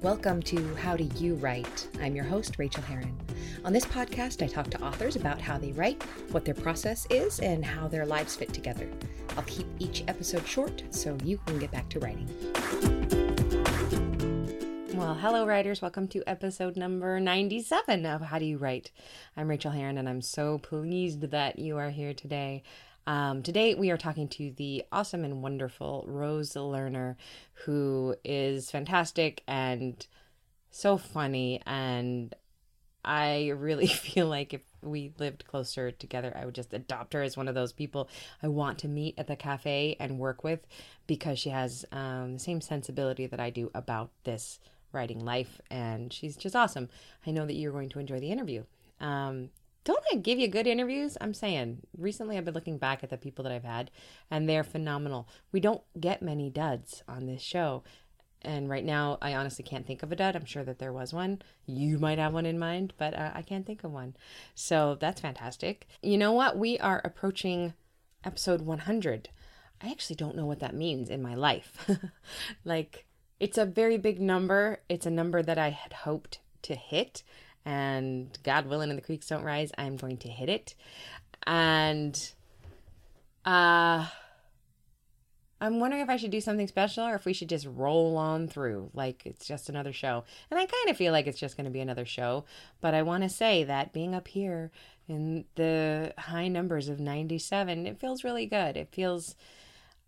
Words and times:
Welcome 0.00 0.42
to 0.42 0.76
How 0.76 0.96
Do 0.96 1.02
You 1.16 1.34
Write? 1.34 1.88
I'm 2.00 2.14
your 2.14 2.24
host, 2.24 2.56
Rachael 2.56 2.84
Herron. 2.84 3.18
On 3.64 3.72
this 3.72 3.84
podcast, 3.84 4.44
I 4.44 4.46
talk 4.46 4.70
to 4.70 4.80
authors 4.80 5.16
about 5.16 5.40
how 5.40 5.58
they 5.58 5.72
write, 5.72 6.00
what 6.30 6.44
their 6.44 6.54
process 6.54 7.04
is, 7.10 7.40
and 7.40 7.64
how 7.64 7.88
their 7.88 8.06
lives 8.06 8.36
fit 8.36 8.54
together. 8.54 8.88
I'll 9.36 9.42
keep 9.42 9.66
each 9.80 10.04
episode 10.06 10.46
short 10.46 10.84
so 10.90 11.18
you 11.24 11.38
can 11.46 11.58
get 11.58 11.72
back 11.72 11.88
to 11.88 11.98
writing. 11.98 12.28
Well, 14.94 15.14
hello, 15.14 15.44
writers. 15.44 15.82
Welcome 15.82 16.06
to 16.08 16.22
episode 16.28 16.76
number 16.76 17.18
97 17.18 18.06
of 18.06 18.20
How 18.20 18.38
Do 18.38 18.44
You 18.44 18.56
Write? 18.56 18.92
I'm 19.36 19.48
Rachael 19.48 19.72
Herron, 19.72 19.98
and 19.98 20.08
I'm 20.08 20.22
so 20.22 20.58
pleased 20.58 21.22
that 21.22 21.58
you 21.58 21.76
are 21.76 21.90
here 21.90 22.14
today. 22.14 22.62
Um, 23.08 23.42
today, 23.42 23.74
we 23.74 23.90
are 23.90 23.96
talking 23.96 24.28
to 24.28 24.50
the 24.50 24.84
awesome 24.92 25.24
and 25.24 25.42
wonderful 25.42 26.04
Rose 26.06 26.52
Lerner, 26.52 27.16
who 27.64 28.14
is 28.22 28.70
fantastic 28.70 29.42
and 29.48 30.06
so 30.70 30.98
funny. 30.98 31.62
And 31.64 32.34
I 33.02 33.48
really 33.56 33.86
feel 33.86 34.26
like 34.26 34.52
if 34.52 34.60
we 34.82 35.14
lived 35.18 35.46
closer 35.46 35.90
together, 35.90 36.36
I 36.38 36.44
would 36.44 36.54
just 36.54 36.74
adopt 36.74 37.14
her 37.14 37.22
as 37.22 37.34
one 37.34 37.48
of 37.48 37.54
those 37.54 37.72
people 37.72 38.10
I 38.42 38.48
want 38.48 38.80
to 38.80 38.88
meet 38.88 39.14
at 39.16 39.26
the 39.26 39.36
cafe 39.36 39.96
and 39.98 40.18
work 40.18 40.44
with 40.44 40.66
because 41.06 41.38
she 41.38 41.48
has 41.48 41.86
um, 41.90 42.34
the 42.34 42.38
same 42.38 42.60
sensibility 42.60 43.26
that 43.26 43.40
I 43.40 43.48
do 43.48 43.70
about 43.74 44.10
this 44.24 44.60
writing 44.92 45.24
life. 45.24 45.62
And 45.70 46.12
she's 46.12 46.36
just 46.36 46.54
awesome. 46.54 46.90
I 47.26 47.30
know 47.30 47.46
that 47.46 47.54
you're 47.54 47.72
going 47.72 47.88
to 47.88 48.00
enjoy 48.00 48.20
the 48.20 48.32
interview. 48.32 48.64
Um, 49.00 49.48
don't 49.84 50.04
I 50.12 50.16
give 50.16 50.38
you 50.38 50.48
good 50.48 50.66
interviews? 50.66 51.16
I'm 51.20 51.34
saying 51.34 51.80
recently 51.96 52.36
I've 52.36 52.44
been 52.44 52.54
looking 52.54 52.78
back 52.78 53.02
at 53.02 53.10
the 53.10 53.16
people 53.16 53.42
that 53.44 53.52
I've 53.52 53.64
had 53.64 53.90
and 54.30 54.48
they're 54.48 54.64
phenomenal. 54.64 55.28
We 55.52 55.60
don't 55.60 55.82
get 55.98 56.22
many 56.22 56.50
duds 56.50 57.02
on 57.08 57.26
this 57.26 57.42
show. 57.42 57.82
And 58.42 58.68
right 58.68 58.84
now, 58.84 59.18
I 59.20 59.34
honestly 59.34 59.64
can't 59.64 59.86
think 59.86 60.02
of 60.02 60.12
a 60.12 60.16
dud. 60.16 60.36
I'm 60.36 60.44
sure 60.44 60.62
that 60.62 60.78
there 60.78 60.92
was 60.92 61.12
one. 61.12 61.42
You 61.66 61.98
might 61.98 62.18
have 62.18 62.32
one 62.32 62.46
in 62.46 62.58
mind, 62.58 62.92
but 62.96 63.14
uh, 63.14 63.32
I 63.34 63.42
can't 63.42 63.66
think 63.66 63.82
of 63.82 63.90
one. 63.90 64.14
So 64.54 64.96
that's 65.00 65.20
fantastic. 65.20 65.88
You 66.02 66.18
know 66.18 66.32
what? 66.32 66.56
We 66.56 66.78
are 66.78 67.00
approaching 67.04 67.74
episode 68.24 68.60
100. 68.62 69.30
I 69.82 69.90
actually 69.90 70.16
don't 70.16 70.36
know 70.36 70.46
what 70.46 70.60
that 70.60 70.74
means 70.74 71.10
in 71.10 71.20
my 71.20 71.34
life. 71.34 71.90
like, 72.64 73.06
it's 73.40 73.58
a 73.58 73.66
very 73.66 73.98
big 73.98 74.20
number. 74.20 74.80
It's 74.88 75.06
a 75.06 75.10
number 75.10 75.42
that 75.42 75.58
I 75.58 75.70
had 75.70 75.92
hoped 75.92 76.40
to 76.62 76.74
hit 76.74 77.22
and 77.68 78.38
God 78.44 78.64
willing 78.64 78.88
and 78.88 78.96
the 78.96 79.02
creeks 79.02 79.26
don't 79.26 79.44
rise, 79.44 79.70
I'm 79.76 79.98
going 79.98 80.16
to 80.18 80.28
hit 80.28 80.48
it. 80.48 80.74
And 81.46 82.18
uh 83.44 84.06
I'm 85.60 85.80
wondering 85.80 86.02
if 86.02 86.08
I 86.08 86.16
should 86.16 86.30
do 86.30 86.40
something 86.40 86.68
special 86.68 87.04
or 87.04 87.16
if 87.16 87.26
we 87.26 87.32
should 87.32 87.48
just 87.48 87.66
roll 87.66 88.16
on 88.16 88.48
through 88.48 88.90
like 88.94 89.26
it's 89.26 89.46
just 89.46 89.68
another 89.68 89.92
show. 89.92 90.24
And 90.50 90.58
I 90.58 90.64
kind 90.64 90.88
of 90.88 90.96
feel 90.96 91.12
like 91.12 91.26
it's 91.26 91.38
just 91.38 91.56
going 91.56 91.66
to 91.66 91.70
be 91.70 91.80
another 91.80 92.06
show, 92.06 92.44
but 92.80 92.94
I 92.94 93.02
want 93.02 93.24
to 93.24 93.28
say 93.28 93.64
that 93.64 93.92
being 93.92 94.14
up 94.14 94.28
here 94.28 94.70
in 95.08 95.44
the 95.56 96.14
high 96.16 96.48
numbers 96.48 96.88
of 96.88 97.00
97, 97.00 97.86
it 97.86 98.00
feels 98.00 98.24
really 98.24 98.46
good. 98.46 98.76
It 98.76 98.92
feels 98.92 99.34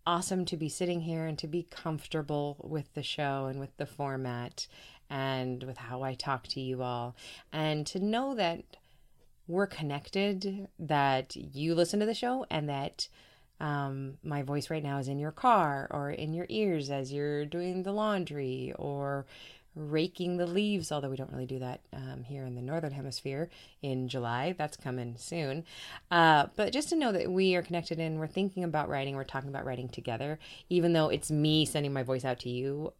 awesome 0.07 0.45
to 0.45 0.57
be 0.57 0.69
sitting 0.69 1.01
here 1.01 1.25
and 1.25 1.37
to 1.39 1.47
be 1.47 1.67
comfortable 1.69 2.55
with 2.63 2.93
the 2.93 3.03
show 3.03 3.45
and 3.45 3.59
with 3.59 3.75
the 3.77 3.85
format 3.85 4.67
and 5.11 5.63
with 5.63 5.77
how 5.77 6.01
I 6.01 6.15
talk 6.15 6.47
to 6.47 6.61
you 6.61 6.81
all, 6.81 7.15
and 7.51 7.85
to 7.87 7.99
know 7.99 8.33
that 8.33 8.63
we're 9.47 9.67
connected, 9.67 10.69
that 10.79 11.35
you 11.35 11.75
listen 11.75 11.99
to 11.99 12.05
the 12.05 12.13
show, 12.13 12.45
and 12.49 12.69
that 12.69 13.09
um, 13.59 14.17
my 14.23 14.41
voice 14.41 14.69
right 14.69 14.81
now 14.81 14.97
is 14.97 15.07
in 15.07 15.19
your 15.19 15.31
car 15.31 15.87
or 15.91 16.09
in 16.09 16.33
your 16.33 16.47
ears 16.49 16.89
as 16.89 17.11
you're 17.13 17.45
doing 17.45 17.83
the 17.83 17.91
laundry 17.91 18.73
or 18.79 19.25
raking 19.75 20.37
the 20.37 20.47
leaves, 20.47 20.91
although 20.91 21.09
we 21.09 21.15
don't 21.15 21.31
really 21.31 21.45
do 21.45 21.59
that 21.59 21.81
um, 21.93 22.23
here 22.23 22.43
in 22.45 22.55
the 22.55 22.61
Northern 22.61 22.91
Hemisphere 22.91 23.49
in 23.81 24.07
July. 24.07 24.53
That's 24.57 24.75
coming 24.75 25.15
soon. 25.17 25.63
Uh, 26.09 26.47
but 26.55 26.73
just 26.73 26.89
to 26.89 26.95
know 26.95 27.11
that 27.11 27.31
we 27.31 27.55
are 27.55 27.61
connected 27.61 27.99
and 27.99 28.19
we're 28.19 28.27
thinking 28.27 28.63
about 28.63 28.89
writing, 28.89 29.15
we're 29.15 29.23
talking 29.23 29.49
about 29.49 29.65
writing 29.65 29.89
together, 29.89 30.39
even 30.69 30.93
though 30.93 31.09
it's 31.09 31.31
me 31.31 31.65
sending 31.65 31.93
my 31.93 32.03
voice 32.03 32.25
out 32.25 32.39
to 32.39 32.49
you, 32.49 32.93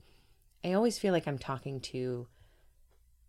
I 0.63 0.73
always 0.73 0.99
feel 0.99 1.13
like 1.13 1.27
I'm 1.27 1.39
talking 1.39 1.79
to 1.81 2.27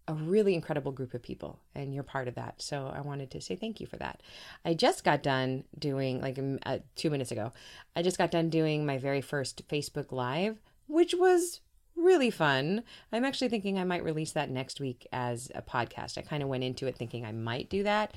a 0.09 0.15
really 0.15 0.55
incredible 0.55 0.91
group 0.91 1.15
of 1.15 1.23
people 1.23 1.61
and 1.75 1.95
you're 1.95 2.03
part 2.03 2.27
of 2.29 2.35
that. 2.35 2.61
So 2.61 2.93
i 2.95 3.01
wanted 3.01 3.31
to 3.31 3.41
say 3.41 3.55
thank 3.55 3.81
you 3.81 3.87
for 3.87 3.97
that. 3.99 4.21
I 4.65 4.75
just 4.75 5.05
got 5.05 5.23
done 5.23 5.65
doing 5.79 6.21
like 6.21 6.39
uh, 6.67 6.79
two 6.97 7.11
minutes 7.11 7.31
ago 7.31 7.53
i 7.95 8.03
just 8.03 8.19
got 8.19 8.31
done 8.31 8.49
doing 8.49 8.85
my 8.87 8.99
very 8.99 9.21
first 9.21 9.67
facebook 9.69 10.13
live 10.13 10.59
which 10.87 11.15
was 11.15 11.61
really 11.97 12.31
fun. 12.31 12.83
I'm 13.13 13.25
actually 13.25 13.49
thinking 13.49 13.79
I 13.79 13.85
might 13.85 14.05
release 14.05 14.33
that 14.33 14.51
next 14.51 14.81
week 14.81 15.07
as 15.13 15.51
a 15.55 15.63
podcast. 15.63 16.19
I 16.19 16.23
kind 16.23 16.43
of 16.43 16.49
went 16.49 16.65
into 16.65 16.87
it 16.87 16.97
thinking 16.97 17.25
I 17.25 17.33
might 17.33 17.71
do 17.71 17.83
that, 17.83 18.15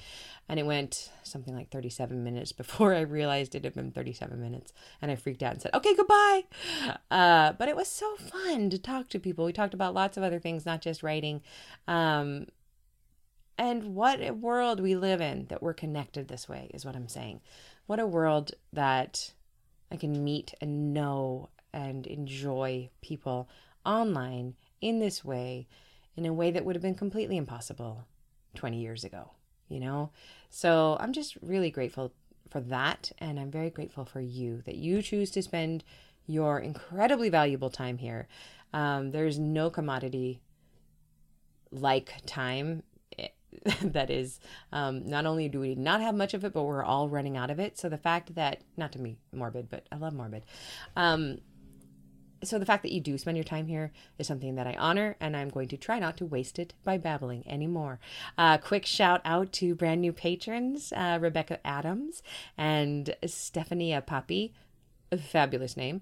and 0.49 0.59
it 0.59 0.65
went 0.65 1.11
something 1.23 1.55
like 1.55 1.69
37 1.69 2.23
minutes 2.23 2.51
before 2.51 2.93
I 2.93 3.01
realized 3.01 3.55
it 3.55 3.63
had 3.63 3.73
been 3.73 3.91
37 3.91 4.39
minutes, 4.41 4.73
and 5.01 5.11
I 5.11 5.15
freaked 5.15 5.43
out 5.43 5.53
and 5.53 5.61
said, 5.61 5.73
"Okay, 5.73 5.95
goodbye." 5.95 6.43
Uh, 7.11 7.53
but 7.53 7.69
it 7.69 7.75
was 7.75 7.87
so 7.87 8.15
fun 8.15 8.69
to 8.69 8.79
talk 8.79 9.09
to 9.09 9.19
people. 9.19 9.45
We 9.45 9.53
talked 9.53 9.73
about 9.73 9.93
lots 9.93 10.17
of 10.17 10.23
other 10.23 10.39
things, 10.39 10.65
not 10.65 10.81
just 10.81 11.03
writing. 11.03 11.41
Um, 11.87 12.47
and 13.57 13.95
what 13.95 14.21
a 14.21 14.31
world 14.31 14.79
we 14.79 14.95
live 14.95 15.21
in 15.21 15.45
that 15.45 15.63
we're 15.63 15.73
connected 15.73 16.27
this 16.27 16.49
way 16.49 16.69
is 16.73 16.85
what 16.85 16.95
I'm 16.95 17.07
saying. 17.07 17.41
What 17.85 17.99
a 17.99 18.07
world 18.07 18.51
that 18.73 19.31
I 19.91 19.97
can 19.97 20.23
meet 20.23 20.53
and 20.59 20.93
know 20.93 21.49
and 21.75 22.07
enjoy 22.07 22.89
people 23.01 23.49
online 23.85 24.55
in 24.81 24.99
this 24.99 25.23
way, 25.23 25.67
in 26.15 26.25
a 26.25 26.33
way 26.33 26.49
that 26.49 26.65
would 26.65 26.75
have 26.75 26.81
been 26.81 26.95
completely 26.95 27.37
impossible 27.37 28.07
20 28.55 28.79
years 28.79 29.03
ago, 29.03 29.31
you 29.67 29.79
know? 29.79 30.09
So 30.49 30.97
I'm 30.99 31.13
just 31.13 31.37
really 31.41 31.69
grateful 31.69 32.13
for 32.49 32.61
that. 32.61 33.11
And 33.19 33.39
I'm 33.39 33.51
very 33.51 33.69
grateful 33.69 34.05
for 34.05 34.21
you 34.21 34.63
that 34.65 34.75
you 34.75 35.01
choose 35.01 35.29
to 35.31 35.41
spend 35.43 35.83
your 36.25 36.59
incredibly 36.59 37.29
valuable 37.29 37.69
time 37.69 37.97
here. 37.97 38.27
Um, 38.73 39.11
there's 39.11 39.37
no 39.37 39.69
commodity 39.69 40.41
like 41.71 42.13
time 42.25 42.83
eh, 43.19 43.27
that 43.81 44.09
is 44.09 44.39
um, 44.71 45.07
not 45.07 45.25
only 45.25 45.49
do 45.49 45.59
we 45.59 45.75
not 45.75 46.01
have 46.01 46.15
much 46.15 46.33
of 46.33 46.43
it 46.43 46.53
but 46.53 46.63
we're 46.63 46.83
all 46.83 47.09
running 47.09 47.37
out 47.37 47.49
of 47.49 47.59
it 47.59 47.77
so 47.77 47.89
the 47.89 47.97
fact 47.97 48.35
that 48.35 48.61
not 48.77 48.91
to 48.91 48.99
be 48.99 49.17
morbid 49.33 49.69
but 49.69 49.85
i 49.91 49.95
love 49.95 50.13
morbid 50.13 50.43
um, 50.95 51.37
so 52.47 52.59
the 52.59 52.65
fact 52.65 52.83
that 52.83 52.91
you 52.91 53.01
do 53.01 53.17
spend 53.17 53.37
your 53.37 53.43
time 53.43 53.67
here 53.67 53.91
is 54.17 54.27
something 54.27 54.55
that 54.55 54.67
I 54.67 54.75
honor, 54.77 55.15
and 55.19 55.35
I'm 55.35 55.49
going 55.49 55.67
to 55.69 55.77
try 55.77 55.99
not 55.99 56.17
to 56.17 56.25
waste 56.25 56.59
it 56.59 56.73
by 56.83 56.97
babbling 56.97 57.47
anymore. 57.47 57.99
Uh, 58.37 58.57
quick 58.57 58.85
shout 58.85 59.21
out 59.25 59.51
to 59.53 59.75
brand 59.75 60.01
new 60.01 60.13
patrons 60.13 60.93
uh, 60.95 61.17
Rebecca 61.21 61.65
Adams 61.65 62.21
and 62.57 63.15
Stephanie 63.25 63.91
Papi. 63.91 64.51
Fabulous 65.15 65.77
name. 65.77 66.01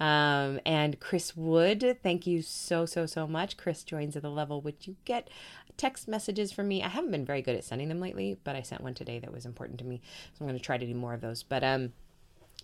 Um, 0.00 0.60
and 0.64 1.00
Chris 1.00 1.36
Wood, 1.36 1.98
thank 2.02 2.26
you 2.26 2.40
so, 2.40 2.86
so, 2.86 3.04
so 3.04 3.26
much. 3.26 3.56
Chris 3.56 3.82
joins 3.82 4.16
at 4.16 4.22
the 4.22 4.30
level 4.30 4.60
which 4.60 4.86
you 4.86 4.96
get 5.04 5.28
text 5.76 6.06
messages 6.06 6.52
from 6.52 6.68
me. 6.68 6.82
I 6.82 6.88
haven't 6.88 7.10
been 7.10 7.24
very 7.24 7.42
good 7.42 7.56
at 7.56 7.64
sending 7.64 7.88
them 7.88 8.00
lately, 8.00 8.38
but 8.44 8.56
I 8.56 8.62
sent 8.62 8.80
one 8.80 8.94
today 8.94 9.18
that 9.18 9.32
was 9.32 9.44
important 9.44 9.78
to 9.80 9.84
me. 9.84 10.00
So 10.32 10.44
I'm 10.44 10.46
going 10.46 10.58
to 10.58 10.64
try 10.64 10.78
to 10.78 10.86
do 10.86 10.94
more 10.94 11.14
of 11.14 11.20
those. 11.20 11.42
But 11.42 11.64
um, 11.64 11.92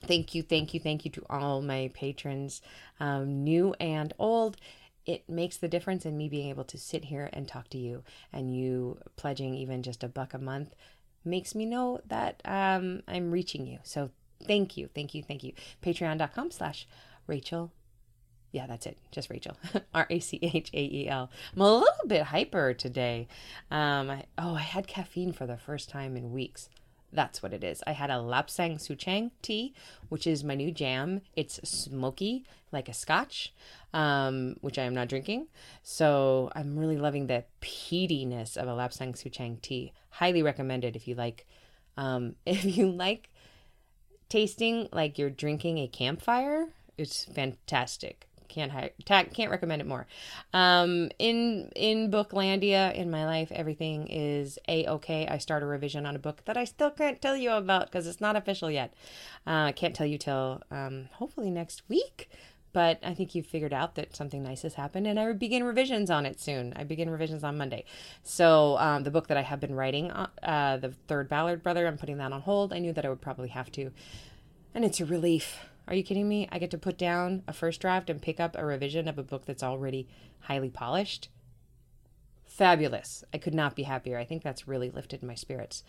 Thank 0.03 0.34
you, 0.34 0.43
thank 0.43 0.72
you, 0.75 0.81
thank 0.81 1.05
you 1.05 1.11
to 1.12 1.27
all 1.28 1.61
my 1.61 1.91
patrons, 1.94 2.62
um, 2.99 3.44
new 3.44 3.75
and 3.78 4.12
old. 4.19 4.56
It 5.06 5.28
makes 5.28 5.56
the 5.56 5.69
difference 5.69 6.06
in 6.06 6.16
me 6.16 6.28
being 6.28 6.49
able 6.49 6.65
to 6.65 6.78
sit 6.78 7.05
here 7.06 7.28
and 7.33 7.47
talk 7.47 7.69
to 7.71 7.78
you, 7.78 8.03
and 8.33 8.55
you 8.55 8.99
pledging 9.16 9.55
even 9.55 9.83
just 9.83 10.05
a 10.05 10.09
buck 10.09 10.34
a 10.34 10.38
month 10.38 10.75
makes 11.25 11.55
me 11.55 11.66
know 11.66 12.00
that 12.06 12.41
um, 12.44 13.03
I'm 13.06 13.31
reaching 13.31 13.66
you. 13.66 13.78
So 13.83 14.11
thank 14.47 14.77
you, 14.77 14.88
thank 14.94 15.15
you, 15.15 15.22
thank 15.22 15.43
you. 15.44 15.53
Patreon.com 15.83 16.50
slash 16.50 16.87
Rachael. 17.27 17.71
Yeah, 18.53 18.67
that's 18.67 18.87
it. 18.87 18.99
Just 19.12 19.31
Rachael. 19.31 19.56
R 19.94 20.06
A 20.11 20.19
C 20.19 20.38
H 20.43 20.71
A 20.72 20.82
E 20.82 21.09
L. 21.09 21.31
I'm 21.55 21.62
a 21.62 21.73
little 21.73 22.06
bit 22.06 22.25
hyper 22.25 22.75
today. 22.75 23.29
Um, 23.70 24.11
I, 24.11 24.25
oh, 24.38 24.56
I 24.56 24.61
had 24.61 24.88
caffeine 24.88 25.32
for 25.32 25.46
the 25.46 25.56
first 25.56 25.88
time 25.88 26.17
in 26.17 26.32
weeks. 26.32 26.69
That's 27.12 27.42
what 27.42 27.52
it 27.52 27.64
is. 27.64 27.82
I 27.86 27.92
had 27.92 28.10
a 28.10 28.14
Lapsang 28.14 28.76
Souchong 28.76 29.30
tea, 29.42 29.74
which 30.08 30.26
is 30.26 30.44
my 30.44 30.54
new 30.54 30.70
jam. 30.70 31.22
It's 31.34 31.60
smoky, 31.68 32.44
like 32.70 32.88
a 32.88 32.94
scotch, 32.94 33.52
um, 33.92 34.56
which 34.60 34.78
I 34.78 34.84
am 34.84 34.94
not 34.94 35.08
drinking. 35.08 35.48
So 35.82 36.50
I'm 36.54 36.78
really 36.78 36.96
loving 36.96 37.26
the 37.26 37.44
peatiness 37.60 38.56
of 38.56 38.68
a 38.68 38.72
Lapsang 38.72 39.14
Souchong 39.14 39.60
tea. 39.60 39.92
Highly 40.10 40.42
recommended 40.42 40.94
if 40.94 41.08
you 41.08 41.14
like, 41.16 41.46
um, 41.96 42.36
if 42.46 42.64
you 42.64 42.90
like 42.90 43.30
tasting 44.28 44.88
like 44.92 45.18
you're 45.18 45.30
drinking 45.30 45.78
a 45.78 45.88
campfire. 45.88 46.68
It's 46.96 47.24
fantastic 47.24 48.30
can't 48.50 49.32
can't 49.32 49.50
recommend 49.50 49.81
it 49.81 49.87
more. 49.88 50.06
Um, 50.52 51.11
in 51.19 51.70
in 51.76 52.11
Booklandia 52.11 52.94
in 52.94 53.11
my 53.11 53.25
life, 53.25 53.50
everything 53.52 54.06
is 54.08 54.58
a 54.69 54.87
okay. 54.87 55.26
I 55.26 55.38
start 55.38 55.62
a 55.62 55.67
revision 55.67 56.05
on 56.06 56.17
a 56.17 56.19
book 56.19 56.43
that 56.44 56.56
I 56.56 56.64
still 56.64 56.91
can't 56.91 57.23
tell 57.23 57.37
you 57.37 57.52
about 57.52 57.87
because 57.87 58.06
it's 58.06 58.20
not 58.20 58.37
official 58.37 58.70
yet. 58.70 58.93
Uh, 59.47 59.70
I 59.70 59.73
can't 59.73 59.94
tell 59.94 60.06
you 60.06 60.19
till 60.19 60.62
um, 60.70 61.08
hopefully 61.12 61.50
next 61.50 61.82
week. 61.88 62.29
but 62.73 62.99
I 63.02 63.14
think 63.14 63.35
you've 63.35 63.47
figured 63.47 63.73
out 63.73 63.97
that 63.97 64.14
something 64.14 64.43
nice 64.43 64.62
has 64.62 64.75
happened, 64.75 65.06
and 65.06 65.19
I 65.19 65.32
begin 65.32 65.64
revisions 65.64 66.11
on 66.11 66.25
it 66.25 66.41
soon. 66.41 66.73
I 66.76 66.85
begin 66.85 67.11
revisions 67.11 67.43
on 67.43 67.58
Monday. 67.58 67.85
So 68.23 68.79
um, 68.79 69.03
the 69.03 69.11
book 69.11 69.26
that 69.29 69.37
I 69.37 69.43
have 69.43 69.61
been 69.61 69.75
writing, 69.75 70.11
uh, 70.11 70.29
uh, 70.43 70.76
the 70.76 70.91
third 71.08 71.29
Ballard 71.29 71.62
Brother, 71.62 71.87
I'm 71.87 71.99
putting 71.99 72.19
that 72.19 72.32
on 72.32 72.43
hold. 72.43 72.73
I 72.73 72.79
knew 72.79 72.93
that 72.93 73.05
I 73.05 73.08
would 73.08 73.20
probably 73.20 73.49
have 73.49 73.73
to, 73.73 73.91
and 74.75 74.85
it's 74.85 75.00
a 75.00 75.05
relief. 75.05 75.58
Are 75.90 75.96
you 75.96 76.04
kidding 76.04 76.28
me? 76.28 76.48
I 76.52 76.60
get 76.60 76.70
to 76.70 76.78
put 76.78 76.96
down 76.96 77.42
a 77.48 77.52
first 77.52 77.81
draft 77.81 78.08
and 78.08 78.22
pick 78.22 78.38
up 78.38 78.56
a 78.56 78.64
revision 78.64 79.08
of 79.08 79.19
a 79.19 79.25
book 79.25 79.44
that's 79.44 79.64
already 79.64 80.06
highly 80.38 80.70
polished. 80.70 81.28
Fabulous. 82.46 83.25
I 83.34 83.38
could 83.38 83.54
not 83.54 83.75
be 83.75 83.82
happier. 83.82 84.16
I 84.16 84.25
think 84.25 84.44
that's 84.44 84.69
really 84.69 84.90
lifted 84.90 85.20
my 85.20 85.34
spirits. 85.34 85.82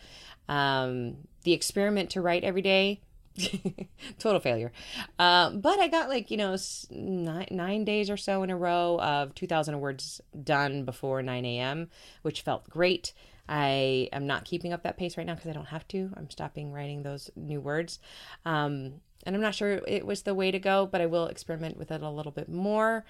Um, 0.49 1.17
the 1.43 1.53
experiment 1.53 2.09
to 2.11 2.21
write 2.21 2.43
every 2.43 2.63
day, 2.63 3.01
total 4.17 4.39
failure. 4.39 4.71
Uh, 5.19 5.51
but 5.51 5.79
I 5.79 5.87
got 5.87 6.09
like, 6.09 6.31
you 6.31 6.37
know, 6.37 6.57
nine, 6.89 7.47
nine 7.51 7.85
days 7.85 8.09
or 8.09 8.17
so 8.17 8.41
in 8.41 8.49
a 8.49 8.57
row 8.57 8.99
of 8.99 9.35
2,000 9.35 9.79
words 9.79 10.19
done 10.43 10.83
before 10.83 11.21
9 11.21 11.45
a.m., 11.45 11.89
which 12.23 12.41
felt 12.41 12.67
great. 12.67 13.13
I 13.47 14.09
am 14.13 14.27
not 14.27 14.45
keeping 14.45 14.73
up 14.73 14.83
that 14.83 14.97
pace 14.97 15.17
right 15.17 15.25
now 15.25 15.35
because 15.35 15.49
I 15.49 15.53
don't 15.53 15.65
have 15.65 15.87
to. 15.89 16.11
I'm 16.15 16.29
stopping 16.29 16.71
writing 16.71 17.03
those 17.03 17.29
new 17.35 17.59
words. 17.59 17.99
Um, 18.45 19.01
and 19.23 19.35
I'm 19.35 19.41
not 19.41 19.55
sure 19.55 19.81
it 19.87 20.05
was 20.05 20.23
the 20.23 20.33
way 20.33 20.51
to 20.51 20.59
go, 20.59 20.85
but 20.85 21.01
I 21.01 21.05
will 21.05 21.27
experiment 21.27 21.77
with 21.77 21.91
it 21.91 22.01
a 22.01 22.09
little 22.09 22.31
bit 22.31 22.49
more. 22.49 23.05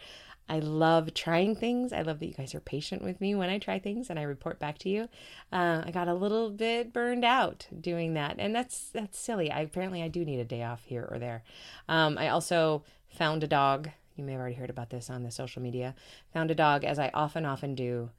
I 0.49 0.59
love 0.59 1.13
trying 1.13 1.55
things. 1.55 1.93
I 1.93 2.01
love 2.01 2.19
that 2.19 2.25
you 2.25 2.33
guys 2.33 2.53
are 2.53 2.59
patient 2.59 3.01
with 3.01 3.21
me 3.21 3.35
when 3.35 3.49
I 3.49 3.57
try 3.57 3.79
things 3.79 4.09
and 4.09 4.19
I 4.19 4.23
report 4.23 4.59
back 4.59 4.77
to 4.79 4.89
you. 4.89 5.07
Uh, 5.51 5.83
I 5.85 5.91
got 5.91 6.09
a 6.09 6.13
little 6.13 6.49
bit 6.49 6.91
burned 6.91 7.23
out 7.23 7.67
doing 7.79 8.15
that, 8.15 8.35
and 8.37 8.53
that's 8.53 8.89
that's 8.89 9.17
silly. 9.17 9.49
I 9.49 9.61
apparently 9.61 10.03
I 10.03 10.09
do 10.09 10.25
need 10.25 10.39
a 10.39 10.45
day 10.45 10.63
off 10.63 10.83
here 10.83 11.07
or 11.09 11.19
there. 11.19 11.43
Um, 11.87 12.17
I 12.17 12.27
also 12.27 12.83
found 13.07 13.43
a 13.43 13.47
dog. 13.47 13.91
You 14.17 14.25
may 14.25 14.33
have 14.33 14.41
already 14.41 14.55
heard 14.55 14.69
about 14.69 14.89
this 14.89 15.09
on 15.09 15.23
the 15.23 15.31
social 15.31 15.61
media. 15.61 15.95
Found 16.33 16.51
a 16.51 16.55
dog, 16.55 16.83
as 16.83 16.99
I 16.99 17.11
often 17.13 17.45
often 17.45 17.73
do. 17.73 18.09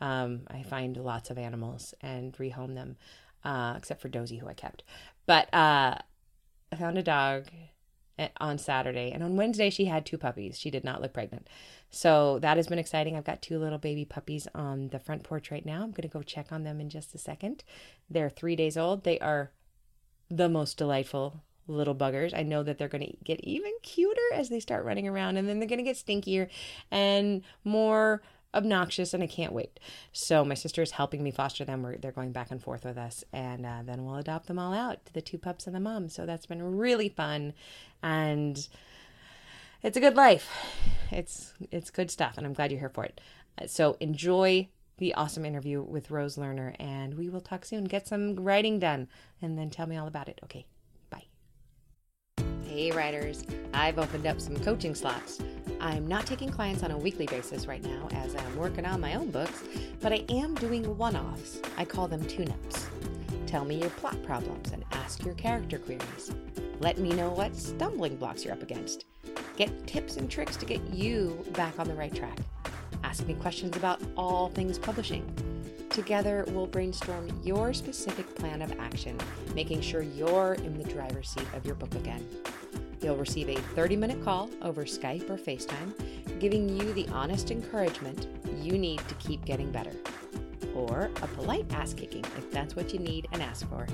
Um, 0.00 0.42
I 0.48 0.62
find 0.62 0.96
lots 0.96 1.30
of 1.30 1.38
animals 1.38 1.94
and 2.00 2.32
rehome 2.34 2.74
them, 2.74 2.96
uh, 3.44 3.74
except 3.76 4.00
for 4.00 4.08
Dozy, 4.08 4.38
who 4.38 4.48
I 4.48 4.54
kept. 4.54 4.82
But 5.26 5.52
uh, 5.54 5.96
I 6.72 6.76
found 6.76 6.98
a 6.98 7.02
dog 7.02 7.46
eh, 8.18 8.28
on 8.38 8.58
Saturday, 8.58 9.12
and 9.12 9.22
on 9.22 9.36
Wednesday 9.36 9.70
she 9.70 9.86
had 9.86 10.06
two 10.06 10.18
puppies. 10.18 10.58
She 10.58 10.70
did 10.70 10.84
not 10.84 11.02
look 11.02 11.12
pregnant. 11.12 11.48
So 11.90 12.38
that 12.40 12.56
has 12.56 12.68
been 12.68 12.78
exciting. 12.78 13.16
I've 13.16 13.24
got 13.24 13.42
two 13.42 13.58
little 13.58 13.78
baby 13.78 14.04
puppies 14.04 14.46
on 14.54 14.88
the 14.88 15.00
front 15.00 15.24
porch 15.24 15.50
right 15.50 15.66
now. 15.66 15.82
I'm 15.82 15.90
going 15.90 16.02
to 16.02 16.08
go 16.08 16.22
check 16.22 16.52
on 16.52 16.62
them 16.62 16.80
in 16.80 16.88
just 16.88 17.14
a 17.14 17.18
second. 17.18 17.64
They're 18.08 18.30
three 18.30 18.56
days 18.56 18.76
old. 18.76 19.04
They 19.04 19.18
are 19.18 19.50
the 20.30 20.48
most 20.48 20.78
delightful 20.78 21.42
little 21.66 21.94
buggers. 21.94 22.36
I 22.36 22.42
know 22.42 22.62
that 22.62 22.78
they're 22.78 22.88
going 22.88 23.06
to 23.06 23.16
get 23.24 23.40
even 23.40 23.72
cuter 23.82 24.20
as 24.34 24.48
they 24.48 24.60
start 24.60 24.84
running 24.84 25.08
around, 25.08 25.36
and 25.36 25.48
then 25.48 25.58
they're 25.58 25.68
going 25.68 25.78
to 25.78 25.84
get 25.84 25.96
stinkier 25.96 26.48
and 26.90 27.42
more 27.64 28.22
obnoxious 28.54 29.14
and 29.14 29.22
I 29.22 29.26
can't 29.26 29.52
wait. 29.52 29.78
So 30.12 30.44
my 30.44 30.54
sister 30.54 30.82
is 30.82 30.92
helping 30.92 31.22
me 31.22 31.30
foster 31.30 31.64
them. 31.64 31.82
We're, 31.82 31.96
they're 31.96 32.12
going 32.12 32.32
back 32.32 32.50
and 32.50 32.62
forth 32.62 32.84
with 32.84 32.98
us, 32.98 33.24
and 33.32 33.64
uh, 33.64 33.82
then 33.84 34.04
we'll 34.04 34.16
adopt 34.16 34.46
them 34.46 34.58
all 34.58 34.74
out 34.74 35.04
to 35.06 35.12
the 35.12 35.22
two 35.22 35.38
pups 35.38 35.66
and 35.66 35.74
the 35.74 35.80
mom. 35.80 36.08
So 36.08 36.26
that's 36.26 36.46
been 36.46 36.76
really 36.76 37.08
fun, 37.08 37.52
and 38.02 38.66
it's 39.82 39.96
a 39.96 40.00
good 40.00 40.16
life. 40.16 40.48
It's 41.10 41.54
it's 41.70 41.90
good 41.90 42.10
stuff, 42.10 42.36
and 42.36 42.46
I'm 42.46 42.52
glad 42.52 42.70
you're 42.70 42.80
here 42.80 42.88
for 42.88 43.04
it. 43.04 43.20
Uh, 43.60 43.66
so 43.66 43.96
enjoy 44.00 44.68
the 44.98 45.14
awesome 45.14 45.44
interview 45.46 45.82
with 45.82 46.10
Rose 46.10 46.36
Lerner, 46.36 46.76
and 46.78 47.14
we 47.14 47.28
will 47.28 47.40
talk 47.40 47.64
soon. 47.64 47.84
Get 47.84 48.06
some 48.06 48.36
writing 48.36 48.78
done, 48.78 49.08
and 49.40 49.58
then 49.58 49.70
tell 49.70 49.86
me 49.86 49.96
all 49.96 50.06
about 50.06 50.28
it. 50.28 50.40
Okay. 50.44 50.66
Hey, 52.70 52.92
writers! 52.92 53.42
I've 53.74 53.98
opened 53.98 54.28
up 54.28 54.40
some 54.40 54.56
coaching 54.60 54.94
slots. 54.94 55.40
I'm 55.80 56.06
not 56.06 56.24
taking 56.24 56.50
clients 56.50 56.84
on 56.84 56.92
a 56.92 56.96
weekly 56.96 57.26
basis 57.26 57.66
right 57.66 57.82
now 57.82 58.06
as 58.12 58.36
I'm 58.36 58.56
working 58.56 58.86
on 58.86 59.00
my 59.00 59.14
own 59.14 59.32
books, 59.32 59.64
but 59.98 60.12
I 60.12 60.24
am 60.28 60.54
doing 60.54 60.96
one 60.96 61.16
offs. 61.16 61.60
I 61.76 61.84
call 61.84 62.06
them 62.06 62.24
tune 62.26 62.48
ups. 62.48 62.86
Tell 63.48 63.64
me 63.64 63.80
your 63.80 63.90
plot 63.90 64.22
problems 64.22 64.70
and 64.70 64.84
ask 64.92 65.24
your 65.24 65.34
character 65.34 65.80
queries. 65.80 66.30
Let 66.78 66.98
me 66.98 67.08
know 67.10 67.30
what 67.30 67.56
stumbling 67.56 68.14
blocks 68.14 68.44
you're 68.44 68.54
up 68.54 68.62
against. 68.62 69.04
Get 69.56 69.88
tips 69.88 70.16
and 70.16 70.30
tricks 70.30 70.56
to 70.58 70.64
get 70.64 70.80
you 70.90 71.44
back 71.54 71.76
on 71.80 71.88
the 71.88 71.94
right 71.94 72.14
track. 72.14 72.38
Ask 73.02 73.26
me 73.26 73.34
questions 73.34 73.76
about 73.76 74.00
all 74.16 74.48
things 74.48 74.78
publishing. 74.78 75.26
Together, 75.90 76.44
we'll 76.48 76.68
brainstorm 76.68 77.28
your 77.42 77.74
specific 77.74 78.32
plan 78.36 78.62
of 78.62 78.72
action, 78.78 79.18
making 79.56 79.80
sure 79.80 80.02
you're 80.02 80.54
in 80.54 80.78
the 80.78 80.84
driver's 80.84 81.28
seat 81.28 81.46
of 81.52 81.66
your 81.66 81.74
book 81.74 81.92
again. 81.96 82.24
You'll 83.02 83.16
receive 83.16 83.48
a 83.48 83.56
30 83.56 83.96
minute 83.96 84.22
call 84.22 84.48
over 84.62 84.84
Skype 84.84 85.28
or 85.28 85.36
FaceTime, 85.36 86.38
giving 86.38 86.68
you 86.68 86.92
the 86.92 87.08
honest 87.08 87.50
encouragement 87.50 88.28
you 88.62 88.78
need 88.78 89.00
to 89.08 89.14
keep 89.16 89.44
getting 89.44 89.72
better. 89.72 89.92
Or 90.76 91.10
a 91.22 91.26
polite 91.26 91.66
ass 91.72 91.92
kicking 91.92 92.24
if 92.38 92.50
that's 92.52 92.76
what 92.76 92.92
you 92.92 93.00
need 93.00 93.26
and 93.32 93.42
ask 93.42 93.68
for. 93.68 93.84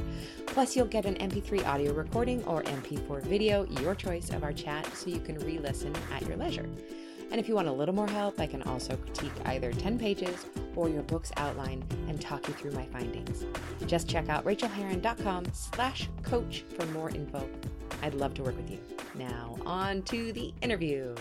Plus, 0.46 0.76
you'll 0.76 0.86
get 0.86 1.06
an 1.06 1.14
MP3 1.14 1.66
audio 1.66 1.94
recording 1.94 2.44
or 2.44 2.62
MP4 2.64 3.22
video, 3.22 3.64
your 3.80 3.94
choice 3.94 4.28
of 4.30 4.44
our 4.44 4.52
chat, 4.52 4.86
so 4.94 5.08
you 5.08 5.20
can 5.20 5.38
re 5.38 5.58
listen 5.58 5.94
at 6.12 6.26
your 6.26 6.36
leisure. 6.36 6.68
And 7.30 7.40
if 7.40 7.48
you 7.48 7.54
want 7.54 7.68
a 7.68 7.72
little 7.72 7.94
more 7.94 8.08
help, 8.08 8.40
I 8.40 8.46
can 8.46 8.62
also 8.62 8.96
critique 8.96 9.32
either 9.46 9.72
10 9.72 9.98
pages 9.98 10.46
or 10.74 10.88
your 10.88 11.02
book's 11.02 11.32
outline 11.36 11.84
and 12.08 12.20
talk 12.20 12.46
you 12.46 12.54
through 12.54 12.72
my 12.72 12.86
findings. 12.86 13.44
Just 13.86 14.08
check 14.08 14.28
out 14.28 14.44
rachaelherron.com 14.44 15.46
slash 15.52 16.08
coach 16.22 16.64
for 16.76 16.86
more 16.86 17.10
info. 17.10 17.48
I'd 18.02 18.14
love 18.14 18.34
to 18.34 18.42
work 18.42 18.56
with 18.56 18.70
you. 18.70 18.78
Now, 19.14 19.56
on 19.66 20.02
to 20.02 20.32
the 20.32 20.52
interview. 20.62 21.14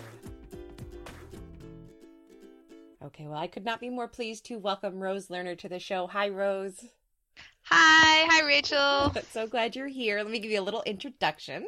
Okay, 3.03 3.27
well, 3.27 3.37
I 3.37 3.47
could 3.47 3.65
not 3.65 3.79
be 3.79 3.89
more 3.89 4.07
pleased 4.07 4.45
to 4.47 4.57
welcome 4.57 4.99
Rose 4.99 5.27
Lerner 5.27 5.57
to 5.59 5.69
the 5.69 5.79
show. 5.79 6.07
Hi, 6.07 6.29
Rose. 6.29 6.85
Hi, 7.67 8.27
hi, 8.29 8.45
Rachael. 8.45 9.11
so 9.31 9.47
glad 9.47 9.75
you're 9.75 9.87
here. 9.87 10.17
Let 10.17 10.29
me 10.29 10.37
give 10.37 10.51
you 10.51 10.59
a 10.59 10.61
little 10.61 10.83
introduction. 10.83 11.65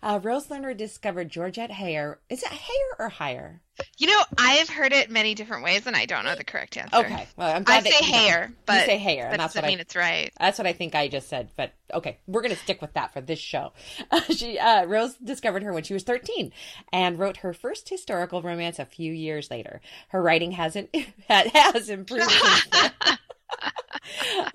Uh, 0.00 0.20
Rose 0.22 0.46
Lerner 0.46 0.76
discovered 0.76 1.30
Georgette 1.30 1.70
Heyer. 1.70 2.18
Is 2.28 2.44
it 2.44 2.48
Heyer 2.48 3.00
or 3.00 3.08
Hire? 3.08 3.60
You 3.98 4.06
know, 4.06 4.22
I 4.38 4.52
have 4.54 4.68
heard 4.68 4.92
it 4.92 5.10
many 5.10 5.34
different 5.34 5.64
ways, 5.64 5.86
and 5.86 5.96
I 5.96 6.06
don't 6.06 6.24
know 6.24 6.36
the 6.36 6.44
correct 6.44 6.76
answer. 6.76 6.94
Okay, 6.94 7.26
well, 7.36 7.56
I'm 7.56 7.64
glad 7.64 7.84
I 7.84 7.90
say 7.90 8.04
Heyer, 8.04 8.52
but 8.66 8.80
you 8.80 8.86
say 8.86 8.98
Heyer, 8.98 9.30
and 9.30 9.40
that's 9.40 9.54
what 9.54 9.64
I 9.64 9.68
mean 9.68 9.80
it's 9.80 9.96
right. 9.96 10.30
That's 10.38 10.58
what 10.58 10.66
I 10.66 10.74
think 10.74 10.94
I 10.94 11.08
just 11.08 11.28
said. 11.28 11.50
But 11.56 11.72
okay, 11.92 12.18
we're 12.26 12.42
gonna 12.42 12.54
stick 12.54 12.80
with 12.80 12.92
that 12.94 13.12
for 13.12 13.20
this 13.20 13.38
show. 13.38 13.72
Uh, 14.10 14.20
she 14.28 14.58
uh, 14.58 14.84
Rose 14.84 15.14
discovered 15.14 15.62
her 15.62 15.72
when 15.72 15.84
she 15.84 15.94
was 15.94 16.02
13 16.02 16.52
and 16.92 17.18
wrote 17.18 17.38
her 17.38 17.54
first 17.54 17.88
historical 17.88 18.42
romance 18.42 18.78
a 18.78 18.84
few 18.84 19.10
years 19.10 19.50
later. 19.50 19.80
Her 20.08 20.20
writing 20.20 20.52
hasn't 20.52 20.94
has 21.28 21.88
improved. 21.88 22.30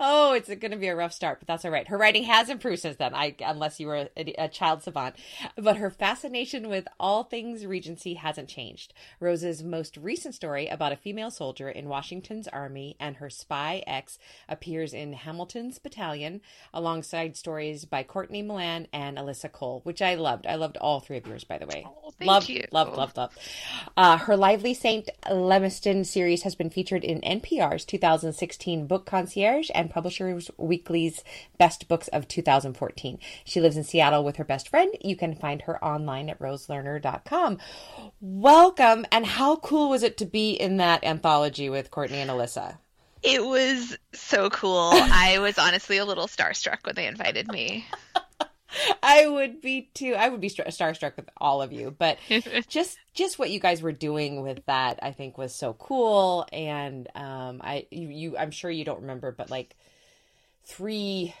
Oh, 0.00 0.32
it's 0.32 0.48
going 0.48 0.70
to 0.70 0.76
be 0.76 0.88
a 0.88 0.96
rough 0.96 1.12
start, 1.12 1.40
but 1.40 1.48
that's 1.48 1.64
all 1.64 1.70
right. 1.70 1.88
Her 1.88 1.98
writing 1.98 2.24
has 2.24 2.48
improved 2.48 2.80
since 2.80 2.96
then, 2.96 3.14
I, 3.14 3.34
unless 3.44 3.80
you 3.80 3.86
were 3.86 4.08
a, 4.16 4.44
a, 4.44 4.48
child 4.48 4.82
savant. 4.82 5.16
But 5.56 5.76
her 5.78 5.90
fascination 5.90 6.68
with 6.68 6.86
all 7.00 7.24
things 7.24 7.66
Regency 7.66 8.14
hasn't 8.14 8.48
changed. 8.48 8.92
Rose's 9.20 9.62
most 9.62 9.96
recent 9.96 10.34
story 10.34 10.68
about 10.68 10.92
a 10.92 10.96
female 10.96 11.30
soldier 11.30 11.68
in 11.68 11.88
Washington's 11.88 12.48
army 12.48 12.96
and 13.00 13.16
her 13.16 13.30
spy 13.30 13.82
ex 13.86 14.18
appears 14.48 14.92
in 14.92 15.12
Hamilton's 15.14 15.78
Battalion, 15.78 16.40
alongside 16.72 17.36
stories 17.36 17.84
by 17.84 18.02
Courtney 18.02 18.42
Milan 18.42 18.86
and 18.92 19.18
Alyssa 19.18 19.50
Cole, 19.50 19.80
which 19.84 20.02
I 20.02 20.14
loved. 20.14 20.46
I 20.46 20.56
loved 20.56 20.76
all 20.76 21.00
three 21.00 21.16
of 21.16 21.26
yours, 21.26 21.44
by 21.44 21.58
the 21.58 21.66
way. 21.66 21.84
Oh, 21.86 22.12
thank 22.18 22.28
loved, 22.28 22.48
you. 22.48 22.64
loved, 22.70 22.96
loved, 22.96 23.16
loved. 23.16 23.38
Uh, 23.96 24.18
her 24.18 24.36
Lively 24.36 24.74
Saint 24.74 25.10
Lemeston 25.30 26.04
series 26.04 26.42
has 26.42 26.54
been 26.54 26.70
featured 26.70 27.04
in 27.04 27.20
NPR's 27.20 27.84
2016 27.84 28.86
Book 28.86 28.97
Concierge 29.06 29.70
and 29.74 29.90
Publishers 29.90 30.50
Weekly's 30.56 31.22
Best 31.58 31.88
Books 31.88 32.08
of 32.08 32.28
2014. 32.28 33.18
She 33.44 33.60
lives 33.60 33.76
in 33.76 33.84
Seattle 33.84 34.24
with 34.24 34.36
her 34.36 34.44
best 34.44 34.68
friend. 34.68 34.94
You 35.02 35.16
can 35.16 35.34
find 35.34 35.62
her 35.62 35.82
online 35.84 36.28
at 36.28 36.38
roselerner.com. 36.38 37.58
Welcome, 38.20 39.06
and 39.10 39.26
how 39.26 39.56
cool 39.56 39.90
was 39.90 40.02
it 40.02 40.16
to 40.18 40.26
be 40.26 40.52
in 40.52 40.78
that 40.78 41.04
anthology 41.04 41.68
with 41.68 41.90
Courtney 41.90 42.18
and 42.18 42.30
Alyssa? 42.30 42.78
It 43.22 43.44
was 43.44 43.96
so 44.12 44.50
cool. 44.50 44.90
I 44.92 45.38
was 45.40 45.58
honestly 45.58 45.98
a 45.98 46.04
little 46.04 46.26
starstruck 46.26 46.84
when 46.84 46.94
they 46.94 47.06
invited 47.06 47.50
me. 47.50 47.86
I 49.02 49.26
would 49.26 49.60
be 49.60 49.90
too. 49.94 50.14
I 50.14 50.28
would 50.28 50.40
be 50.40 50.50
starstruck 50.50 51.16
with 51.16 51.28
all 51.36 51.62
of 51.62 51.72
you, 51.72 51.94
but 51.96 52.18
just 52.68 52.98
just 53.14 53.38
what 53.38 53.50
you 53.50 53.60
guys 53.60 53.82
were 53.82 53.92
doing 53.92 54.42
with 54.42 54.64
that, 54.66 54.98
I 55.02 55.12
think, 55.12 55.38
was 55.38 55.54
so 55.54 55.72
cool. 55.74 56.46
And 56.52 57.08
um, 57.14 57.60
I 57.62 57.86
you, 57.90 58.08
you 58.08 58.38
I'm 58.38 58.50
sure 58.50 58.70
you 58.70 58.84
don't 58.84 59.00
remember, 59.00 59.32
but 59.32 59.50
like 59.50 59.76
three 60.64 61.34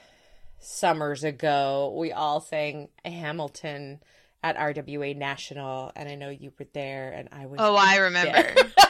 summers 0.60 1.24
ago, 1.24 1.94
we 1.96 2.12
all 2.12 2.40
sang 2.40 2.88
Hamilton 3.04 4.00
at 4.42 4.56
RWA 4.56 5.16
National, 5.16 5.92
and 5.96 6.08
I 6.08 6.14
know 6.14 6.30
you 6.30 6.52
were 6.58 6.66
there, 6.72 7.12
and 7.12 7.28
I 7.32 7.46
was. 7.46 7.58
Oh, 7.60 7.76
I 7.76 7.96
remember. 7.96 8.54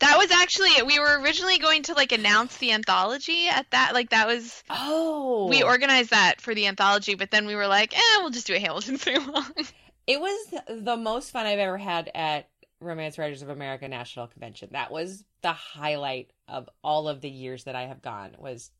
That 0.00 0.18
was 0.18 0.30
actually 0.30 0.70
we 0.86 0.98
were 0.98 1.20
originally 1.20 1.58
going 1.58 1.82
to 1.84 1.94
like 1.94 2.12
announce 2.12 2.56
the 2.58 2.72
anthology 2.72 3.48
at 3.48 3.70
that 3.70 3.94
like 3.94 4.10
that 4.10 4.26
was 4.26 4.62
oh 4.70 5.46
we 5.48 5.62
organized 5.62 6.10
that 6.10 6.40
for 6.40 6.54
the 6.54 6.66
anthology, 6.66 7.14
but 7.14 7.30
then 7.30 7.46
we 7.46 7.54
were 7.54 7.66
like, 7.66 7.96
eh, 7.96 8.18
we'll 8.18 8.30
just 8.30 8.46
do 8.46 8.54
a 8.54 8.58
Hamilton 8.58 8.98
sing 8.98 9.16
along. 9.16 9.52
It 10.06 10.20
was 10.20 10.54
the 10.68 10.98
most 10.98 11.30
fun 11.30 11.46
I've 11.46 11.58
ever 11.58 11.78
had 11.78 12.10
at 12.14 12.50
Romance 12.78 13.16
Writers 13.16 13.40
of 13.40 13.48
America 13.48 13.88
National 13.88 14.26
Convention. 14.26 14.68
That 14.72 14.90
was 14.90 15.24
the 15.40 15.52
highlight 15.52 16.30
of 16.46 16.68
all 16.82 17.08
of 17.08 17.20
the 17.20 17.30
years 17.30 17.64
that 17.64 17.74
I 17.74 17.86
have 17.86 18.02
gone 18.02 18.32
was 18.38 18.70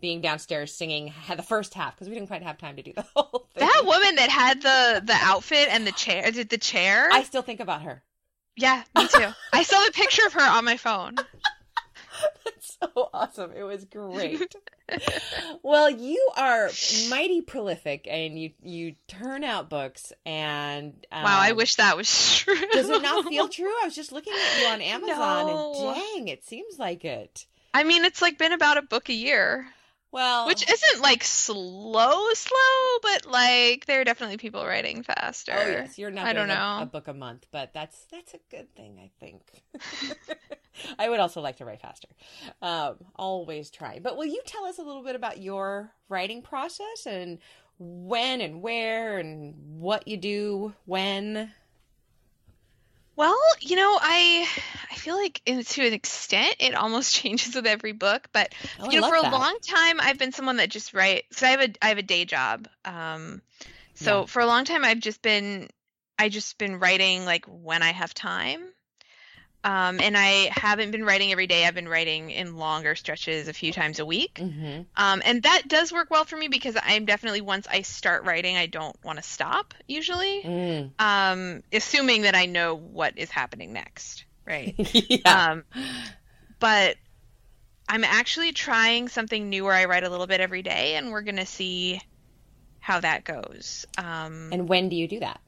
being 0.00 0.20
downstairs 0.20 0.74
singing 0.74 1.14
the 1.36 1.42
first 1.42 1.74
half 1.74 1.94
because 1.94 2.08
we 2.08 2.14
didn't 2.14 2.28
quite 2.28 2.42
have 2.42 2.58
time 2.58 2.76
to 2.76 2.82
do 2.82 2.92
the 2.92 3.06
whole 3.14 3.48
thing. 3.54 3.66
That 3.66 3.82
woman 3.84 4.16
that 4.16 4.30
had 4.30 4.62
the 4.62 5.02
the 5.04 5.14
outfit 5.14 5.68
and 5.70 5.86
the 5.86 5.92
chair, 5.92 6.30
did 6.30 6.48
the 6.48 6.58
chair? 6.58 7.08
I 7.12 7.22
still 7.22 7.42
think 7.42 7.60
about 7.60 7.82
her. 7.82 8.02
Yeah, 8.56 8.82
me 8.96 9.08
too. 9.08 9.28
I 9.52 9.62
saw 9.62 9.84
the 9.84 9.92
picture 9.92 10.26
of 10.26 10.32
her 10.34 10.42
on 10.42 10.64
my 10.64 10.76
phone. 10.76 11.16
That's 12.44 12.78
so 12.80 13.10
awesome. 13.12 13.52
It 13.56 13.64
was 13.64 13.84
great. 13.84 14.54
well, 15.62 15.90
you 15.90 16.30
are 16.36 16.70
mighty 17.08 17.40
prolific 17.40 18.06
and 18.08 18.38
you 18.38 18.50
you 18.62 18.94
turn 19.08 19.42
out 19.42 19.68
books 19.68 20.12
and 20.24 20.94
um, 21.10 21.24
Wow, 21.24 21.40
I 21.40 21.50
um, 21.50 21.56
wish 21.56 21.76
that 21.76 21.96
was 21.96 22.36
true. 22.38 22.54
does 22.72 22.88
it 22.88 23.02
not 23.02 23.26
feel 23.26 23.48
true? 23.48 23.72
I 23.82 23.86
was 23.86 23.94
just 23.94 24.12
looking 24.12 24.32
at 24.32 24.60
you 24.60 24.66
on 24.68 24.80
Amazon 24.82 25.46
no. 25.46 25.74
and 25.74 25.94
dang, 25.96 26.28
it 26.28 26.44
seems 26.44 26.78
like 26.78 27.04
it. 27.04 27.46
I 27.72 27.82
mean, 27.82 28.04
it's 28.04 28.22
like 28.22 28.38
been 28.38 28.52
about 28.52 28.76
a 28.78 28.82
book 28.82 29.08
a 29.08 29.14
year. 29.14 29.66
Well, 30.14 30.46
which 30.46 30.70
isn't 30.70 31.02
like 31.02 31.24
slow, 31.24 32.28
slow, 32.34 32.98
but 33.02 33.26
like 33.26 33.86
there 33.86 34.00
are 34.00 34.04
definitely 34.04 34.36
people 34.36 34.64
writing 34.64 35.02
faster. 35.02 35.52
Oh 35.52 35.68
yes, 35.68 35.98
you're 35.98 36.12
not. 36.12 36.24
I 36.24 36.32
don't 36.32 36.46
know 36.46 36.54
a, 36.54 36.82
a, 36.82 36.86
book 36.86 37.08
a 37.08 37.12
month, 37.12 37.48
but 37.50 37.74
that's 37.74 38.04
that's 38.12 38.32
a 38.32 38.38
good 38.48 38.72
thing, 38.76 39.00
I 39.02 39.10
think. 39.18 39.42
I 41.00 41.08
would 41.08 41.18
also 41.18 41.40
like 41.40 41.56
to 41.56 41.64
write 41.64 41.80
faster. 41.80 42.06
Um, 42.62 42.94
always 43.16 43.72
try. 43.72 43.98
But 43.98 44.16
will 44.16 44.26
you 44.26 44.40
tell 44.46 44.66
us 44.66 44.78
a 44.78 44.82
little 44.82 45.02
bit 45.02 45.16
about 45.16 45.38
your 45.38 45.90
writing 46.08 46.42
process 46.42 47.06
and 47.06 47.40
when 47.80 48.40
and 48.40 48.62
where 48.62 49.18
and 49.18 49.80
what 49.80 50.06
you 50.06 50.16
do 50.16 50.74
when? 50.84 51.50
Well, 53.16 53.38
you 53.60 53.76
know, 53.76 53.98
I 54.00 54.48
I 54.90 54.94
feel 54.96 55.16
like 55.16 55.40
to 55.44 55.86
an 55.86 55.92
extent 55.92 56.56
it 56.58 56.74
almost 56.74 57.14
changes 57.20 57.54
with 57.54 57.66
every 57.66 57.92
book, 57.92 58.28
but 58.32 58.52
oh, 58.80 58.90
you 58.90 59.00
know, 59.00 59.08
for 59.08 59.16
that. 59.16 59.32
a 59.32 59.36
long 59.36 59.56
time 59.66 60.00
I've 60.00 60.18
been 60.18 60.32
someone 60.32 60.56
that 60.56 60.70
just 60.70 60.94
write. 60.94 61.24
So 61.32 61.46
I 61.46 61.50
have 61.50 61.60
a 61.60 61.68
I 61.82 61.88
have 61.88 61.98
a 61.98 62.02
day 62.02 62.24
job. 62.24 62.68
Um, 62.84 63.42
so 63.94 64.20
yeah. 64.20 64.26
for 64.26 64.40
a 64.40 64.46
long 64.46 64.64
time 64.64 64.84
I've 64.84 65.00
just 65.00 65.22
been 65.22 65.68
I 66.18 66.28
just 66.28 66.58
been 66.58 66.78
writing 66.78 67.24
like 67.24 67.44
when 67.46 67.82
I 67.82 67.92
have 67.92 68.14
time. 68.14 68.73
Um, 69.64 69.98
and 69.98 70.14
I 70.14 70.50
haven't 70.52 70.90
been 70.90 71.04
writing 71.04 71.32
every 71.32 71.46
day. 71.46 71.64
I've 71.64 71.74
been 71.74 71.88
writing 71.88 72.30
in 72.30 72.58
longer 72.58 72.94
stretches 72.94 73.48
a 73.48 73.54
few 73.54 73.72
times 73.72 73.98
a 73.98 74.04
week. 74.04 74.34
Mm-hmm. 74.34 74.82
Um, 74.94 75.22
and 75.24 75.42
that 75.44 75.62
does 75.68 75.90
work 75.90 76.10
well 76.10 76.24
for 76.24 76.36
me 76.36 76.48
because 76.48 76.76
I'm 76.80 77.06
definitely, 77.06 77.40
once 77.40 77.66
I 77.66 77.80
start 77.80 78.24
writing, 78.24 78.58
I 78.58 78.66
don't 78.66 78.94
want 79.02 79.16
to 79.16 79.22
stop 79.22 79.72
usually, 79.88 80.42
mm. 80.42 80.90
um, 80.98 81.62
assuming 81.72 82.22
that 82.22 82.34
I 82.34 82.44
know 82.44 82.74
what 82.74 83.16
is 83.16 83.30
happening 83.30 83.72
next. 83.72 84.26
Right. 84.46 84.74
yeah. 85.08 85.52
Um, 85.52 85.64
but 86.58 86.96
I'm 87.88 88.04
actually 88.04 88.52
trying 88.52 89.08
something 89.08 89.48
new 89.48 89.64
where 89.64 89.72
I 89.72 89.86
write 89.86 90.04
a 90.04 90.10
little 90.10 90.26
bit 90.26 90.40
every 90.40 90.62
day, 90.62 90.96
and 90.96 91.10
we're 91.10 91.22
going 91.22 91.36
to 91.36 91.46
see 91.46 92.02
how 92.80 93.00
that 93.00 93.24
goes. 93.24 93.86
Um, 93.96 94.50
and 94.52 94.68
when 94.68 94.90
do 94.90 94.96
you 94.96 95.08
do 95.08 95.20
that? 95.20 95.40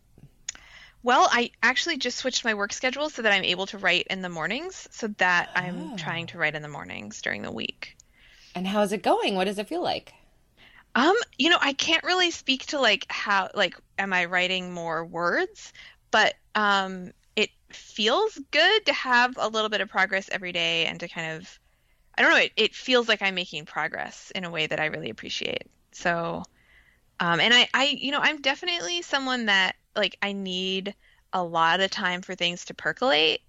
Well, 1.07 1.29
I 1.31 1.53
actually 1.63 1.99
just 1.99 2.19
switched 2.19 2.45
my 2.45 2.55
work 2.55 2.73
schedule 2.73 3.09
so 3.11 3.23
that 3.23 3.33
I'm 3.33 3.45
able 3.45 3.67
to 3.67 3.79
write 3.79 4.09
in 4.11 4.23
the 4.23 4.29
mornings, 4.29 4.89
so 4.91 5.07
that 5.19 5.51
oh. 5.55 5.61
I'm 5.61 5.97
trying 5.97 6.27
to 6.27 6.39
write 6.39 6.57
in 6.57 6.63
the 6.63 6.69
mornings 6.69 7.23
during 7.23 7.43
the 7.43 7.53
week. 7.53 7.97
And 8.57 8.67
how 8.67 8.83
is 8.83 8.93
it 8.93 9.05
going? 9.05 9.37
What 9.37 9.45
does 9.45 9.61
it 9.61 9.69
feel 9.69 9.85
like? 9.85 10.15
Um, 10.97 11.15
you 11.39 11.49
know, 11.49 11.59
I 11.61 11.75
can't 11.75 12.03
really 12.03 12.33
speak 12.33 12.67
to 12.67 12.81
like 12.81 13.07
how 13.09 13.51
like 13.55 13.77
am 14.01 14.13
I 14.13 14.25
writing 14.25 14.75
more 14.75 15.05
words, 15.05 15.73
but 16.11 16.35
um 16.57 17.13
it 17.37 17.51
feels 17.71 18.37
good 18.51 18.87
to 18.87 18.93
have 18.93 19.37
a 19.37 19.47
little 19.47 19.69
bit 19.69 19.83
of 19.83 19.89
progress 19.89 20.29
every 20.33 20.51
day 20.51 20.87
and 20.87 20.99
to 20.99 21.07
kind 21.07 21.37
of 21.37 21.61
I 22.19 22.23
don't 22.23 22.33
know, 22.33 22.39
it, 22.39 22.53
it 22.57 22.75
feels 22.75 23.07
like 23.07 23.23
I'm 23.23 23.37
making 23.37 23.67
progress 23.67 24.33
in 24.35 24.43
a 24.43 24.51
way 24.51 24.67
that 24.67 24.81
I 24.81 24.87
really 24.87 25.11
appreciate. 25.11 25.69
So 25.93 26.43
um 27.21 27.39
and 27.39 27.55
I 27.55 27.69
I 27.73 27.85
you 27.97 28.11
know, 28.11 28.21
I'm 28.21 28.41
definitely 28.41 29.03
someone 29.03 29.47
that 29.47 29.77
like 29.97 30.17
I 30.23 30.33
need 30.33 30.95
a 31.33 31.43
lot 31.43 31.81
of 31.81 31.91
time 31.91 32.23
for 32.23 32.35
things 32.35 32.67
to 32.67 32.75
percolate. 32.75 33.41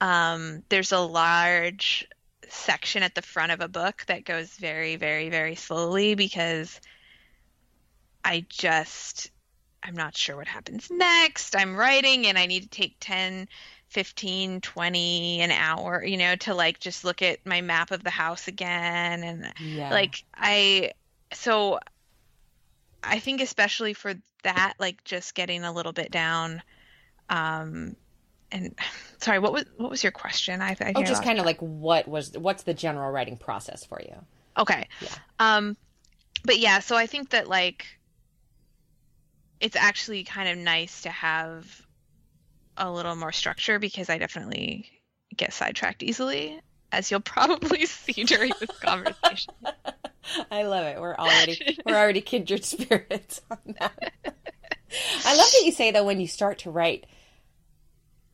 Um, 0.00 0.62
there's 0.68 0.92
a 0.92 0.98
large 0.98 2.08
section 2.48 3.02
at 3.02 3.14
the 3.14 3.22
front 3.22 3.52
of 3.52 3.60
a 3.60 3.68
book 3.68 4.04
that 4.06 4.24
goes 4.24 4.50
very, 4.56 4.96
very, 4.96 5.30
very 5.30 5.54
slowly 5.54 6.14
because 6.14 6.80
I 8.24 8.44
just 8.48 9.30
I'm 9.82 9.94
not 9.94 10.16
sure 10.16 10.36
what 10.36 10.46
happens 10.46 10.90
next. 10.90 11.56
I'm 11.56 11.76
writing 11.76 12.26
and 12.26 12.38
I 12.38 12.46
need 12.46 12.62
to 12.62 12.68
take 12.68 12.96
10, 13.00 13.48
15, 13.88 14.60
20, 14.60 15.40
an 15.40 15.50
hour, 15.50 16.04
you 16.04 16.16
know, 16.16 16.36
to 16.36 16.54
like 16.54 16.78
just 16.78 17.04
look 17.04 17.20
at 17.20 17.44
my 17.44 17.60
map 17.60 17.90
of 17.90 18.04
the 18.04 18.10
house 18.10 18.46
again 18.48 19.24
and 19.24 19.52
yeah. 19.60 19.90
like 19.90 20.24
I 20.34 20.92
so 21.32 21.80
I 23.02 23.18
think 23.18 23.40
especially 23.40 23.94
for 23.94 24.14
that, 24.44 24.74
like 24.78 25.02
just 25.04 25.34
getting 25.34 25.64
a 25.64 25.72
little 25.72 25.92
bit 25.92 26.10
down. 26.10 26.62
Um, 27.28 27.96
and 28.50 28.74
sorry, 29.18 29.38
what 29.38 29.52
was 29.52 29.64
what 29.76 29.90
was 29.90 30.02
your 30.02 30.12
question? 30.12 30.60
I, 30.60 30.76
I 30.80 30.92
oh, 30.94 31.02
just 31.02 31.24
kind 31.24 31.38
of 31.38 31.46
like 31.46 31.58
what 31.60 32.06
was 32.08 32.36
what's 32.36 32.62
the 32.62 32.74
general 32.74 33.10
writing 33.10 33.36
process 33.36 33.84
for 33.84 34.00
you? 34.00 34.14
Okay. 34.58 34.86
Yeah. 35.00 35.14
Um, 35.38 35.76
but 36.44 36.58
yeah, 36.58 36.80
so 36.80 36.96
I 36.96 37.06
think 37.06 37.30
that 37.30 37.48
like 37.48 37.86
it's 39.60 39.76
actually 39.76 40.24
kind 40.24 40.48
of 40.48 40.58
nice 40.58 41.02
to 41.02 41.10
have 41.10 41.82
a 42.76 42.90
little 42.90 43.14
more 43.14 43.32
structure 43.32 43.78
because 43.78 44.10
I 44.10 44.18
definitely 44.18 44.90
get 45.36 45.52
sidetracked 45.52 46.02
easily, 46.02 46.60
as 46.90 47.10
you'll 47.10 47.20
probably 47.24 47.86
see 47.86 48.24
during 48.24 48.52
this 48.60 48.76
conversation. 48.80 49.54
I 50.50 50.62
love 50.62 50.84
it. 50.86 51.00
We're 51.00 51.14
already 51.14 51.78
we're 51.86 51.96
already 51.96 52.20
kindred 52.20 52.64
spirits 52.64 53.40
on 53.50 53.58
that. 53.80 54.14
I 55.24 55.36
love 55.36 55.46
that 55.52 55.62
you 55.64 55.72
say 55.72 55.90
though 55.90 56.04
when 56.04 56.20
you 56.20 56.26
start 56.26 56.60
to 56.60 56.70
write 56.70 57.06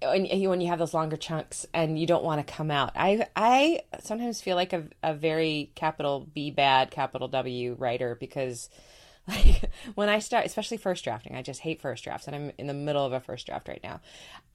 when 0.00 0.26
you, 0.26 0.48
when 0.48 0.60
you 0.60 0.68
have 0.68 0.78
those 0.78 0.94
longer 0.94 1.16
chunks 1.16 1.66
and 1.74 1.98
you 1.98 2.06
don't 2.06 2.22
want 2.22 2.46
to 2.46 2.52
come 2.52 2.70
out. 2.70 2.92
I 2.94 3.26
I 3.34 3.80
sometimes 4.00 4.40
feel 4.40 4.56
like 4.56 4.72
a, 4.72 4.84
a 5.02 5.14
very 5.14 5.72
capital 5.74 6.28
B 6.32 6.50
bad 6.50 6.90
capital 6.90 7.28
W 7.28 7.74
writer 7.78 8.14
because 8.14 8.68
like 9.28 9.70
when 9.94 10.08
I 10.08 10.18
start, 10.20 10.46
especially 10.46 10.78
first 10.78 11.04
drafting, 11.04 11.36
I 11.36 11.42
just 11.42 11.60
hate 11.60 11.80
first 11.80 12.04
drafts, 12.04 12.26
and 12.26 12.36
I'm 12.36 12.52
in 12.58 12.66
the 12.66 12.74
middle 12.74 13.04
of 13.04 13.12
a 13.12 13.20
first 13.20 13.46
draft 13.46 13.68
right 13.68 13.82
now, 13.82 14.00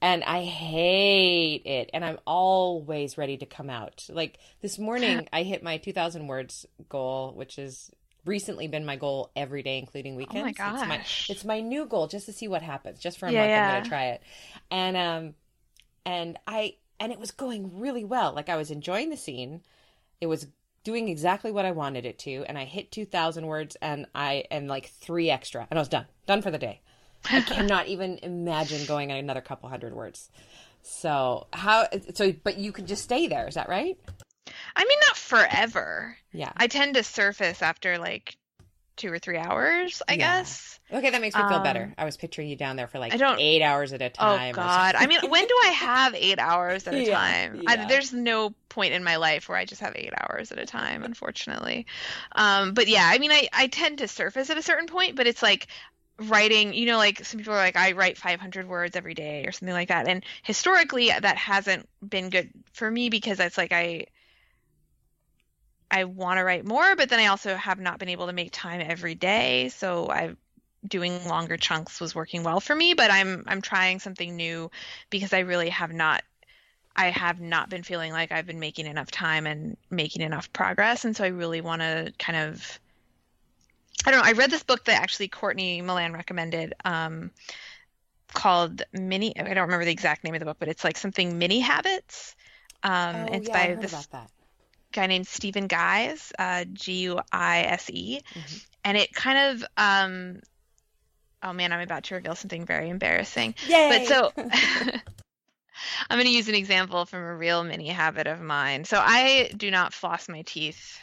and 0.02 0.24
I 0.24 0.44
hate 0.44 1.62
it, 1.66 1.90
and 1.94 2.04
I'm 2.04 2.18
always 2.26 3.18
ready 3.18 3.36
to 3.38 3.46
come 3.46 3.70
out. 3.70 4.06
Like 4.10 4.38
this 4.62 4.78
morning, 4.78 5.28
I 5.32 5.42
hit 5.44 5.62
my 5.62 5.78
2,000 5.78 6.26
words 6.26 6.66
goal, 6.88 7.32
which 7.34 7.56
has 7.56 7.90
recently 8.26 8.68
been 8.68 8.86
my 8.86 8.96
goal 8.96 9.30
every 9.36 9.62
day, 9.62 9.78
including 9.78 10.16
weekends. 10.16 10.32
Oh 10.32 10.38
my 10.40 10.52
gosh. 10.52 10.64
It's 10.66 10.84
my 10.86 11.02
it's 11.28 11.44
my 11.44 11.60
new 11.60 11.86
goal 11.86 12.06
just 12.08 12.26
to 12.26 12.32
see 12.32 12.48
what 12.48 12.62
happens. 12.62 13.00
Just 13.00 13.18
for 13.18 13.28
a 13.28 13.32
Yeah, 13.32 13.32
month, 13.32 13.56
yeah. 13.56 13.56
I'm 13.56 13.66
gonna 13.66 13.82
try 13.82 14.06
it, 14.06 14.22
and 14.70 14.96
um, 14.96 15.34
and 16.06 16.38
I 16.46 16.76
and 17.00 17.12
it 17.12 17.18
was 17.20 17.30
going 17.30 17.78
really 17.80 18.04
well. 18.04 18.32
Like 18.32 18.48
I 18.48 18.56
was 18.56 18.70
enjoying 18.70 19.10
the 19.10 19.16
scene. 19.16 19.62
It 20.20 20.26
was 20.26 20.48
doing 20.84 21.08
exactly 21.08 21.50
what 21.50 21.64
I 21.64 21.72
wanted 21.72 22.04
it 22.06 22.18
to, 22.20 22.44
and 22.46 22.56
I 22.56 22.64
hit 22.64 22.92
two 22.92 23.04
thousand 23.04 23.46
words, 23.46 23.76
and 23.82 24.06
I 24.14 24.44
and 24.50 24.68
like 24.68 24.90
three 24.90 25.30
extra, 25.30 25.66
and 25.70 25.78
I 25.78 25.80
was 25.80 25.88
done, 25.88 26.06
done 26.26 26.42
for 26.42 26.50
the 26.50 26.58
day. 26.58 26.80
I 27.30 27.40
cannot 27.42 27.88
even 27.88 28.18
imagine 28.22 28.86
going 28.86 29.10
another 29.10 29.40
couple 29.40 29.68
hundred 29.68 29.94
words. 29.94 30.30
So 30.82 31.46
how? 31.52 31.88
So, 32.14 32.32
but 32.44 32.58
you 32.58 32.70
can 32.70 32.86
just 32.86 33.02
stay 33.02 33.26
there. 33.26 33.48
Is 33.48 33.54
that 33.54 33.68
right? 33.68 33.98
I 34.76 34.84
mean, 34.84 34.98
not 35.08 35.16
forever. 35.16 36.16
Yeah. 36.32 36.52
I 36.56 36.66
tend 36.66 36.94
to 36.94 37.02
surface 37.02 37.62
after 37.62 37.98
like 37.98 38.36
two 38.96 39.12
or 39.12 39.18
three 39.18 39.38
hours, 39.38 40.02
I 40.08 40.16
Yeah. 40.16 40.38
guess. 40.38 40.78
Okay, 40.92 41.10
that 41.10 41.20
makes 41.20 41.34
me 41.34 41.42
feel 41.42 41.56
Um, 41.56 41.62
better. 41.62 41.94
I 41.98 42.04
was 42.04 42.16
picturing 42.16 42.48
you 42.48 42.56
down 42.56 42.76
there 42.76 42.86
for 42.86 42.98
like 42.98 43.14
I 43.14 43.16
don't- 43.16 43.40
eight 43.40 43.62
hours 43.62 43.92
at 43.92 44.02
a 44.02 44.06
Oh 44.06 44.10
time. 44.10 44.54
or 44.54 44.58
God! 44.58 44.94
I 44.94 45.06
mean, 45.06 45.18
when 45.28 45.46
do 45.46 45.54
I 45.64 45.68
have 45.68 46.14
eight 46.16 46.38
hours 46.38 46.86
at 46.86 46.94
a 46.94 47.02
Yeah, 47.02 47.14
time? 47.14 47.60
yeah. 47.64 47.70
I, 47.70 47.76
there's 47.86 48.12
no 48.12 48.54
point 48.68 48.92
in 48.92 49.02
my 49.02 49.16
life 49.16 49.48
where 49.48 49.58
I 49.58 49.64
just 49.64 49.80
have 49.80 49.94
eight 49.96 50.12
hours 50.16 50.52
at 50.52 50.58
a 50.58 50.66
time, 50.66 51.02
unfortunately. 51.02 51.86
Um, 52.32 52.74
but 52.74 52.86
yeah, 52.86 53.08
I 53.10 53.18
mean, 53.18 53.32
I 53.32 53.48
I 53.52 53.66
tend 53.66 53.98
to 53.98 54.08
surface 54.08 54.50
at 54.50 54.58
a 54.58 54.62
certain 54.62 54.86
point, 54.86 55.16
but 55.16 55.26
it's 55.26 55.42
like 55.42 55.66
writing. 56.18 56.74
You 56.74 56.86
know, 56.86 56.98
like 56.98 57.24
some 57.24 57.38
people 57.38 57.54
are 57.54 57.56
like, 57.56 57.76
I 57.76 57.92
write 57.92 58.18
500 58.18 58.68
words 58.68 58.94
every 58.94 59.14
day 59.14 59.46
or 59.46 59.52
something 59.52 59.74
like 59.74 59.88
that, 59.88 60.06
and 60.06 60.24
historically 60.42 61.08
that 61.08 61.36
hasn't 61.36 61.88
been 62.06 62.30
good 62.30 62.50
for 62.72 62.90
me 62.90 63.08
because 63.08 63.40
it's 63.40 63.58
like 63.58 63.72
I. 63.72 64.06
I 65.94 66.02
want 66.02 66.38
to 66.38 66.44
write 66.44 66.66
more, 66.66 66.96
but 66.96 67.08
then 67.08 67.20
I 67.20 67.26
also 67.26 67.54
have 67.54 67.78
not 67.78 68.00
been 68.00 68.08
able 68.08 68.26
to 68.26 68.32
make 68.32 68.50
time 68.50 68.80
every 68.84 69.14
day. 69.14 69.68
So 69.68 70.10
I'm 70.10 70.36
doing 70.84 71.28
longer 71.28 71.56
chunks 71.56 72.00
was 72.00 72.16
working 72.16 72.42
well 72.42 72.58
for 72.58 72.74
me, 72.74 72.94
but 72.94 73.12
I'm 73.12 73.44
I'm 73.46 73.62
trying 73.62 74.00
something 74.00 74.34
new 74.34 74.72
because 75.08 75.32
I 75.32 75.38
really 75.40 75.68
have 75.68 75.92
not 75.92 76.24
I 76.96 77.10
have 77.10 77.40
not 77.40 77.70
been 77.70 77.84
feeling 77.84 78.10
like 78.10 78.32
I've 78.32 78.44
been 78.44 78.58
making 78.58 78.86
enough 78.86 79.12
time 79.12 79.46
and 79.46 79.76
making 79.88 80.22
enough 80.22 80.52
progress 80.52 81.04
and 81.04 81.16
so 81.16 81.22
I 81.22 81.28
really 81.28 81.60
want 81.60 81.82
to 81.82 82.12
kind 82.18 82.38
of 82.38 82.80
I 84.04 84.10
don't 84.10 84.20
know, 84.20 84.28
I 84.28 84.32
read 84.32 84.50
this 84.50 84.64
book 84.64 84.86
that 84.86 85.00
actually 85.00 85.28
Courtney 85.28 85.80
Milan 85.80 86.12
recommended 86.12 86.74
um 86.84 87.30
called 88.32 88.82
Mini. 88.92 89.38
I 89.38 89.54
don't 89.54 89.66
remember 89.66 89.84
the 89.84 89.92
exact 89.92 90.24
name 90.24 90.34
of 90.34 90.40
the 90.40 90.46
book, 90.46 90.56
but 90.58 90.66
it's 90.66 90.82
like 90.82 90.98
something 90.98 91.38
Mini 91.38 91.60
Habits. 91.60 92.34
Um, 92.82 93.28
oh, 93.30 93.34
it's 93.36 93.48
yeah, 93.48 93.54
I 93.54 93.66
by 93.68 93.68
heard 93.68 93.80
this 93.80 93.92
about 93.92 94.10
that. 94.10 94.30
Guy 94.94 95.06
named 95.06 95.26
Stephen 95.26 95.66
Guise, 95.66 96.32
uh, 96.38 96.64
G 96.72 96.92
U 97.02 97.20
I 97.30 97.60
S 97.62 97.90
E, 97.92 98.20
Mhm. 98.34 98.64
and 98.84 98.96
it 98.96 99.12
kind 99.14 99.38
of 99.60 99.64
um, 99.76 100.40
oh 101.42 101.52
man, 101.52 101.72
I'm 101.72 101.80
about 101.82 102.04
to 102.04 102.14
reveal 102.14 102.34
something 102.34 102.64
very 102.64 102.88
embarrassing. 102.88 103.54
Yay! 103.68 103.88
But 103.90 104.06
so 104.08 104.32
I'm 106.08 106.16
going 106.18 106.24
to 106.26 106.30
use 106.30 106.48
an 106.48 106.54
example 106.54 107.04
from 107.04 107.20
a 107.22 107.36
real 107.36 107.64
mini 107.64 107.88
habit 107.88 108.26
of 108.26 108.40
mine. 108.40 108.84
So 108.84 108.98
I 108.98 109.50
do 109.56 109.70
not 109.70 109.92
floss 109.92 110.28
my 110.28 110.42
teeth 110.42 110.98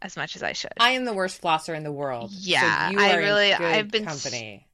as 0.00 0.16
much 0.16 0.36
as 0.36 0.42
I 0.42 0.52
should. 0.52 0.72
I 0.80 0.92
am 0.92 1.04
the 1.04 1.12
worst 1.12 1.42
flosser 1.42 1.76
in 1.76 1.82
the 1.82 1.92
world. 1.92 2.30
so 2.30 2.38
Yeah, 2.40 2.90
you 2.90 2.98
I 3.00 3.14
really- 3.16 3.50
good 3.50 3.60
I've 3.60 3.90
been 3.90 4.06
company. 4.06 4.66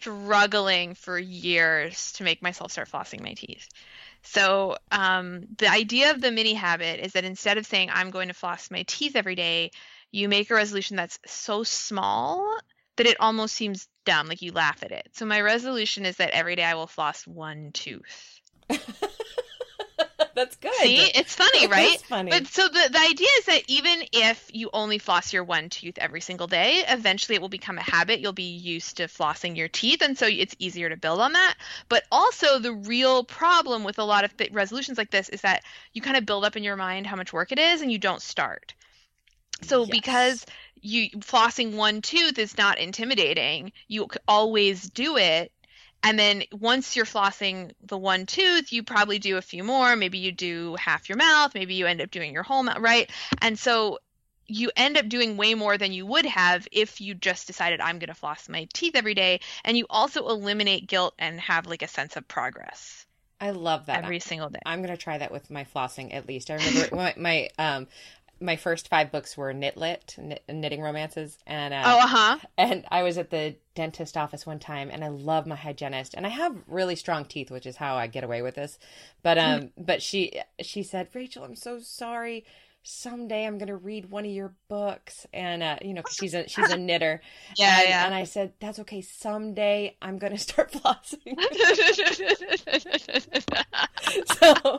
Struggling 0.00 0.94
for 0.94 1.18
years 1.18 2.12
to 2.12 2.24
make 2.24 2.42
myself 2.42 2.72
start 2.72 2.88
flossing 2.88 3.22
my 3.22 3.34
teeth. 3.34 3.68
So, 4.22 4.76
um, 4.90 5.42
the 5.58 5.68
idea 5.68 6.10
of 6.10 6.20
the 6.20 6.32
mini 6.32 6.54
habit 6.54 7.04
is 7.04 7.12
that 7.12 7.24
instead 7.24 7.58
of 7.58 7.66
saying, 7.66 7.90
I'm 7.92 8.10
going 8.10 8.28
to 8.28 8.34
floss 8.34 8.70
my 8.70 8.82
teeth 8.86 9.16
every 9.16 9.34
day, 9.34 9.70
you 10.10 10.28
make 10.28 10.50
a 10.50 10.54
resolution 10.54 10.96
that's 10.96 11.18
so 11.26 11.62
small 11.62 12.58
that 12.96 13.06
it 13.06 13.16
almost 13.20 13.54
seems 13.54 13.88
dumb, 14.04 14.28
like 14.28 14.42
you 14.42 14.52
laugh 14.52 14.82
at 14.82 14.92
it. 14.92 15.08
So, 15.12 15.26
my 15.26 15.40
resolution 15.40 16.04
is 16.04 16.16
that 16.16 16.30
every 16.30 16.56
day 16.56 16.64
I 16.64 16.74
will 16.74 16.86
floss 16.86 17.26
one 17.26 17.70
tooth. 17.72 18.40
That's 20.36 20.54
good. 20.56 20.70
See, 20.74 21.10
it's 21.14 21.34
funny, 21.34 21.66
right? 21.66 21.98
Funny. 22.02 22.30
But 22.30 22.46
so 22.48 22.68
the, 22.68 22.90
the 22.92 23.00
idea 23.00 23.28
is 23.38 23.46
that 23.46 23.62
even 23.68 24.02
if 24.12 24.50
you 24.52 24.68
only 24.74 24.98
floss 24.98 25.32
your 25.32 25.44
one 25.44 25.70
tooth 25.70 25.96
every 25.96 26.20
single 26.20 26.46
day, 26.46 26.84
eventually 26.86 27.36
it 27.36 27.40
will 27.40 27.48
become 27.48 27.78
a 27.78 27.82
habit. 27.82 28.20
You'll 28.20 28.34
be 28.34 28.54
used 28.56 28.98
to 28.98 29.04
flossing 29.04 29.56
your 29.56 29.68
teeth, 29.68 30.02
and 30.02 30.16
so 30.16 30.26
it's 30.26 30.54
easier 30.58 30.90
to 30.90 30.96
build 30.98 31.20
on 31.20 31.32
that. 31.32 31.54
But 31.88 32.04
also, 32.12 32.58
the 32.58 32.74
real 32.74 33.24
problem 33.24 33.82
with 33.82 33.98
a 33.98 34.04
lot 34.04 34.24
of 34.24 34.36
th- 34.36 34.52
resolutions 34.52 34.98
like 34.98 35.10
this 35.10 35.30
is 35.30 35.40
that 35.40 35.64
you 35.94 36.02
kind 36.02 36.18
of 36.18 36.26
build 36.26 36.44
up 36.44 36.54
in 36.54 36.62
your 36.62 36.76
mind 36.76 37.06
how 37.06 37.16
much 37.16 37.32
work 37.32 37.50
it 37.50 37.58
is, 37.58 37.80
and 37.80 37.90
you 37.90 37.98
don't 37.98 38.20
start. 38.20 38.74
So 39.62 39.86
Yes. 39.86 39.90
because 39.90 40.46
you 40.82 41.08
flossing 41.20 41.76
one 41.76 42.02
tooth 42.02 42.38
is 42.38 42.58
not 42.58 42.78
intimidating, 42.78 43.72
you 43.88 44.06
always 44.28 44.90
do 44.90 45.16
it. 45.16 45.50
And 46.06 46.16
then 46.16 46.44
once 46.52 46.94
you're 46.94 47.04
flossing 47.04 47.72
the 47.82 47.98
one 47.98 48.26
tooth, 48.26 48.72
you 48.72 48.84
probably 48.84 49.18
do 49.18 49.38
a 49.38 49.42
few 49.42 49.64
more. 49.64 49.96
Maybe 49.96 50.18
you 50.18 50.30
do 50.30 50.76
half 50.76 51.08
your 51.08 51.18
mouth. 51.18 51.52
Maybe 51.52 51.74
you 51.74 51.86
end 51.86 52.00
up 52.00 52.12
doing 52.12 52.32
your 52.32 52.44
whole 52.44 52.62
mouth, 52.62 52.78
right? 52.78 53.10
And 53.42 53.58
so 53.58 53.98
you 54.46 54.70
end 54.76 54.96
up 54.96 55.08
doing 55.08 55.36
way 55.36 55.54
more 55.54 55.76
than 55.76 55.92
you 55.92 56.06
would 56.06 56.26
have 56.26 56.68
if 56.70 57.00
you 57.00 57.14
just 57.14 57.48
decided 57.48 57.80
I'm 57.80 57.98
going 57.98 58.06
to 58.06 58.14
floss 58.14 58.48
my 58.48 58.68
teeth 58.72 58.94
every 58.94 59.14
day. 59.14 59.40
And 59.64 59.76
you 59.76 59.86
also 59.90 60.28
eliminate 60.28 60.86
guilt 60.86 61.14
and 61.18 61.40
have 61.40 61.66
like 61.66 61.82
a 61.82 61.88
sense 61.88 62.14
of 62.14 62.28
progress 62.28 63.04
I 63.40 63.50
love 63.50 63.86
that. 63.86 64.02
every 64.02 64.20
single 64.20 64.48
day. 64.48 64.60
I'm 64.64 64.80
gonna 64.82 64.96
try 64.96 65.18
that 65.18 65.30
with 65.30 65.50
my 65.50 65.64
flossing 65.64 66.14
at 66.14 66.26
least. 66.26 66.50
I 66.50 66.54
remember 66.54 66.88
my, 66.96 67.14
my 67.16 67.48
um 67.58 67.86
my 68.40 68.56
first 68.56 68.88
five 68.88 69.10
books 69.10 69.36
were 69.36 69.52
knitlit, 69.54 70.18
knit, 70.18 70.42
knitting 70.48 70.82
romances, 70.82 71.38
and 71.46 71.72
uh, 71.72 71.82
Oh, 71.84 71.98
uh 71.98 72.06
huh. 72.06 72.38
and 72.58 72.84
I 72.90 73.02
was 73.02 73.18
at 73.18 73.30
the 73.30 73.56
dentist 73.74 74.16
office 74.16 74.46
one 74.46 74.58
time, 74.58 74.90
and 74.90 75.04
I 75.04 75.08
love 75.08 75.46
my 75.46 75.56
hygienist, 75.56 76.14
and 76.14 76.26
I 76.26 76.30
have 76.30 76.54
really 76.66 76.96
strong 76.96 77.24
teeth, 77.24 77.50
which 77.50 77.66
is 77.66 77.76
how 77.76 77.96
I 77.96 78.06
get 78.06 78.24
away 78.24 78.42
with 78.42 78.54
this. 78.56 78.78
But 79.22 79.38
um, 79.38 79.70
but 79.78 80.02
she 80.02 80.40
she 80.60 80.82
said, 80.82 81.08
Rachael, 81.14 81.44
I'm 81.44 81.56
so 81.56 81.78
sorry. 81.78 82.44
Someday 82.88 83.44
I'm 83.44 83.58
gonna 83.58 83.76
read 83.76 84.10
one 84.10 84.24
of 84.24 84.30
your 84.30 84.54
books, 84.68 85.26
and 85.32 85.60
uh, 85.60 85.76
you 85.82 85.92
know, 85.92 86.02
she's 86.08 86.34
a 86.34 86.46
she's 86.48 86.70
a 86.70 86.76
knitter. 86.76 87.20
Yeah, 87.56 87.80
and, 87.80 87.88
yeah. 87.88 88.06
And 88.06 88.14
I 88.14 88.22
said, 88.22 88.52
that's 88.60 88.78
okay. 88.78 89.00
Someday 89.00 89.96
I'm 90.00 90.18
gonna 90.18 90.38
start 90.38 90.70
flossing. 90.72 91.34
so 94.40 94.78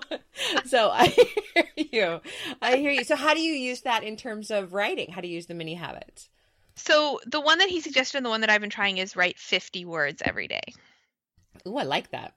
so 0.65 0.89
I 0.89 1.07
hear 1.07 1.67
you. 1.75 2.21
I 2.61 2.77
hear 2.77 2.91
you. 2.91 3.03
So 3.03 3.17
how 3.17 3.33
do 3.33 3.41
you 3.41 3.53
use 3.53 3.81
that 3.81 4.03
in 4.03 4.15
terms 4.15 4.51
of 4.51 4.73
writing? 4.73 5.11
How 5.11 5.19
do 5.19 5.27
you 5.27 5.35
use 5.35 5.47
the 5.47 5.53
mini 5.53 5.75
habits? 5.75 6.29
so 6.75 7.19
the 7.25 7.41
one 7.41 7.57
that 7.57 7.69
he 7.69 7.81
suggested 7.81 8.17
and 8.17 8.25
the 8.25 8.29
one 8.29 8.41
that 8.41 8.49
I've 8.49 8.61
been 8.61 8.69
trying 8.69 8.99
is 8.99 9.15
write 9.15 9.37
50 9.39 9.83
words 9.83 10.21
every 10.23 10.47
day. 10.47 10.61
Ooh, 11.67 11.75
I 11.75 11.83
like 11.83 12.11
that. 12.11 12.35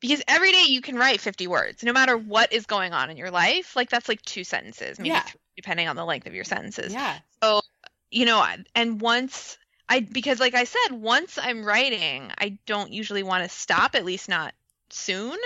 Because 0.00 0.22
every 0.28 0.52
day 0.52 0.64
you 0.68 0.80
can 0.80 0.96
write 0.96 1.20
50 1.20 1.46
words, 1.46 1.82
no 1.82 1.92
matter 1.92 2.16
what 2.16 2.52
is 2.52 2.66
going 2.66 2.92
on 2.92 3.10
in 3.10 3.16
your 3.16 3.30
life. 3.30 3.74
Like 3.74 3.90
that's 3.90 4.08
like 4.08 4.22
two 4.22 4.44
sentences, 4.44 4.98
maybe 4.98 5.10
Yeah. 5.10 5.20
three, 5.20 5.40
depending 5.56 5.88
on 5.88 5.96
the 5.96 6.04
length 6.04 6.26
of 6.26 6.34
your 6.34 6.44
sentences. 6.44 6.92
Yeah. 6.92 7.18
So 7.42 7.60
you 8.10 8.24
know, 8.24 8.44
and 8.74 9.00
once 9.00 9.58
I, 9.88 10.00
because 10.00 10.40
like 10.40 10.54
I 10.54 10.64
said, 10.64 10.92
once 10.92 11.38
I'm 11.40 11.64
writing, 11.64 12.30
I 12.38 12.58
don't 12.66 12.92
usually 12.92 13.22
want 13.22 13.44
to 13.44 13.48
stop, 13.48 13.94
at 13.94 14.04
least 14.04 14.28
not 14.28 14.54
soon. 14.90 15.36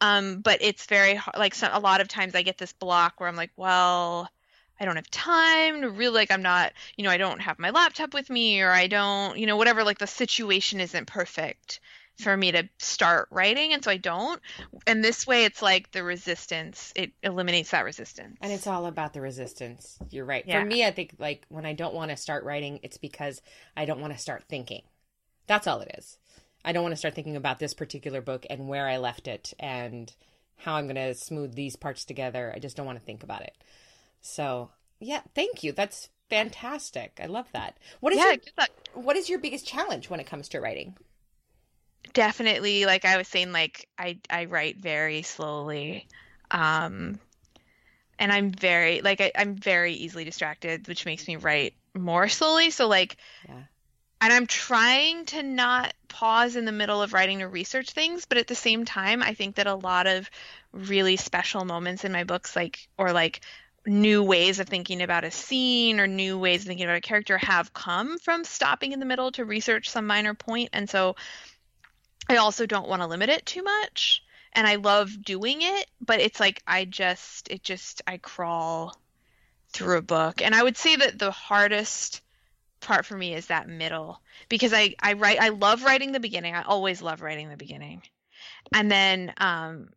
Um, 0.00 0.40
but 0.40 0.58
it's 0.62 0.86
very 0.86 1.14
hard. 1.14 1.36
Like 1.38 1.54
a 1.62 1.80
lot 1.80 2.00
of 2.00 2.08
times 2.08 2.34
I 2.34 2.42
get 2.42 2.58
this 2.58 2.72
block 2.72 3.20
where 3.20 3.28
I'm 3.28 3.36
like, 3.36 3.52
well, 3.56 4.28
I 4.80 4.84
don't 4.84 4.96
have 4.96 5.10
time 5.10 5.82
to 5.82 5.90
really 5.90 6.14
like 6.14 6.30
I'm 6.30 6.42
not, 6.42 6.72
you 6.96 7.04
know, 7.04 7.10
I 7.10 7.16
don't 7.16 7.40
have 7.40 7.58
my 7.58 7.70
laptop 7.70 8.12
with 8.12 8.28
me 8.28 8.60
or 8.60 8.70
I 8.70 8.86
don't, 8.86 9.38
you 9.38 9.46
know, 9.46 9.56
whatever 9.56 9.84
like 9.84 9.98
the 9.98 10.06
situation 10.06 10.80
isn't 10.80 11.06
perfect 11.06 11.80
for 12.18 12.36
me 12.36 12.52
to 12.52 12.68
start 12.78 13.28
writing 13.30 13.72
and 13.72 13.82
so 13.82 13.90
I 13.90 13.96
don't. 13.96 14.40
And 14.86 15.02
this 15.02 15.26
way 15.26 15.44
it's 15.44 15.62
like 15.62 15.90
the 15.92 16.04
resistance, 16.04 16.92
it 16.94 17.12
eliminates 17.22 17.70
that 17.70 17.84
resistance. 17.84 18.36
And 18.40 18.52
it's 18.52 18.66
all 18.66 18.86
about 18.86 19.12
the 19.12 19.20
resistance. 19.20 19.98
You're 20.10 20.24
right. 20.24 20.44
Yeah. 20.46 20.60
For 20.60 20.66
me, 20.66 20.84
I 20.84 20.90
think 20.90 21.14
like 21.18 21.44
when 21.48 21.66
I 21.66 21.72
don't 21.72 21.94
want 21.94 22.10
to 22.10 22.16
start 22.16 22.44
writing, 22.44 22.80
it's 22.82 22.98
because 22.98 23.42
I 23.76 23.84
don't 23.84 24.00
want 24.00 24.12
to 24.12 24.18
start 24.18 24.44
thinking. 24.48 24.82
That's 25.46 25.66
all 25.66 25.80
it 25.80 25.94
is. 25.98 26.18
I 26.64 26.72
don't 26.72 26.82
want 26.82 26.92
to 26.92 26.98
start 26.98 27.14
thinking 27.14 27.36
about 27.36 27.58
this 27.58 27.74
particular 27.74 28.22
book 28.22 28.46
and 28.48 28.68
where 28.68 28.88
I 28.88 28.96
left 28.96 29.28
it 29.28 29.52
and 29.58 30.12
how 30.56 30.76
I'm 30.76 30.86
going 30.86 30.94
to 30.96 31.14
smooth 31.14 31.54
these 31.54 31.76
parts 31.76 32.04
together. 32.04 32.52
I 32.54 32.58
just 32.58 32.76
don't 32.76 32.86
want 32.86 32.98
to 32.98 33.04
think 33.04 33.22
about 33.22 33.42
it. 33.42 33.54
So, 34.22 34.70
yeah, 34.98 35.20
thank 35.34 35.62
you. 35.62 35.72
That's 35.72 36.08
fantastic. 36.30 37.20
I 37.22 37.26
love 37.26 37.46
that. 37.52 37.76
What 38.00 38.14
is 38.14 38.18
yeah, 38.18 38.36
your, 38.56 39.02
what 39.02 39.16
is 39.16 39.28
your 39.28 39.38
biggest 39.38 39.66
challenge 39.66 40.08
when 40.08 40.20
it 40.20 40.26
comes 40.26 40.48
to 40.50 40.60
writing? 40.60 40.96
Definitely 42.12 42.86
like 42.86 43.04
i 43.04 43.16
was 43.16 43.28
saying 43.28 43.52
like 43.52 43.88
i 43.98 44.18
i 44.30 44.44
write 44.44 44.76
very 44.76 45.22
slowly 45.22 46.06
um 46.50 47.18
and 48.18 48.32
i'm 48.32 48.50
very 48.50 49.00
like 49.00 49.20
I, 49.20 49.32
i'm 49.36 49.54
very 49.56 49.94
easily 49.94 50.24
distracted 50.24 50.86
which 50.86 51.06
makes 51.06 51.26
me 51.26 51.36
write 51.36 51.74
more 51.94 52.28
slowly 52.28 52.70
so 52.70 52.86
like 52.88 53.16
Yeah. 53.48 53.62
and 54.20 54.32
i'm 54.32 54.46
trying 54.46 55.24
to 55.26 55.42
not 55.42 55.94
pause 56.08 56.54
in 56.56 56.64
the 56.64 56.72
middle 56.72 57.02
of 57.02 57.12
writing 57.12 57.40
to 57.40 57.48
research 57.48 57.90
things 57.90 58.26
but 58.26 58.38
at 58.38 58.46
the 58.46 58.54
same 58.54 58.84
time 58.84 59.22
i 59.22 59.34
think 59.34 59.56
that 59.56 59.66
a 59.66 59.74
lot 59.74 60.06
of 60.06 60.30
really 60.72 61.16
special 61.16 61.64
moments 61.64 62.04
in 62.04 62.12
my 62.12 62.24
books 62.24 62.54
like 62.54 62.88
or 62.98 63.12
like 63.12 63.40
new 63.86 64.22
ways 64.22 64.60
of 64.60 64.68
thinking 64.68 65.02
about 65.02 65.24
a 65.24 65.30
scene 65.30 66.00
or 66.00 66.06
new 66.06 66.38
ways 66.38 66.62
of 66.62 66.68
thinking 66.68 66.86
about 66.86 66.96
a 66.96 67.02
character 67.02 67.36
have 67.36 67.74
come 67.74 68.18
from 68.18 68.44
stopping 68.44 68.92
in 68.92 69.00
the 69.00 69.06
middle 69.06 69.30
to 69.32 69.44
research 69.44 69.90
some 69.90 70.06
minor 70.06 70.34
point 70.34 70.70
and 70.72 70.88
so 70.88 71.16
I 72.28 72.36
also 72.36 72.66
don't 72.66 72.88
want 72.88 73.02
to 73.02 73.08
limit 73.08 73.28
it 73.28 73.44
too 73.46 73.62
much. 73.62 74.22
And 74.52 74.66
I 74.66 74.76
love 74.76 75.22
doing 75.22 75.62
it, 75.62 75.86
but 76.00 76.20
it's 76.20 76.38
like 76.38 76.62
I 76.66 76.84
just, 76.84 77.50
it 77.50 77.62
just, 77.62 78.02
I 78.06 78.18
crawl 78.18 78.96
through 79.70 79.98
a 79.98 80.02
book. 80.02 80.42
And 80.42 80.54
I 80.54 80.62
would 80.62 80.76
say 80.76 80.94
that 80.94 81.18
the 81.18 81.32
hardest 81.32 82.20
part 82.80 83.04
for 83.04 83.16
me 83.16 83.34
is 83.34 83.46
that 83.46 83.68
middle 83.68 84.20
because 84.48 84.72
I, 84.72 84.94
I 85.00 85.14
write, 85.14 85.40
I 85.40 85.48
love 85.48 85.82
writing 85.82 86.12
the 86.12 86.20
beginning. 86.20 86.54
I 86.54 86.62
always 86.62 87.02
love 87.02 87.20
writing 87.20 87.48
the 87.48 87.56
beginning. 87.56 88.02
And 88.72 88.90
then, 88.90 89.34
um, 89.38 89.88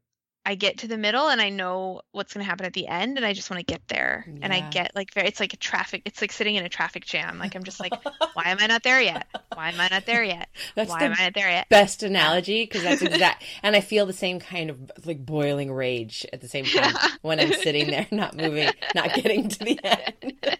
I 0.47 0.55
get 0.55 0.77
to 0.79 0.87
the 0.87 0.97
middle 0.97 1.27
and 1.27 1.41
I 1.41 1.49
know 1.49 2.03
what's 2.13 2.33
going 2.33 2.41
to 2.45 2.49
happen 2.49 2.65
at 2.65 2.71
the 2.71 2.87
end 2.87 3.17
and 3.17 3.25
I 3.25 3.33
just 3.33 3.49
want 3.49 3.59
to 3.59 3.65
get 3.65 3.81
there. 3.89 4.29
And 4.41 4.53
I 4.53 4.61
get 4.61 4.93
like 4.95 5.13
very, 5.13 5.27
it's 5.27 5.41
like 5.41 5.51
a 5.51 5.57
traffic, 5.57 6.03
it's 6.05 6.21
like 6.21 6.31
sitting 6.31 6.55
in 6.55 6.63
a 6.63 6.69
traffic 6.69 7.05
jam. 7.05 7.37
Like 7.37 7.53
I'm 7.53 7.65
just 7.65 7.81
like, 7.81 7.91
why 8.33 8.45
am 8.45 8.57
I 8.61 8.67
not 8.67 8.81
there 8.83 9.01
yet? 9.01 9.27
Why 9.53 9.69
am 9.69 9.81
I 9.81 9.89
not 9.91 10.05
there 10.05 10.23
yet? 10.23 10.47
That's 10.75 10.89
Why 10.89 10.99
the 10.99 11.05
am 11.05 11.15
I 11.19 11.23
not 11.25 11.33
there 11.33 11.49
yet? 11.49 11.67
best 11.69 12.01
analogy 12.01 12.63
because 12.63 12.83
that's 12.83 13.01
exact 13.01 13.43
and 13.63 13.75
i 13.75 13.81
feel 13.81 14.05
the 14.05 14.13
same 14.13 14.39
kind 14.39 14.69
of 14.69 14.79
like 15.05 15.25
boiling 15.25 15.71
rage 15.71 16.25
at 16.31 16.39
the 16.41 16.47
same 16.47 16.65
time 16.65 16.95
when 17.21 17.39
i'm 17.39 17.51
sitting 17.51 17.87
there 17.89 18.07
not 18.11 18.35
moving 18.35 18.69
not 18.95 19.13
getting 19.13 19.49
to 19.49 19.59
the 19.59 19.79
end 19.83 20.56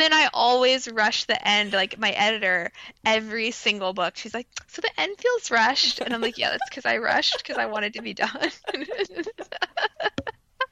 And 0.00 0.10
then 0.10 0.18
I 0.18 0.30
always 0.32 0.88
rush 0.90 1.24
the 1.24 1.46
end. 1.46 1.74
Like 1.74 1.98
my 1.98 2.08
editor, 2.12 2.72
every 3.04 3.50
single 3.50 3.92
book, 3.92 4.16
she's 4.16 4.32
like, 4.32 4.46
"So 4.68 4.80
the 4.80 4.88
end 4.98 5.18
feels 5.18 5.50
rushed," 5.50 6.00
and 6.00 6.14
I'm 6.14 6.22
like, 6.22 6.38
"Yeah, 6.38 6.48
that's 6.48 6.70
because 6.70 6.86
I 6.86 6.96
rushed 6.96 7.36
because 7.36 7.58
I 7.58 7.66
wanted 7.66 7.92
to 7.92 8.00
be 8.00 8.14
done." 8.14 8.30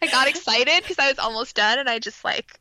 I 0.00 0.06
got 0.10 0.28
excited 0.28 0.82
because 0.82 0.98
I 0.98 1.08
was 1.08 1.18
almost 1.18 1.56
done, 1.56 1.78
and 1.78 1.90
I 1.90 1.98
just 1.98 2.24
like 2.24 2.58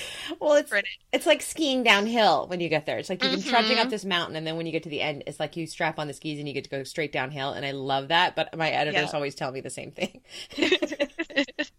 well 0.40 0.54
it's 0.54 0.72
it. 0.72 0.84
it's 1.12 1.26
like 1.26 1.40
skiing 1.42 1.82
downhill 1.82 2.46
when 2.48 2.60
you 2.60 2.68
get 2.68 2.86
there 2.86 2.98
it's 2.98 3.08
like 3.08 3.22
you've 3.22 3.32
been 3.32 3.42
trudging 3.42 3.78
Mhm. 3.78 3.82
up 3.82 3.88
this 3.90 4.04
mountain 4.04 4.36
and 4.36 4.46
then 4.46 4.56
when 4.56 4.66
you 4.66 4.72
get 4.72 4.82
to 4.82 4.88
the 4.88 5.00
end 5.00 5.22
it's 5.26 5.40
like 5.40 5.56
you 5.56 5.66
strap 5.66 5.98
on 5.98 6.06
the 6.06 6.12
skis 6.12 6.38
and 6.38 6.48
you 6.48 6.54
get 6.54 6.64
to 6.64 6.70
go 6.70 6.84
straight 6.84 7.12
downhill 7.12 7.52
and 7.52 7.64
i 7.64 7.70
love 7.70 8.08
that 8.08 8.36
but 8.36 8.56
my 8.56 8.70
editors 8.70 9.12
Yeah. 9.12 9.16
always 9.16 9.34
tell 9.34 9.52
me 9.52 9.60
the 9.60 9.70
same 9.70 9.90
thing 9.90 10.20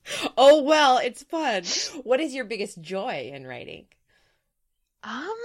oh 0.38 0.64
well 0.64 0.98
it's 0.98 1.24
fun 1.24 1.74
what 2.04 2.20
is 2.20 2.34
your 2.34 2.46
biggest 2.46 2.82
joy 2.82 3.32
in 3.34 3.46
writing 3.46 3.86
um, 5.04 5.36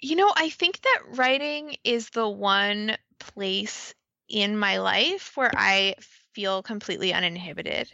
You 0.00 0.16
know, 0.16 0.32
I 0.34 0.48
think 0.50 0.80
that 0.82 1.02
writing 1.18 1.76
is 1.84 2.08
the 2.10 2.26
one 2.28 2.96
place 3.18 3.94
in 4.28 4.58
my 4.58 4.78
life 4.78 5.36
where 5.36 5.52
I 5.54 5.96
feel 6.32 6.62
completely 6.62 7.12
uninhibited. 7.12 7.92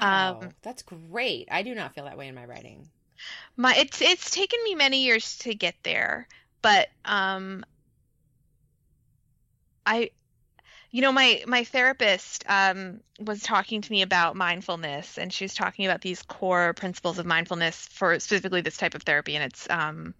Wow, 0.00 0.40
um, 0.42 0.50
that's 0.62 0.82
great. 0.82 1.48
I 1.50 1.62
do 1.62 1.74
not 1.74 1.94
feel 1.94 2.04
that 2.04 2.18
way 2.18 2.28
in 2.28 2.34
my 2.34 2.44
writing. 2.44 2.88
My 3.56 3.74
it's 3.76 4.02
it's 4.02 4.30
taken 4.30 4.62
me 4.64 4.74
many 4.74 5.04
years 5.04 5.38
to 5.38 5.54
get 5.54 5.74
there, 5.82 6.28
but 6.62 6.88
um 7.04 7.64
I 9.86 10.10
you 10.90 11.02
know 11.02 11.12
my 11.12 11.42
my 11.46 11.64
therapist 11.64 12.44
um, 12.48 13.00
was 13.18 13.42
talking 13.42 13.80
to 13.80 13.90
me 13.90 14.02
about 14.02 14.36
mindfulness 14.36 15.18
and 15.18 15.32
she 15.32 15.44
was 15.44 15.52
talking 15.52 15.86
about 15.86 16.00
these 16.00 16.22
core 16.22 16.72
principles 16.72 17.18
of 17.18 17.26
mindfulness 17.26 17.88
for 17.90 18.18
specifically 18.20 18.60
this 18.60 18.76
type 18.76 18.94
of 18.94 19.02
therapy 19.02 19.34
and 19.34 19.44
it's 19.44 19.68
um, 19.70 20.14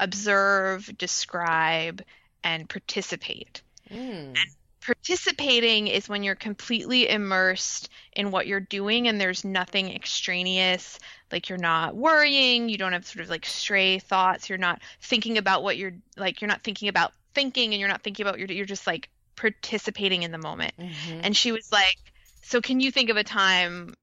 observe 0.00 0.90
describe 0.96 2.02
and 2.42 2.68
participate 2.68 3.60
mm. 3.90 4.28
and 4.28 4.38
participating 4.84 5.86
is 5.86 6.08
when 6.08 6.22
you're 6.22 6.34
completely 6.34 7.08
immersed 7.08 7.88
in 8.12 8.30
what 8.30 8.46
you're 8.46 8.60
doing 8.60 9.08
and 9.08 9.20
there's 9.20 9.44
nothing 9.44 9.90
extraneous 9.94 10.98
like 11.32 11.48
you're 11.48 11.58
not 11.58 11.96
worrying 11.96 12.68
you 12.68 12.76
don't 12.76 12.92
have 12.92 13.06
sort 13.06 13.24
of 13.24 13.30
like 13.30 13.46
stray 13.46 13.98
thoughts 13.98 14.48
you're 14.48 14.58
not 14.58 14.82
thinking 15.00 15.38
about 15.38 15.62
what 15.62 15.78
you're 15.78 15.94
like 16.16 16.40
you're 16.40 16.48
not 16.48 16.62
thinking 16.62 16.88
about 16.88 17.12
thinking 17.34 17.72
and 17.72 17.80
you're 17.80 17.88
not 17.88 18.02
thinking 18.02 18.26
about 18.26 18.38
you're, 18.38 18.50
you're 18.50 18.66
just 18.66 18.86
like 18.86 19.08
participating 19.36 20.22
in 20.22 20.30
the 20.30 20.38
moment. 20.38 20.74
Mm-hmm. 20.78 21.20
and 21.22 21.36
she 21.36 21.50
was 21.50 21.72
like 21.72 21.96
so 22.42 22.60
can 22.60 22.80
you 22.80 22.90
think 22.90 23.08
of 23.08 23.16
a 23.16 23.24
time 23.24 23.94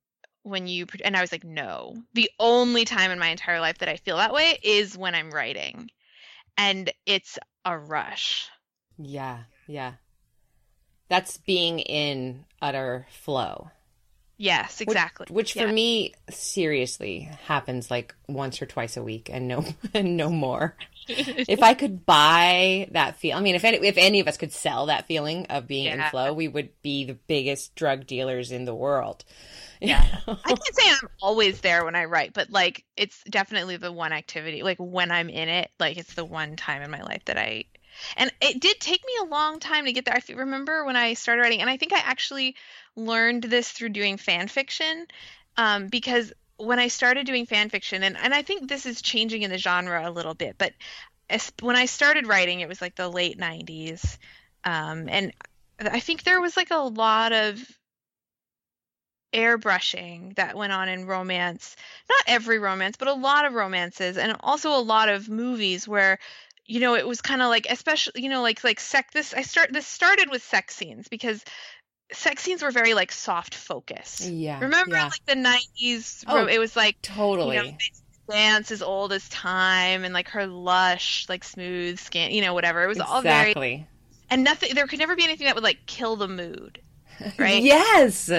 when 0.43 0.67
you 0.67 0.87
and 1.05 1.15
i 1.15 1.21
was 1.21 1.31
like 1.31 1.43
no. 1.43 1.95
The 2.15 2.31
only 2.39 2.85
time 2.85 3.11
in 3.11 3.19
my 3.19 3.27
entire 3.27 3.59
life 3.59 3.77
that 3.77 3.89
i 3.89 3.97
feel 3.97 4.17
that 4.17 4.33
way 4.33 4.57
is 4.63 4.97
when 4.97 5.13
i'm 5.13 5.29
writing. 5.29 5.91
And 6.57 6.91
it's 7.05 7.37
a 7.65 7.77
rush. 7.77 8.49
Yeah 8.97 9.43
yeah 9.67 9.93
that's 11.11 11.37
being 11.39 11.79
in 11.79 12.45
utter 12.61 13.05
flow. 13.09 13.69
Yes, 14.37 14.79
exactly. 14.79 15.25
Which, 15.25 15.53
which 15.53 15.55
yeah. 15.57 15.67
for 15.67 15.73
me 15.73 16.13
seriously 16.29 17.29
happens 17.43 17.91
like 17.91 18.15
once 18.29 18.61
or 18.61 18.65
twice 18.65 18.95
a 18.95 19.03
week 19.03 19.29
and 19.31 19.45
no 19.45 19.65
and 19.93 20.15
no 20.15 20.29
more. 20.29 20.77
if 21.09 21.61
I 21.61 21.73
could 21.73 22.05
buy 22.05 22.87
that 22.91 23.17
feel, 23.17 23.37
I 23.37 23.41
mean, 23.41 23.55
if 23.55 23.65
any, 23.65 23.85
if 23.85 23.97
any 23.97 24.21
of 24.21 24.29
us 24.29 24.37
could 24.37 24.53
sell 24.53 24.85
that 24.85 25.05
feeling 25.05 25.47
of 25.47 25.67
being 25.67 25.85
yeah. 25.85 26.05
in 26.05 26.11
flow, 26.11 26.31
we 26.31 26.47
would 26.47 26.69
be 26.81 27.03
the 27.03 27.15
biggest 27.27 27.75
drug 27.75 28.07
dealers 28.07 28.53
in 28.53 28.63
the 28.63 28.75
world. 28.75 29.25
Yeah, 29.83 30.05
I 30.27 30.35
can't 30.35 30.75
say 30.75 30.91
I'm 30.91 31.09
always 31.23 31.61
there 31.61 31.83
when 31.83 31.95
I 31.95 32.05
write, 32.05 32.33
but 32.33 32.51
like 32.51 32.85
it's 32.95 33.23
definitely 33.23 33.77
the 33.77 33.91
one 33.91 34.13
activity. 34.13 34.61
Like 34.61 34.77
when 34.77 35.09
I'm 35.09 35.27
in 35.27 35.49
it, 35.49 35.71
like 35.79 35.97
it's 35.97 36.13
the 36.13 36.23
one 36.23 36.55
time 36.55 36.83
in 36.83 36.91
my 36.91 37.01
life 37.01 37.25
that 37.25 37.39
I 37.39 37.65
and 38.17 38.31
it 38.41 38.59
did 38.59 38.79
take 38.79 39.05
me 39.05 39.13
a 39.21 39.25
long 39.25 39.59
time 39.59 39.85
to 39.85 39.93
get 39.93 40.05
there. 40.05 40.15
I 40.15 40.33
remember 40.33 40.85
when 40.85 40.95
I 40.95 41.13
started 41.13 41.41
writing, 41.41 41.61
and 41.61 41.69
I 41.69 41.77
think 41.77 41.93
I 41.93 41.99
actually 41.99 42.55
learned 42.95 43.43
this 43.43 43.71
through 43.71 43.89
doing 43.89 44.17
fan 44.17 44.47
fiction, 44.47 45.05
um, 45.57 45.87
because 45.87 46.33
when 46.57 46.79
I 46.79 46.87
started 46.89 47.25
doing 47.25 47.45
fan 47.45 47.69
fiction, 47.69 48.03
and, 48.03 48.17
and 48.17 48.33
I 48.33 48.41
think 48.41 48.67
this 48.67 48.85
is 48.85 49.01
changing 49.01 49.41
in 49.41 49.51
the 49.51 49.57
genre 49.57 50.07
a 50.07 50.11
little 50.11 50.33
bit, 50.33 50.55
but 50.57 50.73
as, 51.29 51.51
when 51.61 51.75
I 51.75 51.85
started 51.85 52.27
writing, 52.27 52.59
it 52.59 52.67
was 52.67 52.81
like 52.81 52.95
the 52.95 53.09
late 53.09 53.39
90s. 53.39 54.19
Um, 54.63 55.09
and 55.09 55.33
I 55.79 55.99
think 55.99 56.23
there 56.23 56.41
was 56.41 56.55
like 56.55 56.71
a 56.71 56.77
lot 56.77 57.31
of 57.33 57.59
airbrushing 59.33 60.35
that 60.35 60.57
went 60.57 60.73
on 60.73 60.89
in 60.89 61.05
romance. 61.05 61.75
Not 62.09 62.23
every 62.27 62.59
romance, 62.59 62.97
but 62.97 63.07
a 63.07 63.13
lot 63.13 63.45
of 63.45 63.53
romances, 63.53 64.17
and 64.17 64.35
also 64.41 64.71
a 64.71 64.81
lot 64.81 65.09
of 65.09 65.29
movies 65.29 65.87
where 65.87 66.19
you 66.65 66.79
know 66.79 66.95
it 66.95 67.07
was 67.07 67.21
kind 67.21 67.41
of 67.41 67.49
like 67.49 67.67
especially 67.69 68.21
you 68.21 68.29
know 68.29 68.41
like 68.41 68.63
like 68.63 68.79
sex 68.79 69.13
this 69.13 69.33
i 69.33 69.41
start 69.41 69.71
this 69.73 69.87
started 69.87 70.29
with 70.29 70.43
sex 70.43 70.75
scenes 70.75 71.07
because 71.07 71.43
sex 72.13 72.43
scenes 72.43 72.61
were 72.61 72.71
very 72.71 72.93
like 72.93 73.11
soft 73.11 73.55
focus 73.55 74.27
yeah 74.29 74.59
remember 74.59 74.95
yeah. 74.95 75.05
like 75.05 75.25
the 75.25 75.35
90s 75.35 76.23
oh, 76.27 76.45
it 76.45 76.59
was 76.59 76.75
like 76.75 77.01
totally 77.01 77.55
you 77.55 77.63
know, 77.63 77.71
dance 78.29 78.71
as 78.71 78.81
old 78.81 79.11
as 79.11 79.27
time 79.29 80.03
and 80.03 80.13
like 80.13 80.29
her 80.29 80.47
lush 80.47 81.27
like 81.27 81.43
smooth 81.43 81.99
skin 81.99 82.31
you 82.31 82.41
know 82.41 82.53
whatever. 82.53 82.83
It 82.83 82.87
was 82.87 82.97
exactly. 82.97 83.15
all 83.15 83.21
very 83.53 83.87
and 84.29 84.43
nothing 84.43 84.73
there 84.73 84.87
could 84.87 84.99
never 84.99 85.15
be 85.15 85.23
anything 85.23 85.45
that 85.45 85.55
would 85.55 85.63
like 85.63 85.85
kill 85.85 86.15
the 86.15 86.27
mood 86.27 86.79
right? 87.37 87.61
Yes. 87.61 88.31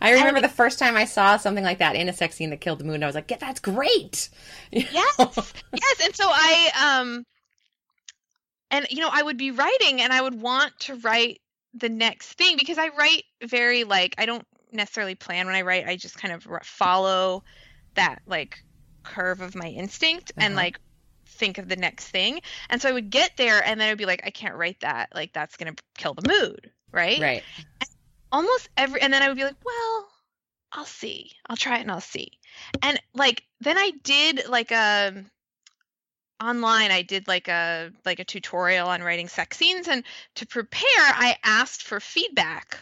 I 0.00 0.12
remember 0.12 0.36
and, 0.36 0.44
the 0.44 0.48
first 0.48 0.78
time 0.78 0.96
i 0.96 1.04
saw 1.04 1.36
something 1.36 1.64
like 1.64 1.78
that 1.78 1.96
in 1.96 2.08
a 2.08 2.12
sex 2.12 2.36
scene 2.36 2.50
that 2.50 2.60
killed 2.60 2.78
the 2.78 2.84
mood 2.84 3.02
i 3.02 3.06
was 3.06 3.14
like 3.14 3.30
yeah 3.30 3.36
that's 3.38 3.60
great. 3.60 4.28
Yes 4.70 5.14
yes. 5.18 6.00
And 6.04 6.14
so 6.14 6.24
i 6.26 7.00
um 7.00 7.24
and 8.70 8.86
you 8.90 9.00
know 9.00 9.10
i 9.12 9.22
would 9.22 9.36
be 9.36 9.50
writing 9.50 10.00
and 10.00 10.12
i 10.12 10.20
would 10.20 10.40
want 10.40 10.72
to 10.78 10.94
write 10.96 11.40
the 11.74 11.88
next 11.88 12.34
thing 12.34 12.56
because 12.58 12.78
i 12.78 12.88
write 12.98 13.24
very 13.44 13.84
like 13.84 14.14
i 14.18 14.26
don't 14.26 14.46
necessarily 14.72 15.14
plan 15.14 15.46
when 15.46 15.54
i 15.54 15.62
write 15.62 15.86
i 15.86 15.96
just 15.96 16.16
kind 16.16 16.32
of 16.34 16.46
follow 16.62 17.42
that 17.94 18.22
like 18.26 18.62
curve 19.02 19.40
of 19.40 19.54
my 19.54 19.66
instinct 19.66 20.32
uh-huh. 20.36 20.46
and 20.46 20.56
like 20.56 20.78
think 21.26 21.58
of 21.58 21.68
the 21.68 21.76
next 21.76 22.08
thing. 22.08 22.40
And 22.68 22.82
so 22.82 22.88
i 22.88 22.92
would 22.92 23.08
get 23.10 23.36
there 23.36 23.64
and 23.64 23.80
then 23.80 23.88
i'd 23.88 23.98
be 23.98 24.04
like 24.04 24.22
i 24.24 24.30
can't 24.30 24.56
write 24.56 24.80
that 24.80 25.08
like 25.14 25.32
that's 25.32 25.56
gonna 25.56 25.74
kill 25.96 26.14
the 26.14 26.28
mood 26.28 26.70
right? 26.92 27.20
Right. 27.20 27.42
And 27.80 27.90
almost 28.32 28.68
every 28.76 29.00
and 29.00 29.12
then 29.12 29.22
i 29.22 29.28
would 29.28 29.36
be 29.36 29.44
like 29.44 29.64
well 29.64 30.08
i'll 30.72 30.84
see. 30.84 31.32
I'll 31.46 31.56
try 31.56 31.78
it 31.78 31.82
and 31.82 31.90
i'll 31.90 32.00
see. 32.00 32.32
And 32.82 33.00
like 33.14 33.42
then 33.60 33.78
i 33.78 33.92
did 34.02 34.48
like 34.48 34.70
a 34.70 35.12
um, 35.16 35.30
online 36.40 36.90
i 36.90 37.02
did 37.02 37.28
like 37.28 37.48
a 37.48 37.90
like 38.04 38.18
a 38.18 38.24
tutorial 38.24 38.88
on 38.88 39.02
writing 39.02 39.28
sex 39.28 39.56
scenes 39.56 39.88
and 39.88 40.04
to 40.34 40.46
prepare 40.46 40.80
i 40.98 41.36
asked 41.44 41.82
for 41.82 42.00
feedback 42.00 42.78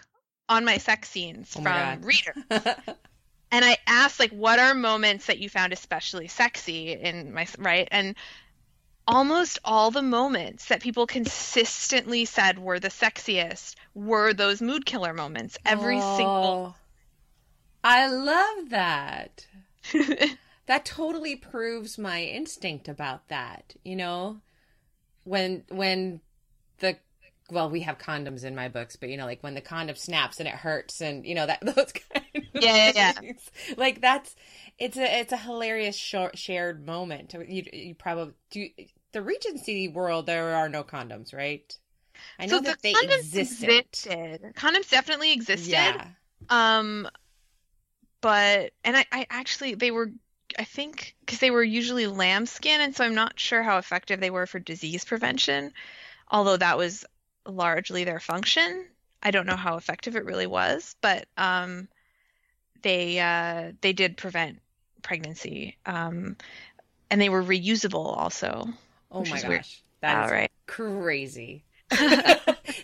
on 0.49 0.65
my 0.65 0.79
sex 0.79 1.09
scenes 1.09 1.55
oh 1.57 1.63
from 1.63 2.03
readers. 2.03 2.37
And 3.51 3.65
i 3.65 3.79
asked 3.87 4.21
like 4.21 4.31
what 4.31 4.59
are 4.59 4.75
moments 4.75 5.27
that 5.27 5.39
you 5.39 5.49
found 5.49 5.73
especially 5.73 6.29
sexy 6.29 6.93
in 6.93 7.33
my 7.33 7.47
right? 7.59 7.89
And 7.91 8.15
almost 9.09 9.59
all 9.65 9.91
the 9.91 10.03
moments 10.03 10.67
that 10.67 10.83
people 10.83 11.07
consistently 11.07 12.27
said 12.27 12.59
were 12.59 12.79
the 12.79 12.89
sexiest 12.89 13.75
were 13.95 14.35
those 14.35 14.61
mood 14.61 14.85
killer 14.85 15.15
moments 15.15 15.57
every 15.65 15.97
oh, 15.97 16.17
single 16.17 16.77
i 17.83 18.07
love 18.07 18.71
that 18.71 19.47
that 20.69 20.85
totally 20.85 21.35
proves 21.35 21.99
my 21.99 22.23
instinct 22.23 22.89
about 22.89 23.29
that 23.29 23.75
you 23.85 23.97
know? 23.97 24.41
When 25.25 25.65
when 25.69 26.21
the 26.79 26.97
well 27.51 27.69
we 27.69 27.81
have 27.81 27.99
condoms 27.99 28.45
in 28.45 28.55
my 28.55 28.69
books 28.69 28.97
but 28.97 29.09
you 29.09 29.17
know 29.17 29.27
like 29.27 29.43
when 29.43 29.55
the 29.55 29.61
condom 29.61 29.97
snaps 29.97 30.39
and 30.39 30.49
it 30.49 30.55
hurts 30.55 31.01
and 31.01 31.27
you 31.27 31.35
know 31.35 31.47
that 31.47 31.61
those 31.63 31.93
kind 31.93 32.27
of 32.35 32.43
yeah 32.63 32.93
yeah, 32.95 33.13
yeah. 33.23 33.33
like 33.77 34.01
that's 34.01 34.35
it's 34.79 34.97
a 34.97 35.21
it's 35.21 35.33
a 35.33 35.37
hilarious 35.37 35.97
short, 35.97 36.39
shared 36.39 36.87
moment. 36.87 37.35
You 37.35 37.65
you 37.73 37.95
probably 37.95 38.35
do 38.51 38.69
the 39.13 39.23
regency 39.23 39.89
world 39.89 40.27
there 40.27 40.55
are 40.55 40.69
no 40.69 40.85
condoms 40.85 41.35
right? 41.35 41.77
I 42.39 42.47
know 42.47 42.59
so 42.59 42.61
that 42.63 42.83
the 42.83 42.95
they 42.95 43.15
existed. 43.15 43.69
existed. 43.71 44.55
Condoms 44.55 44.91
definitely 44.91 45.33
existed. 45.33 45.71
Yeah. 45.71 46.07
Um 46.49 47.09
but 48.21 48.73
and 48.85 48.97
I, 48.97 49.07
I 49.11 49.27
actually 49.31 49.75
they 49.75 49.91
were 49.91 50.13
I 50.59 50.65
think 50.65 51.15
because 51.21 51.39
they 51.39 51.51
were 51.51 51.63
usually 51.63 52.07
lambskin, 52.07 52.81
and 52.81 52.95
so 52.95 53.05
I'm 53.05 53.15
not 53.15 53.39
sure 53.39 53.63
how 53.63 53.79
effective 53.79 54.21
they 54.21 54.31
were 54.31 54.47
for 54.47 54.59
disease 54.59 55.05
prevention. 55.05 55.73
Although 56.31 56.57
that 56.59 56.79
was 56.79 57.05
largely 57.47 58.05
their 58.05 58.21
function, 58.21 58.87
I 59.23 59.31
don't 59.31 59.47
know 59.47 59.57
how 59.57 59.77
effective 59.77 60.17
it 60.17 60.25
really 60.25 60.47
was, 60.47 60.95
but 61.01 61.27
um, 61.37 61.89
they 62.83 63.19
uh, 63.19 63.73
they 63.81 63.93
did 63.93 64.17
prevent 64.17 64.61
pregnancy, 65.03 65.77
um, 65.87 66.37
and 67.11 67.21
they 67.21 67.29
were 67.29 67.43
reusable 67.43 68.17
also. 68.17 68.69
Oh 69.11 69.25
my 69.25 69.41
gosh, 69.41 69.49
weird. 69.49 69.67
that 70.01 70.27
is 70.27 70.31
right. 70.33 70.51
crazy. 70.67 71.65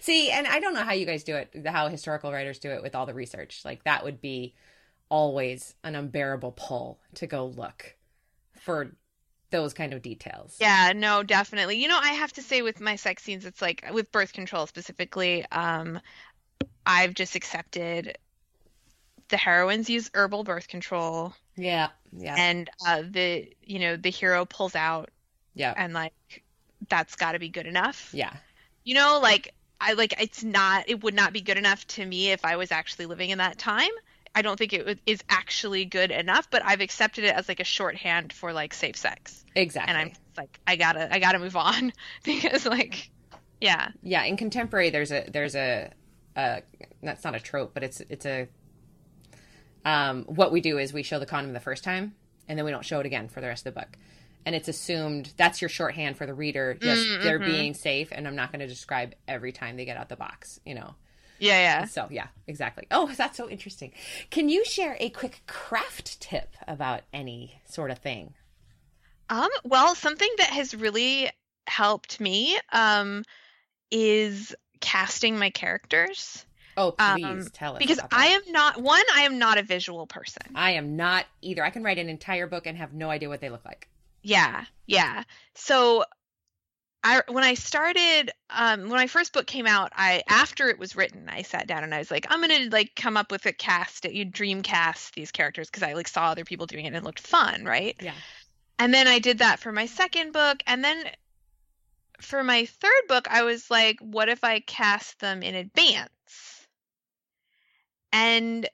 See, 0.00 0.30
and 0.30 0.46
I 0.46 0.60
don't 0.60 0.74
know 0.74 0.82
how 0.82 0.94
you 0.94 1.04
guys 1.04 1.24
do 1.24 1.36
it, 1.36 1.66
how 1.66 1.88
historical 1.88 2.32
writers 2.32 2.58
do 2.58 2.70
it 2.70 2.82
with 2.82 2.94
all 2.94 3.06
the 3.06 3.14
research. 3.14 3.62
Like 3.64 3.84
that 3.84 4.02
would 4.02 4.20
be 4.20 4.54
always 5.08 5.74
an 5.84 5.94
unbearable 5.94 6.52
pull 6.52 6.98
to 7.14 7.26
go 7.26 7.46
look 7.46 7.94
for 8.60 8.96
those 9.50 9.72
kind 9.72 9.92
of 9.92 10.02
details. 10.02 10.56
Yeah, 10.60 10.92
no, 10.94 11.22
definitely. 11.22 11.80
You 11.80 11.88
know, 11.88 11.98
I 12.02 12.12
have 12.14 12.32
to 12.34 12.42
say 12.42 12.62
with 12.62 12.80
my 12.80 12.96
sex 12.96 13.22
scenes, 13.22 13.44
it's 13.44 13.62
like 13.62 13.84
with 13.92 14.10
birth 14.10 14.32
control 14.32 14.66
specifically, 14.66 15.44
um, 15.52 16.00
I've 16.86 17.14
just 17.14 17.36
accepted 17.36 18.18
the 19.28 19.36
heroines 19.36 19.88
use 19.88 20.10
herbal 20.14 20.44
birth 20.44 20.68
control. 20.68 21.34
Yeah, 21.56 21.88
yeah. 22.12 22.34
And 22.36 22.68
uh, 22.86 23.02
the 23.08 23.48
you 23.62 23.78
know 23.78 23.96
the 23.96 24.10
hero 24.10 24.44
pulls 24.44 24.74
out. 24.74 25.10
Yeah. 25.54 25.72
And 25.76 25.92
like 25.92 26.42
that's 26.88 27.14
got 27.14 27.32
to 27.32 27.38
be 27.38 27.48
good 27.48 27.66
enough. 27.66 28.10
Yeah. 28.12 28.32
You 28.84 28.94
know, 28.94 29.20
like 29.22 29.54
I 29.80 29.92
like 29.92 30.20
it's 30.20 30.42
not. 30.42 30.88
It 30.88 31.02
would 31.02 31.14
not 31.14 31.32
be 31.32 31.40
good 31.40 31.58
enough 31.58 31.86
to 31.88 32.04
me 32.04 32.32
if 32.32 32.44
I 32.44 32.56
was 32.56 32.72
actually 32.72 33.06
living 33.06 33.30
in 33.30 33.38
that 33.38 33.58
time. 33.58 33.90
I 34.34 34.42
don't 34.42 34.58
think 34.58 34.72
it 34.72 34.98
is 35.06 35.22
actually 35.28 35.84
good 35.84 36.10
enough, 36.10 36.50
but 36.50 36.62
I've 36.64 36.80
accepted 36.80 37.24
it 37.24 37.34
as 37.34 37.48
like 37.48 37.60
a 37.60 37.64
shorthand 37.64 38.32
for 38.32 38.52
like 38.52 38.74
safe 38.74 38.96
sex. 38.96 39.44
Exactly. 39.54 39.94
And 39.94 39.98
I'm 39.98 40.12
like 40.36 40.58
I 40.66 40.76
gotta 40.76 41.12
I 41.14 41.18
gotta 41.20 41.38
move 41.38 41.56
on 41.56 41.92
because 42.24 42.66
like 42.66 43.10
yeah 43.60 43.90
yeah 44.02 44.24
in 44.24 44.36
contemporary 44.36 44.90
there's 44.90 45.12
a 45.12 45.24
there's 45.32 45.54
a 45.54 45.90
uh 46.36 46.58
that's 47.02 47.22
not 47.22 47.36
a 47.36 47.40
trope 47.40 47.72
but 47.72 47.84
it's 47.84 48.00
it's 48.08 48.26
a 48.26 48.48
um 49.84 50.24
what 50.24 50.50
we 50.52 50.60
do 50.60 50.78
is 50.78 50.92
we 50.92 51.02
show 51.02 51.18
the 51.18 51.26
condom 51.26 51.52
the 51.52 51.60
first 51.60 51.84
time 51.84 52.14
and 52.48 52.58
then 52.58 52.64
we 52.64 52.70
don't 52.72 52.84
show 52.84 53.00
it 53.00 53.06
again 53.06 53.28
for 53.28 53.40
the 53.40 53.46
rest 53.46 53.64
of 53.66 53.72
the 53.74 53.80
book 53.80 53.96
and 54.44 54.54
it's 54.56 54.68
assumed 54.68 55.32
that's 55.36 55.62
your 55.62 55.68
shorthand 55.68 56.16
for 56.16 56.26
the 56.26 56.34
reader 56.34 56.76
yes 56.82 56.98
Mm, 56.98 57.22
they're 57.22 57.38
being 57.38 57.74
safe 57.74 58.08
and 58.10 58.26
i'm 58.26 58.34
not 58.36 58.50
going 58.50 58.60
to 58.60 58.66
describe 58.66 59.14
every 59.28 59.52
time 59.52 59.76
they 59.76 59.84
get 59.84 59.96
out 59.96 60.08
the 60.08 60.16
box 60.16 60.58
you 60.66 60.74
know 60.74 60.94
yeah 61.38 61.58
yeah 61.58 61.84
so 61.84 62.06
yeah 62.10 62.26
exactly 62.46 62.86
oh 62.90 63.10
that's 63.16 63.36
so 63.36 63.48
interesting 63.48 63.92
can 64.30 64.48
you 64.48 64.64
share 64.64 64.96
a 65.00 65.10
quick 65.10 65.42
craft 65.46 66.20
tip 66.20 66.54
about 66.68 67.02
any 67.12 67.60
sort 67.66 67.90
of 67.90 67.98
thing 67.98 68.34
Um, 69.30 69.48
well, 69.64 69.94
something 69.94 70.28
that 70.38 70.50
has 70.50 70.74
really 70.74 71.30
helped 71.66 72.20
me 72.20 72.58
um, 72.72 73.24
is 73.90 74.54
casting 74.80 75.38
my 75.38 75.50
characters 75.50 76.44
oh 76.76 76.92
please 76.92 77.24
Um, 77.24 77.46
tell 77.52 77.72
us 77.74 77.78
because. 77.78 78.00
I 78.12 78.26
am 78.26 78.42
not 78.48 78.80
one. 78.82 79.02
I 79.14 79.22
am 79.22 79.38
not 79.38 79.58
a 79.58 79.62
visual 79.62 80.06
person. 80.06 80.42
I 80.54 80.72
am 80.72 80.96
not 80.96 81.24
either 81.40 81.64
i 81.64 81.70
can 81.70 81.82
write 81.82 81.98
an 81.98 82.08
entire 82.08 82.46
book 82.46 82.66
and 82.66 82.76
have 82.76 82.92
no 82.92 83.08
idea 83.10 83.28
what 83.28 83.40
they 83.40 83.48
look 83.50 83.64
like 83.64 83.88
Yeah, 84.22 84.64
yeah. 84.86 85.24
So, 85.54 86.04
I 87.04 87.22
when 87.28 87.44
I 87.44 87.52
started, 87.52 88.30
um, 88.48 88.88
when 88.88 88.98
my 88.98 89.06
first 89.06 89.34
book 89.34 89.46
came 89.46 89.66
out, 89.66 89.92
I 89.94 90.22
after 90.26 90.68
it 90.70 90.78
was 90.78 90.96
written, 90.96 91.28
I 91.28 91.42
sat 91.42 91.66
down 91.66 91.84
and 91.84 91.94
I 91.94 91.98
was 91.98 92.10
like, 92.10 92.26
I'm 92.30 92.40
gonna 92.40 92.70
like 92.70 92.96
come 92.96 93.18
up 93.18 93.30
with 93.30 93.44
a 93.44 93.52
cast, 93.52 94.06
you 94.06 94.24
dream 94.24 94.62
cast 94.62 95.14
these 95.14 95.30
characters 95.30 95.68
because 95.68 95.82
I 95.82 95.92
like 95.92 96.08
saw 96.08 96.30
other 96.30 96.44
people 96.44 96.66
doing 96.66 96.86
it 96.86 96.88
and 96.88 96.96
it 96.96 97.04
looked 97.04 97.20
fun, 97.20 97.64
right? 97.66 97.94
yeah 98.00 98.14
And 98.78 98.92
then 98.92 99.06
I 99.06 99.18
did 99.18 99.38
that 99.38 99.60
for 99.60 99.70
my 99.70 99.84
second 99.86 100.32
book. 100.32 100.62
And 100.66 100.82
then 100.82 101.04
for 102.20 102.42
my 102.42 102.64
third 102.64 103.02
book, 103.08 103.28
I 103.30 103.42
was 103.42 103.70
like, 103.70 103.98
what 104.00 104.30
if 104.30 104.42
I 104.42 104.60
cast 104.60 105.20
them 105.20 105.42
in 105.42 105.54
advance? 105.54 106.08
And 108.12 108.68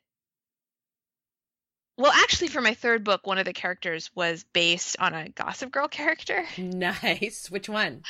well, 2.00 2.12
actually, 2.12 2.48
for 2.48 2.60
my 2.60 2.74
third 2.74 3.04
book, 3.04 3.26
one 3.26 3.38
of 3.38 3.44
the 3.44 3.52
characters 3.52 4.10
was 4.14 4.44
based 4.52 4.96
on 4.98 5.14
a 5.14 5.28
Gossip 5.28 5.70
Girl 5.70 5.88
character, 5.88 6.44
nice 6.58 7.50
which 7.50 7.68
one 7.68 8.02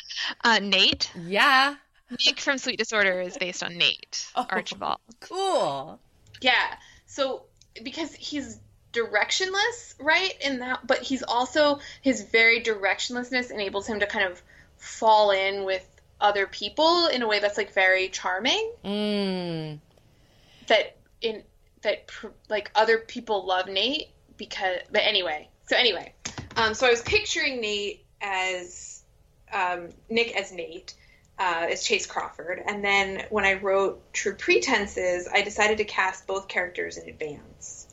uh, 0.44 0.60
Nate. 0.60 1.10
yeah 1.16 1.74
Nick 2.26 2.40
from 2.40 2.58
Sweet 2.58 2.78
Disorder 2.78 3.20
is 3.20 3.36
based 3.36 3.62
on 3.62 3.76
Nate 3.76 4.26
Oh. 4.34 4.46
Archibald. 4.48 4.98
cool 5.20 6.00
Yeah. 6.40 6.74
So 7.06 7.44
because 7.82 8.14
he's 8.14 8.58
directionless, 8.92 9.94
right? 10.00 10.34
In 10.44 10.60
that 10.60 10.86
but 10.86 10.98
he's 10.98 11.22
also 11.22 11.80
his 12.02 12.22
very 12.22 12.60
directionlessness 12.60 13.50
enables 13.50 13.86
him 13.86 14.00
to 14.00 14.06
kind 14.06 14.30
of 14.30 14.42
fall 14.78 15.30
in 15.30 15.64
with 15.64 15.86
other 16.20 16.46
people 16.46 17.06
in 17.06 17.22
a 17.22 17.28
way 17.28 17.38
that's 17.40 17.56
like 17.56 17.72
very 17.72 18.08
charming 18.08 18.72
mm. 18.84 19.78
that 20.66 20.96
in 21.22 21.42
that 21.82 22.06
pr- 22.06 22.28
like 22.48 22.70
other 22.74 22.98
people 22.98 23.46
love 23.46 23.66
Nate 23.66 24.08
because 24.36 24.78
but 24.90 25.02
anyway. 25.02 25.48
So 25.68 25.76
anyway, 25.76 26.12
um 26.56 26.74
so 26.74 26.86
I 26.86 26.90
was 26.90 27.02
picturing 27.02 27.60
Nate 27.60 28.04
as 28.20 29.02
um 29.52 29.90
Nick 30.08 30.36
as 30.36 30.52
Nate 30.52 30.94
uh, 31.40 31.68
as 31.70 31.82
Chace 31.82 32.06
Crawford. 32.06 32.62
And 32.64 32.84
then 32.84 33.24
when 33.30 33.46
I 33.46 33.54
wrote 33.54 34.12
True 34.12 34.34
Pretenses, 34.34 35.26
I 35.32 35.40
decided 35.40 35.78
to 35.78 35.84
cast 35.84 36.26
both 36.26 36.48
characters 36.48 36.98
in 36.98 37.08
advance. 37.08 37.88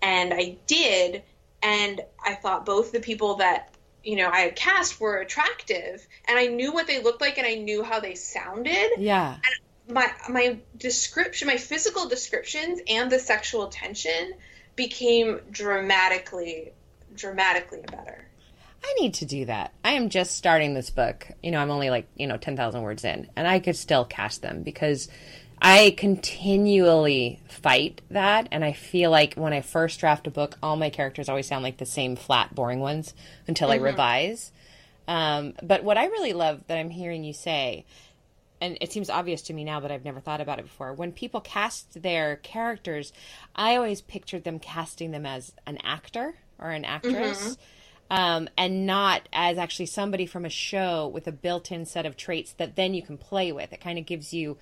And 0.00 0.32
I 0.32 0.58
did, 0.66 1.24
and 1.60 2.00
I 2.24 2.34
thought 2.34 2.64
both 2.64 2.92
the 2.92 3.00
people 3.00 3.36
that 3.36 3.74
you 4.04 4.16
know 4.16 4.28
I 4.28 4.40
had 4.40 4.56
cast 4.56 5.00
were 5.00 5.18
attractive, 5.18 6.06
and 6.26 6.38
I 6.38 6.46
knew 6.46 6.72
what 6.72 6.86
they 6.86 7.02
looked 7.02 7.20
like, 7.20 7.38
and 7.38 7.46
I 7.46 7.54
knew 7.54 7.82
how 7.82 8.00
they 8.00 8.14
sounded. 8.14 8.90
yeah 8.98 9.36
My 9.88 10.10
my 10.28 10.58
description, 10.76 11.48
my 11.48 11.56
physical 11.56 12.08
descriptions, 12.08 12.80
and 12.88 13.10
the 13.10 13.18
sexual 13.18 13.68
tension 13.68 14.34
became 14.76 15.40
dramatically, 15.50 16.72
dramatically 17.14 17.82
better. 17.90 18.26
I 18.84 18.94
need 19.00 19.14
to 19.14 19.24
do 19.24 19.44
that. 19.46 19.72
I 19.84 19.92
am 19.92 20.08
just 20.08 20.36
starting 20.36 20.74
this 20.74 20.90
book. 20.90 21.28
You 21.42 21.50
know, 21.50 21.60
I'm 21.60 21.70
only 21.70 21.90
like, 21.90 22.08
you 22.16 22.26
know, 22.26 22.36
10,000 22.36 22.82
words 22.82 23.04
in, 23.04 23.28
and 23.36 23.46
I 23.46 23.60
could 23.60 23.76
still 23.76 24.04
cast 24.04 24.42
them 24.42 24.62
because 24.62 25.08
I 25.60 25.94
continually 25.96 27.40
fight 27.48 28.00
that. 28.10 28.48
And 28.50 28.64
I 28.64 28.72
feel 28.72 29.10
like 29.10 29.34
when 29.34 29.52
I 29.52 29.60
first 29.60 30.00
draft 30.00 30.26
a 30.26 30.30
book, 30.30 30.58
all 30.62 30.76
my 30.76 30.90
characters 30.90 31.28
always 31.28 31.46
sound 31.46 31.62
like 31.62 31.76
the 31.76 31.86
same 31.86 32.16
flat, 32.16 32.54
boring 32.54 32.80
ones 32.80 33.14
until 33.46 33.70
I 33.70 33.76
revise. 33.76 34.50
Um, 35.06 35.54
but 35.62 35.84
what 35.84 35.98
I 35.98 36.06
really 36.06 36.32
love 36.32 36.62
that 36.66 36.78
I'm 36.78 36.90
hearing 36.90 37.22
you 37.22 37.32
say, 37.32 37.84
and 38.62 38.78
it 38.80 38.92
seems 38.92 39.10
obvious 39.10 39.42
to 39.42 39.52
me 39.52 39.64
now, 39.64 39.80
but 39.80 39.90
I've 39.90 40.04
never 40.04 40.20
thought 40.20 40.40
about 40.40 40.60
it 40.60 40.66
before. 40.66 40.92
When 40.94 41.10
people 41.10 41.40
cast 41.40 42.00
their 42.00 42.36
characters, 42.36 43.12
I 43.56 43.74
always 43.74 44.00
pictured 44.00 44.44
them 44.44 44.60
casting 44.60 45.10
them 45.10 45.26
as 45.26 45.52
an 45.66 45.78
actor 45.82 46.36
or 46.60 46.70
an 46.70 46.84
actress 46.84 47.58
um, 48.08 48.48
and 48.56 48.86
not 48.86 49.28
as 49.32 49.58
actually 49.58 49.86
somebody 49.86 50.26
from 50.26 50.44
a 50.44 50.50
show 50.50 51.08
with 51.08 51.26
a 51.26 51.32
built-in 51.32 51.86
set 51.86 52.06
of 52.06 52.16
traits 52.16 52.52
that 52.52 52.76
then 52.76 52.94
you 52.94 53.02
can 53.02 53.18
play 53.18 53.50
with. 53.50 53.72
It 53.72 53.80
kind 53.80 53.98
of 53.98 54.06
gives 54.06 54.32
you 54.32 54.58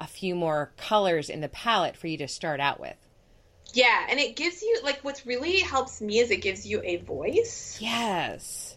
a 0.00 0.06
few 0.06 0.34
more 0.34 0.72
colors 0.78 1.28
in 1.28 1.42
the 1.42 1.48
palette 1.48 1.96
for 1.96 2.06
you 2.06 2.16
to 2.18 2.28
start 2.28 2.58
out 2.58 2.80
with. 2.80 2.96
Yeah, 3.74 4.06
and 4.08 4.18
it 4.18 4.34
gives 4.34 4.62
you 4.62 4.80
like 4.82 5.00
what's 5.02 5.26
really 5.26 5.58
helps 5.58 6.00
me 6.00 6.20
is 6.20 6.30
it 6.30 6.42
gives 6.42 6.66
you 6.66 6.80
a 6.82 6.96
voice. 6.96 7.78
Yes. 7.80 8.76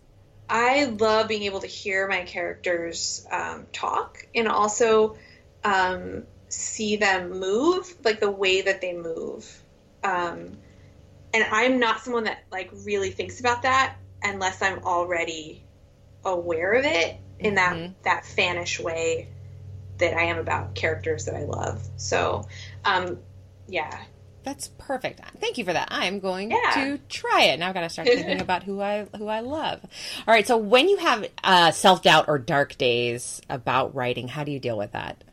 I 0.49 0.85
love 0.85 1.27
being 1.27 1.43
able 1.43 1.61
to 1.61 1.67
hear 1.67 2.07
my 2.07 2.23
characters 2.23 3.25
um, 3.31 3.65
talk 3.73 4.27
and 4.35 4.47
also 4.47 5.17
um, 5.63 6.23
see 6.49 6.97
them 6.97 7.31
move, 7.31 7.93
like 8.03 8.19
the 8.19 8.29
way 8.29 8.61
that 8.61 8.81
they 8.81 8.93
move. 8.93 9.63
Um, 10.03 10.57
and 11.33 11.43
I'm 11.51 11.79
not 11.79 12.01
someone 12.01 12.25
that 12.25 12.43
like 12.51 12.69
really 12.85 13.11
thinks 13.11 13.39
about 13.39 13.63
that 13.63 13.95
unless 14.23 14.61
I'm 14.61 14.83
already 14.83 15.63
aware 16.23 16.73
of 16.73 16.85
it 16.85 17.17
in 17.39 17.55
that 17.55 17.73
Mhm. 17.75 17.93
that 18.03 18.23
fanish 18.23 18.79
way 18.79 19.27
that 19.97 20.15
I 20.15 20.23
am 20.23 20.37
about 20.37 20.75
characters 20.75 21.25
that 21.25 21.35
I 21.35 21.43
love. 21.43 21.87
So, 21.97 22.47
um, 22.83 23.19
yeah, 23.67 24.03
That's 24.45 24.69
perfect. 24.77 25.19
Thank 25.41 25.57
you 25.57 25.65
for 25.65 25.73
that. 25.73 25.87
I'm 25.91 26.19
going 26.19 26.51
Yeah. 26.51 26.71
to 26.75 26.97
try 27.09 27.45
it. 27.45 27.59
Now 27.59 27.67
I've 27.67 27.73
got 27.73 27.81
to 27.81 27.89
start 27.89 28.07
thinking 28.07 28.39
about 28.39 28.63
who 28.63 28.79
I 28.79 29.07
who 29.17 29.27
I 29.27 29.39
love. 29.41 29.81
All 30.27 30.33
right. 30.33 30.45
So 30.47 30.55
when 30.55 30.87
you 30.87 30.97
have 30.97 31.27
uh, 31.43 31.71
self 31.71 32.03
doubt 32.03 32.25
or 32.27 32.37
dark 32.37 32.77
days 32.77 33.41
about 33.49 33.95
writing, 33.95 34.27
how 34.27 34.43
do 34.43 34.51
you 34.51 34.59
deal 34.59 34.77
with 34.77 34.91
that? 34.91 35.23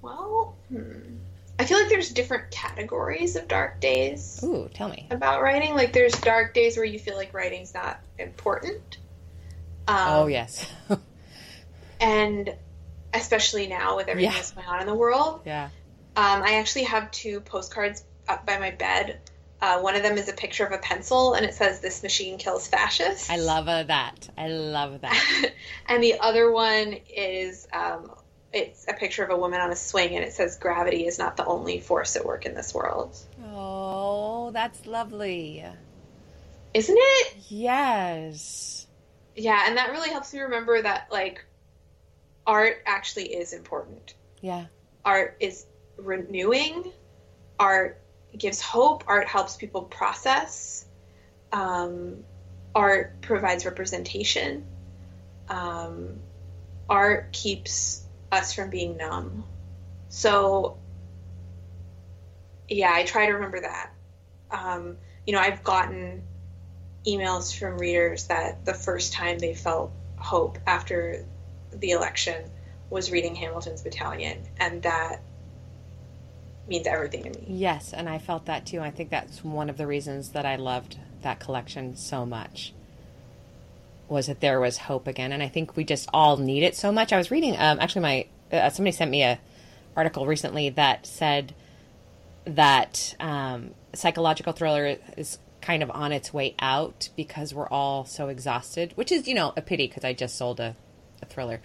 Well, 0.00 0.56
hmm. 0.68 1.16
I 1.58 1.64
feel 1.66 1.78
like 1.78 1.88
there's 1.88 2.10
different 2.10 2.50
categories 2.50 3.36
of 3.36 3.46
dark 3.48 3.80
days 3.80 4.40
Ooh, 4.44 4.68
tell 4.74 4.88
me. 4.88 5.06
about 5.10 5.42
writing. 5.42 5.74
Like 5.74 5.92
there's 5.92 6.12
dark 6.14 6.52
days 6.54 6.76
where 6.76 6.84
you 6.86 6.98
feel 6.98 7.16
like 7.16 7.32
writing's 7.32 7.72
not 7.74 8.00
important. 8.18 8.98
Um, 9.88 9.96
oh 10.08 10.26
yes. 10.28 10.70
And 12.00 12.54
especially 13.14 13.66
now 13.66 13.96
with 13.96 14.08
everything 14.08 14.30
Yeah. 14.30 14.36
that's 14.36 14.50
going 14.50 14.66
on 14.66 14.80
in 14.80 14.86
the 14.86 14.94
world, 14.94 15.40
yeah. 15.46 15.70
Um, 16.16 16.42
I 16.42 16.54
actually 16.54 16.84
have 16.84 17.10
two 17.10 17.40
postcards 17.40 18.04
up 18.28 18.46
by 18.46 18.58
my 18.58 18.70
bed. 18.70 19.20
Uh, 19.60 19.80
one 19.80 19.96
of 19.96 20.02
them 20.02 20.18
is 20.18 20.28
a 20.28 20.32
picture 20.32 20.64
of 20.64 20.72
a 20.72 20.78
pencil, 20.78 21.34
and 21.34 21.44
it 21.44 21.54
says 21.54 21.80
"This 21.80 22.02
machine 22.02 22.38
kills 22.38 22.68
fascists." 22.68 23.30
I 23.30 23.36
love 23.36 23.68
uh, 23.68 23.84
that. 23.84 24.28
I 24.36 24.48
love 24.48 25.00
that. 25.00 25.52
and 25.88 26.02
the 26.02 26.20
other 26.20 26.50
one 26.50 26.96
is 27.08 27.66
um, 27.72 28.10
it's 28.52 28.86
a 28.88 28.92
picture 28.92 29.24
of 29.24 29.30
a 29.30 29.36
woman 29.36 29.60
on 29.60 29.70
a 29.70 29.76
swing, 29.76 30.14
and 30.14 30.24
it 30.24 30.32
says 30.32 30.58
"Gravity 30.58 31.06
is 31.06 31.18
not 31.18 31.36
the 31.36 31.44
only 31.46 31.80
force 31.80 32.14
at 32.14 32.24
work 32.24 32.46
in 32.46 32.54
this 32.54 32.74
world." 32.74 33.16
Oh, 33.44 34.50
that's 34.52 34.86
lovely. 34.86 35.64
Isn't 36.74 36.98
it? 36.98 37.36
Yes. 37.48 38.86
Yeah, 39.34 39.64
and 39.66 39.76
that 39.76 39.90
really 39.90 40.10
helps 40.10 40.32
me 40.32 40.40
remember 40.40 40.80
that 40.82 41.08
like 41.10 41.44
art 42.46 42.82
actually 42.86 43.34
is 43.34 43.52
important. 43.52 44.14
Yeah. 44.40 44.66
Art 45.04 45.36
is 45.40 45.66
renewing. 45.96 46.92
Art 47.58 48.00
gives 48.36 48.60
hope. 48.60 49.04
Art 49.06 49.28
helps 49.28 49.56
people 49.56 49.82
process. 49.82 50.84
Um, 51.52 52.24
art 52.74 53.20
provides 53.20 53.64
representation. 53.64 54.66
Um, 55.48 56.18
art 56.88 57.32
keeps 57.32 58.02
us 58.32 58.52
from 58.52 58.70
being 58.70 58.96
numb. 58.96 59.44
So, 60.08 60.78
yeah, 62.68 62.92
I 62.92 63.04
try 63.04 63.26
to 63.26 63.32
remember 63.32 63.60
that. 63.60 63.90
Um, 64.50 64.96
you 65.26 65.32
know, 65.32 65.40
I've 65.40 65.62
gotten 65.62 66.22
emails 67.06 67.56
from 67.56 67.78
readers 67.78 68.28
that 68.28 68.64
the 68.64 68.74
first 68.74 69.12
time 69.12 69.38
they 69.38 69.54
felt 69.54 69.92
hope 70.16 70.58
after 70.66 71.24
the 71.72 71.90
election 71.90 72.50
was 72.90 73.10
reading 73.10 73.34
Hamilton's 73.34 73.82
Battalion, 73.82 74.38
and 74.58 74.82
that 74.82 75.20
means 76.68 76.86
everything 76.86 77.24
to 77.24 77.30
me. 77.30 77.44
Yes, 77.48 77.92
and 77.92 78.08
I 78.08 78.18
felt 78.18 78.46
that 78.46 78.66
too. 78.66 78.80
I 78.80 78.90
think 78.90 79.10
that's 79.10 79.44
one 79.44 79.68
of 79.70 79.76
the 79.76 79.86
reasons 79.86 80.30
that 80.30 80.46
I 80.46 80.56
loved 80.56 80.98
that 81.22 81.40
collection 81.40 81.96
so 81.96 82.24
much. 82.26 82.72
was 84.08 84.26
that 84.26 84.40
there 84.40 84.60
was 84.60 84.76
hope 84.78 85.06
again, 85.06 85.32
and 85.32 85.42
I 85.42 85.48
think 85.48 85.76
we 85.76 85.84
just 85.84 86.08
all 86.12 86.36
need 86.36 86.62
it 86.62 86.76
so 86.76 86.92
much. 86.92 87.12
I 87.12 87.16
was 87.16 87.30
reading, 87.30 87.56
um, 87.58 87.80
actually, 87.80 88.02
my 88.02 88.26
uh, 88.52 88.70
somebody 88.70 88.92
sent 88.92 89.10
me 89.10 89.22
a 89.22 89.38
article 89.96 90.26
recently 90.26 90.70
that 90.70 91.06
said 91.06 91.54
that 92.44 93.14
um, 93.20 93.70
psychological 93.94 94.52
thriller 94.52 94.96
is 95.16 95.38
kind 95.60 95.82
of 95.82 95.90
on 95.90 96.12
its 96.12 96.32
way 96.32 96.54
out 96.58 97.08
because 97.16 97.54
we're 97.54 97.68
all 97.68 98.04
so 98.04 98.28
exhausted, 98.28 98.92
which 98.96 99.10
is 99.10 99.26
you 99.26 99.34
know 99.34 99.52
a 99.56 99.62
pity 99.62 99.86
because 99.86 100.04
I 100.04 100.12
just 100.12 100.36
sold 100.36 100.60
a, 100.60 100.76
a 101.22 101.26
thriller, 101.26 101.60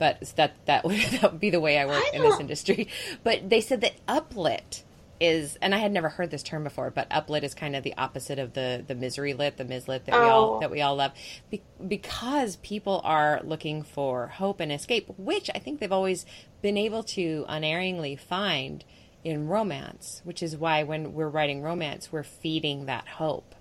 but 0.00 0.20
that 0.36 0.54
that 0.66 0.84
would, 0.84 0.98
that 1.20 1.30
would 1.30 1.40
be 1.40 1.50
the 1.50 1.60
way 1.60 1.78
I 1.78 1.84
work 1.86 2.02
I 2.12 2.16
in 2.16 2.22
this 2.22 2.40
industry. 2.40 2.88
But 3.22 3.48
they 3.48 3.60
said 3.60 3.82
that 3.82 4.04
uplit 4.08 4.82
is, 5.20 5.58
and 5.60 5.74
I 5.74 5.78
had 5.78 5.92
never 5.92 6.08
heard 6.08 6.30
this 6.30 6.42
term 6.42 6.64
before, 6.64 6.90
but 6.90 7.08
uplit 7.10 7.42
is 7.42 7.54
kind 7.54 7.76
of 7.76 7.84
the 7.84 7.94
opposite 7.98 8.38
of 8.38 8.54
the 8.54 8.82
the 8.84 8.94
misery 8.94 9.34
lit, 9.34 9.58
the 9.58 9.64
mislit 9.64 10.06
that 10.06 10.18
we 10.18 10.26
all 10.26 10.54
Oh. 10.56 10.60
that 10.60 10.70
we 10.70 10.80
all 10.80 10.96
love, 10.96 11.12
Be- 11.50 11.62
because 11.86 12.56
people 12.56 13.02
are 13.04 13.40
looking 13.44 13.82
for 13.82 14.28
hope 14.28 14.58
and 14.60 14.72
escape, 14.72 15.06
which 15.18 15.50
I 15.54 15.58
think 15.58 15.78
they've 15.78 15.92
always 15.92 16.24
been 16.62 16.78
able 16.78 17.02
to 17.04 17.44
unerringly 17.48 18.16
find 18.16 18.82
in 19.22 19.46
romance, 19.48 20.22
which 20.24 20.42
is 20.42 20.56
why 20.56 20.82
when 20.82 21.12
we're 21.12 21.28
writing 21.28 21.60
romance, 21.60 22.10
we're 22.10 22.22
feeding 22.22 22.86
that 22.86 23.06
hope. 23.06 23.54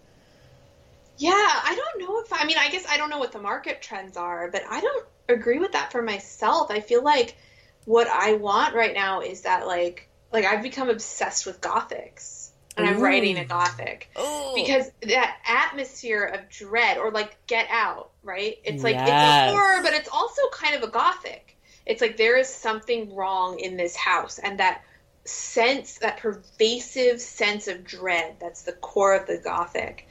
Yeah, 1.18 1.32
I 1.34 1.76
don't 1.76 2.08
know 2.08 2.22
if 2.22 2.32
I 2.32 2.46
mean 2.46 2.58
I 2.58 2.70
guess 2.70 2.86
I 2.88 2.96
don't 2.96 3.10
know 3.10 3.20
what 3.20 3.34
the 3.34 3.42
market 3.42 3.82
trends 3.82 4.16
are, 4.16 4.50
but 4.50 4.62
I 4.70 4.80
don't 4.80 5.06
agree 5.30 5.60
with 5.60 5.74
that 5.74 5.92
for 5.92 6.02
myself. 6.02 6.72
I 6.72 6.80
feel 6.80 7.04
like 7.04 7.38
what 7.86 8.08
I 8.08 8.34
want 8.34 8.76
right 8.76 8.94
now 8.94 9.22
is 9.22 9.42
that 9.42 9.68
like 9.68 10.10
like 10.32 10.46
I've 10.46 10.62
become 10.62 10.90
obsessed 10.90 11.46
with 11.46 11.62
gothics 11.62 12.50
and 12.78 12.88
I'm 12.88 13.00
Ooh. 13.00 13.04
writing 13.04 13.38
a 13.38 13.46
gothic 13.46 14.10
because 14.56 14.92
that 15.02 15.38
atmosphere 15.46 16.24
of 16.24 16.50
dread 16.50 16.98
or 16.98 17.12
like 17.12 17.36
Get 17.48 17.68
Out, 17.70 18.12
right? 18.24 18.58
It's 18.64 18.84
like 18.84 18.96
it's 18.96 19.08
a 19.08 19.52
horror, 19.52 19.82
but 19.84 19.94
it's 19.94 20.10
also 20.10 20.42
kind 20.52 20.76
of 20.76 20.84
a 20.84 20.92
gothic. 20.92 21.58
It's 21.86 22.02
like 22.02 22.18
there 22.18 22.38
is 22.38 22.48
something 22.48 23.16
wrong 23.16 23.60
in 23.60 23.76
this 23.76 23.96
house 23.96 24.40
and 24.40 24.60
that 24.60 24.84
sense 25.26 25.98
that 26.00 26.18
pervasive 26.18 27.22
sense 27.22 27.68
of 27.68 27.84
dread 27.84 28.36
that's 28.40 28.64
the 28.64 28.72
core 28.72 29.16
of 29.16 29.28
the 29.28 29.38
gothic 29.38 30.08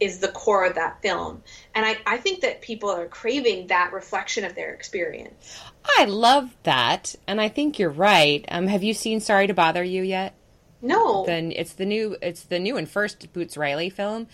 is 0.00 0.18
the 0.18 0.28
core 0.28 0.64
of 0.64 0.74
that 0.74 1.00
film 1.02 1.42
and 1.74 1.84
I, 1.84 1.98
I 2.06 2.16
think 2.18 2.40
that 2.40 2.62
people 2.62 2.90
are 2.90 3.06
craving 3.06 3.68
that 3.68 3.92
reflection 3.92 4.44
of 4.44 4.54
their 4.54 4.72
experience 4.72 5.60
I 5.96 6.04
love 6.04 6.54
that, 6.64 7.14
and 7.26 7.40
I 7.40 7.48
think 7.48 7.78
you're 7.78 7.90
right. 7.90 8.44
Um, 8.48 8.66
have 8.66 8.82
you 8.82 8.94
seen 8.94 9.20
Sorry 9.20 9.46
to 9.46 9.54
Bother 9.54 9.82
You 9.82 10.02
yet? 10.02 10.34
no 10.80 11.26
Then 11.26 11.50
it's 11.50 11.72
the 11.72 11.84
new 11.84 12.16
it's 12.22 12.42
the 12.42 12.60
new 12.60 12.76
and 12.76 12.88
first 12.88 13.32
Boots 13.32 13.56
Riley 13.56 13.90
film, 13.90 14.28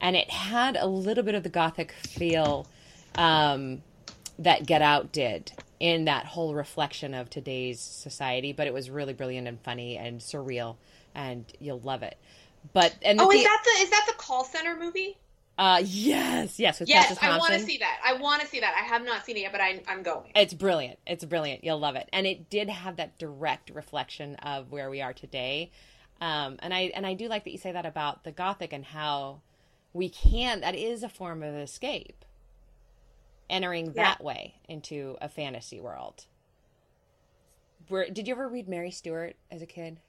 and 0.00 0.16
it 0.16 0.30
had 0.30 0.76
a 0.76 0.86
little 0.86 1.24
bit 1.24 1.34
of 1.34 1.42
the 1.42 1.48
gothic 1.48 1.92
feel 1.92 2.66
um, 3.14 3.82
that 4.38 4.66
Get 4.66 4.82
Out 4.82 5.12
did 5.12 5.52
in 5.80 6.04
that 6.04 6.26
whole 6.26 6.54
reflection 6.54 7.14
of 7.14 7.30
today's 7.30 7.80
society. 7.80 8.52
But 8.52 8.66
it 8.66 8.74
was 8.74 8.90
really 8.90 9.14
brilliant 9.14 9.48
and 9.48 9.60
funny 9.60 9.96
and 9.96 10.20
surreal, 10.20 10.76
and 11.14 11.44
you'll 11.60 11.80
love 11.80 12.02
it. 12.02 12.18
But 12.72 12.94
and 13.02 13.20
oh 13.20 13.30
the- 13.30 13.36
is 13.36 13.44
that 13.44 13.62
the 13.64 13.82
is 13.84 13.90
that 13.90 14.04
the 14.08 14.14
call 14.14 14.44
center 14.44 14.76
movie 14.76 15.18
uh, 15.58 15.80
yes 15.82 16.58
yes 16.58 16.82
yes 16.84 17.16
i 17.22 17.38
want 17.38 17.54
to 17.54 17.60
see 17.60 17.78
that 17.78 17.98
i 18.04 18.12
want 18.12 18.42
to 18.42 18.46
see 18.46 18.60
that 18.60 18.74
i 18.78 18.84
have 18.84 19.02
not 19.02 19.24
seen 19.24 19.38
it 19.38 19.40
yet 19.40 19.52
but 19.52 19.60
I, 19.62 19.80
i'm 19.88 20.02
going 20.02 20.30
It's 20.34 20.52
brilliant. 20.52 20.98
It's 21.06 21.24
brilliant. 21.24 21.64
You'll 21.64 21.78
love 21.78 21.96
it. 21.96 22.10
And 22.12 22.26
it 22.26 22.50
did 22.50 22.68
have 22.68 22.96
that 22.96 23.16
direct 23.18 23.70
reflection 23.70 24.34
of 24.36 24.70
where 24.70 24.90
we 24.90 25.00
are 25.00 25.14
today. 25.14 25.70
Um, 26.20 26.56
and 26.60 26.74
I 26.74 26.92
and 26.94 27.06
I 27.06 27.14
do 27.14 27.26
like 27.28 27.44
that 27.44 27.52
you 27.52 27.58
say 27.58 27.72
that 27.72 27.86
about 27.86 28.24
the 28.24 28.32
gothic 28.32 28.74
and 28.74 28.84
how 28.84 29.40
we 29.94 30.10
can 30.10 30.60
that 30.60 30.74
is 30.74 31.02
a 31.02 31.08
form 31.08 31.42
of 31.42 31.54
escape. 31.54 32.24
Entering 33.48 33.86
Yeah. 33.86 33.92
that 33.94 34.22
way 34.24 34.56
into 34.68 35.16
a 35.22 35.28
fantasy 35.28 35.80
world. 35.80 36.26
Where, 37.88 38.10
did 38.10 38.26
you 38.28 38.34
ever 38.34 38.48
read 38.48 38.68
Mary 38.68 38.90
Stewart 38.90 39.36
as 39.50 39.62
a 39.62 39.66
kid? 39.66 40.00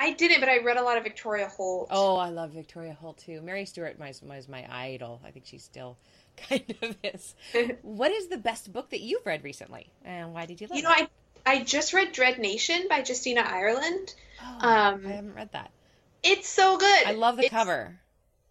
I 0.00 0.12
didn't 0.12 0.40
but 0.40 0.48
i 0.48 0.58
read 0.58 0.76
a 0.76 0.82
lot 0.82 0.96
of 0.96 1.02
victoria 1.04 1.48
holt 1.48 1.88
Oh, 1.90 2.16
I 2.16 2.28
love 2.30 2.50
Victoria 2.52 2.94
Holt 3.00 3.18
too. 3.18 3.40
Mary 3.42 3.64
Stewart 3.64 3.98
was, 3.98 4.22
was 4.22 4.48
my 4.48 4.64
idol. 4.70 5.20
I 5.24 5.30
think 5.30 5.46
she 5.46 5.58
still 5.58 5.96
kind 6.48 6.74
of 6.82 6.96
is. 7.02 7.34
what 7.82 8.12
is 8.12 8.28
the 8.28 8.36
best 8.38 8.72
book 8.72 8.90
that 8.90 9.00
you've 9.00 9.26
read 9.26 9.42
recently, 9.44 9.90
and 10.04 10.32
why 10.34 10.46
did 10.46 10.60
you 10.60 10.68
love 10.68 10.76
you 10.76 10.82
know 10.84 10.90
i 10.90 11.08
i 11.46 11.62
just 11.64 11.92
read 11.92 12.12
dread 12.12 12.38
nation 12.38 12.86
by 12.88 12.98
justina 13.06 13.40
ireland? 13.40 14.14
Oh, 14.42 14.68
um, 14.68 15.02
I 15.06 15.10
haven't 15.10 15.34
read 15.34 15.50
that. 15.52 15.70
it's 16.22 16.48
so 16.48 16.76
good 16.78 17.06
I 17.06 17.12
love 17.12 17.36
the 17.36 17.44
It's- 17.46 17.58
cover. 17.58 17.98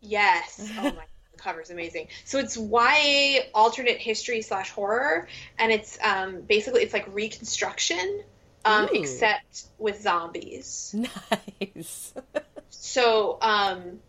Yes. 0.01 0.69
Oh 0.79 0.83
my, 0.83 1.05
the 1.31 1.37
cover's 1.37 1.69
amazing. 1.69 2.07
So 2.25 2.39
it's 2.39 2.57
YA 2.57 3.43
alternate 3.53 3.97
history 3.99 4.41
slash 4.41 4.69
horror, 4.71 5.27
and 5.59 5.71
it's 5.71 5.97
um, 6.03 6.41
basically 6.41 6.81
it's 6.81 6.93
like 6.93 7.07
Reconstruction, 7.13 8.23
um, 8.65 8.89
except 8.93 9.63
with 9.77 10.01
zombies. 10.01 10.95
Nice. 11.61 12.13
So 12.69 13.37
um, 13.41 13.99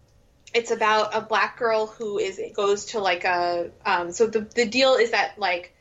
it's 0.54 0.70
about 0.70 1.14
a 1.14 1.20
black 1.20 1.58
girl 1.58 1.86
who 1.86 2.18
is 2.18 2.40
goes 2.54 2.86
to 2.86 3.00
like 3.00 3.24
a 3.24 3.70
um, 3.84 4.12
so 4.12 4.26
the 4.26 4.40
the 4.40 4.66
deal 4.66 4.94
is 4.94 5.12
that 5.12 5.38
like 5.38 5.74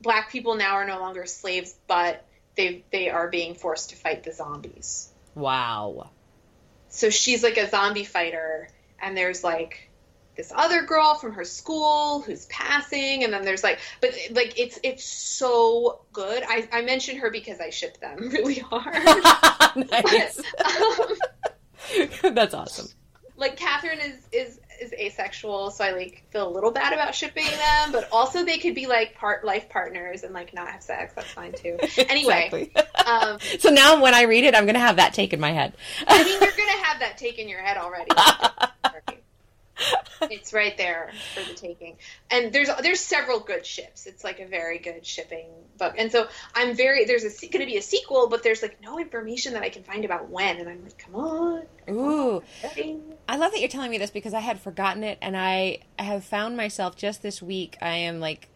black 0.00 0.30
people 0.30 0.54
now 0.54 0.74
are 0.74 0.86
no 0.86 0.98
longer 1.00 1.26
slaves, 1.26 1.74
but 1.86 2.24
they 2.56 2.84
they 2.90 3.08
are 3.10 3.28
being 3.28 3.54
forced 3.54 3.90
to 3.90 3.96
fight 3.96 4.22
the 4.22 4.32
zombies. 4.32 5.08
wow. 5.34 6.10
so 6.88 7.10
she's 7.10 7.42
like 7.42 7.56
a 7.56 7.68
zombie 7.68 8.04
fighter 8.04 8.68
and 9.00 9.16
there's 9.16 9.42
like 9.42 9.88
this 10.36 10.52
other 10.54 10.82
girl 10.82 11.14
from 11.14 11.32
her 11.32 11.44
school 11.44 12.22
who's 12.22 12.46
passing 12.46 13.24
and 13.24 13.32
then 13.32 13.44
there's 13.44 13.62
like 13.62 13.78
but 14.00 14.10
like 14.30 14.58
it's 14.58 14.78
it's 14.82 15.04
so 15.04 16.00
good 16.12 16.42
i 16.48 16.66
i 16.72 16.80
mention 16.82 17.16
her 17.16 17.30
because 17.30 17.60
i 17.60 17.70
ship 17.70 17.98
them 18.00 18.16
really 18.32 18.58
hard 18.58 18.94
nice. 19.90 20.40
um, 20.64 22.34
That's 22.34 22.54
awesome. 22.54 22.88
like 23.36 23.56
catherine 23.56 23.98
is 24.00 24.26
is 24.32 24.58
is 24.80 24.92
asexual 24.94 25.70
so 25.70 25.84
i 25.84 25.90
like 25.92 26.24
feel 26.30 26.48
a 26.48 26.50
little 26.50 26.70
bad 26.72 26.92
about 26.92 27.14
shipping 27.14 27.44
them 27.44 27.92
but 27.92 28.08
also 28.10 28.44
they 28.44 28.58
could 28.58 28.74
be 28.74 28.86
like 28.86 29.14
part 29.14 29.44
life 29.44 29.68
partners 29.68 30.22
and 30.24 30.32
like 30.34 30.52
not 30.54 30.68
have 30.68 30.82
sex 30.82 31.12
that's 31.14 31.30
fine 31.30 31.52
too 31.52 31.76
anyway 32.08 32.48
Exactly. 32.52 32.72
um 33.06 33.38
so 33.58 33.70
now 33.70 34.00
when 34.02 34.14
I 34.14 34.22
read 34.22 34.44
it, 34.44 34.54
I'm 34.54 34.64
going 34.64 34.74
to 34.74 34.80
have 34.80 34.96
that 34.96 35.12
take 35.14 35.32
in 35.32 35.40
my 35.40 35.50
head. 35.52 35.74
I 36.06 36.22
mean, 36.22 36.32
you're 36.40 36.50
gonna 36.50 36.84
have 36.84 37.00
that 37.00 37.18
take 37.18 37.38
in 37.38 37.48
your 37.48 37.60
head 37.60 37.76
already. 37.76 38.10
It's 40.22 40.52
right 40.52 40.76
there 40.76 41.10
for 41.34 41.42
the 41.44 41.54
taking, 41.54 41.96
and 42.30 42.52
there's 42.52 42.68
there's 42.82 43.00
several 43.00 43.40
good 43.40 43.66
ships. 43.66 44.06
It's 44.06 44.24
like 44.24 44.40
a 44.40 44.46
very 44.46 44.78
good 44.78 45.04
shipping 45.06 45.46
book, 45.78 45.94
and 45.98 46.10
so 46.10 46.28
I'm 46.54 46.74
very 46.74 47.04
there's 47.04 47.22
going 47.22 47.60
to 47.60 47.66
be 47.66 47.76
a 47.76 47.82
sequel, 47.82 48.28
but 48.28 48.42
there's 48.42 48.62
like 48.62 48.80
no 48.82 48.98
information 48.98 49.54
that 49.54 49.62
I 49.62 49.68
can 49.68 49.82
find 49.82 50.04
about 50.04 50.28
when, 50.28 50.58
and 50.58 50.68
I'm 50.68 50.82
like, 50.82 50.98
come 50.98 51.14
on, 51.14 51.62
Ooh. 51.90 52.42
I 53.28 53.36
love 53.36 53.52
that 53.52 53.60
you're 53.60 53.68
telling 53.68 53.90
me 53.90 53.98
this 53.98 54.10
because 54.10 54.34
I 54.34 54.40
had 54.40 54.60
forgotten 54.60 55.04
it 55.04 55.18
and 55.20 55.36
I 55.36 55.78
have 55.98 56.24
found 56.24 56.56
myself 56.56 56.96
just 56.96 57.22
this 57.22 57.42
week. 57.42 57.76
I 57.80 57.96
am 57.96 58.20
like 58.20 58.48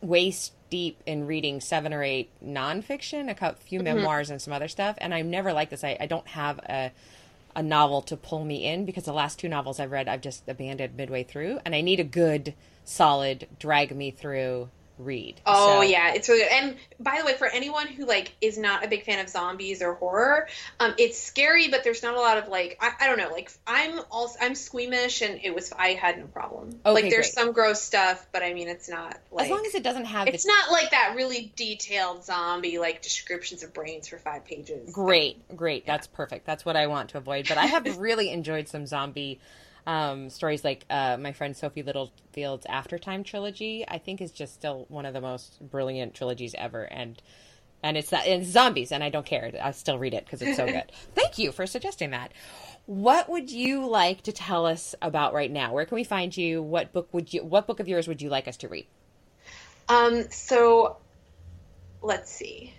waist 0.00 0.52
deep 0.70 1.02
in 1.06 1.26
reading 1.26 1.60
seven 1.60 1.92
or 1.92 2.02
eight 2.02 2.30
nonfiction, 2.44 3.30
a 3.30 3.54
few 3.54 3.80
mm-hmm. 3.80 3.96
memoirs 3.96 4.30
and 4.30 4.40
some 4.40 4.52
other 4.52 4.68
stuff. 4.68 4.96
And 4.98 5.14
I'm 5.14 5.30
never 5.30 5.52
like 5.52 5.70
this. 5.70 5.82
I, 5.82 5.96
I 5.98 6.06
don't 6.06 6.26
have 6.28 6.58
a, 6.60 6.92
a 7.58 7.62
novel 7.62 8.00
to 8.00 8.16
pull 8.16 8.44
me 8.44 8.64
in 8.64 8.84
because 8.84 9.04
the 9.04 9.12
last 9.12 9.36
two 9.36 9.48
novels 9.48 9.80
I've 9.80 9.90
read, 9.90 10.06
I've 10.06 10.20
just 10.20 10.48
abandoned 10.48 10.96
midway 10.96 11.24
through. 11.24 11.58
And 11.64 11.74
I 11.74 11.80
need 11.80 11.98
a 11.98 12.04
good, 12.04 12.54
solid, 12.84 13.48
drag 13.58 13.94
me 13.94 14.12
through 14.12 14.70
read. 14.98 15.40
Oh 15.46 15.80
So- 15.80 15.82
yeah, 15.82 16.12
it's 16.14 16.28
really 16.28 16.42
good. 16.42 16.52
And 16.52 16.76
by 17.00 17.18
the 17.20 17.26
way, 17.26 17.34
for 17.34 17.46
anyone 17.46 17.86
who 17.86 18.06
like 18.06 18.34
is 18.40 18.58
not 18.58 18.84
a 18.84 18.88
big 18.88 19.04
fan 19.04 19.18
of 19.20 19.28
zombies 19.28 19.82
or 19.82 19.94
horror, 19.94 20.48
um, 20.80 20.94
it's 20.98 21.18
scary, 21.18 21.68
but 21.68 21.84
there's 21.84 22.02
not 22.02 22.14
a 22.14 22.20
lot 22.20 22.38
of 22.38 22.48
like 22.48 22.78
I, 22.80 22.92
I 23.00 23.06
don't 23.06 23.18
know. 23.18 23.30
Like 23.30 23.50
I'm 23.66 24.00
also 24.10 24.38
I'm 24.40 24.54
squeamish, 24.54 25.22
and 25.22 25.40
it 25.42 25.54
was 25.54 25.72
I 25.72 25.88
had 25.90 26.18
no 26.18 26.26
problem. 26.26 26.80
Okay, 26.84 27.02
like 27.02 27.10
there's 27.10 27.26
great. 27.26 27.34
some 27.34 27.52
gross 27.52 27.80
stuff, 27.80 28.26
but 28.32 28.42
I 28.42 28.54
mean 28.54 28.68
it's 28.68 28.88
not 28.88 29.16
like 29.30 29.46
As 29.46 29.50
long 29.50 29.64
as 29.66 29.74
it 29.74 29.82
doesn't 29.82 30.06
have 30.06 30.28
it's 30.28 30.44
the 30.44 30.52
not 30.52 30.72
like 30.72 30.90
that 30.90 31.14
really 31.16 31.52
detailed 31.56 32.24
zombie 32.24 32.78
like 32.78 33.02
descriptions 33.02 33.62
of 33.62 33.72
brains 33.72 34.08
for 34.08 34.18
five 34.18 34.44
pages. 34.44 34.92
Great, 34.92 35.56
great. 35.56 35.86
That's 35.86 36.06
perfect. 36.06 36.46
That's 36.46 36.64
what 36.64 36.76
I 36.76 36.86
want 36.86 37.10
to 37.10 37.18
avoid. 37.18 37.48
But 37.48 37.58
I 37.58 37.66
have 37.66 37.98
really 37.98 38.30
enjoyed 38.30 38.68
some 38.68 38.86
zombie 38.86 39.40
um, 39.86 40.30
stories, 40.30 40.64
like 40.64 40.84
uh, 40.90 41.16
my 41.18 41.32
friend 41.32 41.56
Sophie 41.56 41.82
Littlefield's 41.82 42.66
Aftertime 42.66 43.24
trilogy. 43.24 43.84
I 43.86 43.98
think 43.98 44.20
is 44.20 44.32
just 44.32 44.54
still 44.54 44.86
one 44.88 45.06
of 45.06 45.14
the 45.14 45.20
most 45.20 45.58
brilliant 45.60 46.14
trilogies 46.14 46.54
ever, 46.58 46.82
and 46.82 47.20
and 47.82 47.96
it's 47.96 48.10
that 48.10 48.26
it's 48.26 48.48
zombies, 48.48 48.92
and 48.92 49.02
I 49.02 49.10
don't 49.10 49.26
care. 49.26 49.52
I 49.62 49.70
still 49.72 49.98
read 49.98 50.14
it 50.14 50.24
because 50.24 50.42
it's 50.42 50.56
so 50.56 50.66
good. 50.72 50.90
Thank 51.14 51.38
you 51.38 51.52
for 51.52 51.66
suggesting 51.66 52.10
that. 52.10 52.32
What 52.86 53.28
would 53.28 53.50
you 53.50 53.86
like 53.86 54.22
to 54.22 54.32
tell 54.32 54.66
us 54.66 54.94
about 55.02 55.34
right 55.34 55.50
now? 55.50 55.74
Where 55.74 55.84
can 55.84 55.96
we 55.96 56.04
find 56.04 56.34
you? 56.36 56.62
What 56.62 56.92
book 56.92 57.08
would 57.12 57.32
you? 57.32 57.44
What 57.44 57.66
book 57.66 57.80
of 57.80 57.88
yours 57.88 58.08
would 58.08 58.22
you 58.22 58.30
like 58.30 58.48
us 58.48 58.56
to 58.58 58.68
read? 58.68 58.86
Um, 59.88 60.30
so 60.30 60.98
let's 62.02 62.30
see. 62.30 62.74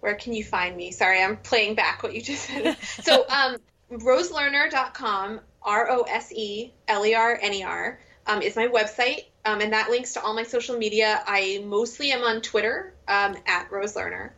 Where 0.00 0.14
can 0.14 0.32
you 0.32 0.44
find 0.44 0.76
me? 0.76 0.92
Sorry, 0.92 1.22
I'm 1.22 1.36
playing 1.36 1.74
back 1.74 2.02
what 2.02 2.14
you 2.14 2.22
just 2.22 2.44
said. 2.44 2.76
so, 3.02 3.26
um, 3.28 3.56
roselerner.com, 3.92 5.40
R 5.62 5.90
O 5.90 6.02
S 6.02 6.32
E 6.32 6.72
L 6.88 7.04
E 7.04 7.14
R 7.14 7.38
N 7.40 7.54
E 7.54 7.62
R, 7.62 7.98
um, 8.26 8.42
is 8.42 8.56
my 8.56 8.68
website. 8.68 9.24
um, 9.44 9.60
and 9.60 9.72
that 9.72 9.90
links 9.90 10.14
to 10.14 10.22
all 10.22 10.34
my 10.34 10.42
social 10.42 10.76
media. 10.76 11.22
I 11.26 11.62
mostly 11.66 12.12
am 12.12 12.22
on 12.22 12.42
Twitter 12.42 12.92
um, 13.08 13.36
at 13.46 13.70
Rose 13.70 13.94
Lerner, 13.94 14.30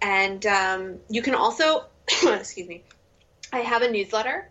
and 0.00 0.44
um, 0.46 0.98
you 1.08 1.22
can 1.22 1.34
also, 1.34 1.84
excuse 2.24 2.68
me, 2.68 2.84
I 3.52 3.60
have 3.60 3.82
a 3.82 3.90
newsletter. 3.90 4.48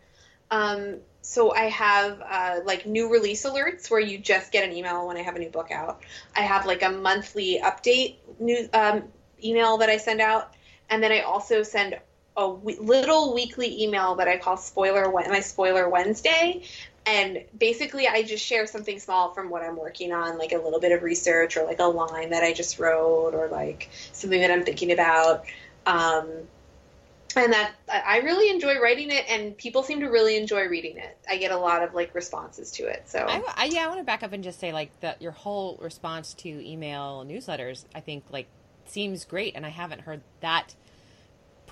Um, 0.51 0.97
so 1.21 1.53
I 1.53 1.69
have 1.69 2.21
uh, 2.21 2.59
like 2.65 2.85
new 2.85 3.11
release 3.11 3.45
alerts 3.45 3.89
where 3.89 3.99
you 3.99 4.19
just 4.19 4.51
get 4.51 4.63
an 4.63 4.75
email 4.75 5.07
when 5.07 5.17
I 5.17 5.23
have 5.23 5.35
a 5.35 5.39
new 5.39 5.49
book 5.49 5.71
out. 5.71 6.03
I 6.35 6.41
have 6.41 6.67
like 6.67 6.83
a 6.83 6.91
monthly 6.91 7.59
update 7.63 8.17
new 8.39 8.69
um, 8.73 9.03
email 9.43 9.77
that 9.77 9.89
I 9.89 9.97
send 9.97 10.21
out, 10.21 10.53
and 10.89 11.01
then 11.01 11.11
I 11.11 11.21
also 11.21 11.63
send 11.63 11.99
a 12.37 12.47
little 12.47 13.33
weekly 13.33 13.83
email 13.83 14.15
that 14.15 14.27
I 14.27 14.37
call 14.37 14.57
spoiler 14.57 15.11
my 15.11 15.39
spoiler 15.39 15.89
Wednesday. 15.89 16.63
And 17.07 17.43
basically, 17.57 18.07
I 18.07 18.23
just 18.23 18.43
share 18.43 18.65
something 18.65 18.97
small 18.99 19.31
from 19.33 19.49
what 19.51 19.61
I'm 19.61 19.75
working 19.75 20.11
on, 20.11 20.39
like 20.39 20.53
a 20.53 20.57
little 20.57 20.79
bit 20.79 20.91
of 20.91 21.03
research 21.03 21.55
or 21.55 21.63
like 21.63 21.79
a 21.79 21.83
line 21.83 22.31
that 22.31 22.43
I 22.43 22.51
just 22.51 22.79
wrote 22.79 23.35
or 23.35 23.47
like 23.47 23.89
something 24.11 24.41
that 24.41 24.49
I'm 24.49 24.63
thinking 24.63 24.91
about. 24.91 25.45
Um, 25.85 26.27
and 27.35 27.53
that 27.53 27.73
I 27.91 28.19
really 28.19 28.49
enjoy 28.49 28.79
writing 28.79 29.11
it, 29.11 29.25
and 29.29 29.55
people 29.57 29.83
seem 29.83 29.99
to 29.99 30.07
really 30.07 30.37
enjoy 30.37 30.67
reading 30.67 30.97
it. 30.97 31.17
I 31.29 31.37
get 31.37 31.51
a 31.51 31.57
lot 31.57 31.83
of 31.83 31.93
like 31.93 32.15
responses 32.15 32.71
to 32.71 32.87
it. 32.87 33.03
So 33.07 33.19
I, 33.19 33.43
I, 33.55 33.65
yeah, 33.65 33.83
I 33.83 33.87
want 33.87 33.99
to 33.99 34.03
back 34.03 34.23
up 34.23 34.31
and 34.31 34.43
just 34.43 34.59
say 34.59 34.71
like 34.71 34.97
that 35.01 35.21
your 35.21 35.33
whole 35.33 35.77
response 35.81 36.33
to 36.35 36.49
email 36.49 37.25
newsletters, 37.27 37.85
I 37.93 37.99
think 37.99 38.23
like 38.31 38.47
seems 38.85 39.25
great, 39.25 39.55
and 39.55 39.65
I 39.65 39.69
haven't 39.69 40.01
heard 40.01 40.21
that 40.39 40.75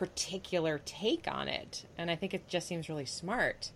particular 0.04 0.82
take 0.84 1.30
on 1.32 1.48
it, 1.48 1.86
and 1.98 2.12
I 2.12 2.18
think 2.18 2.34
it 2.34 2.50
just 2.50 2.68
seems 2.68 2.90
really 2.90 3.06
smart. 3.06 3.72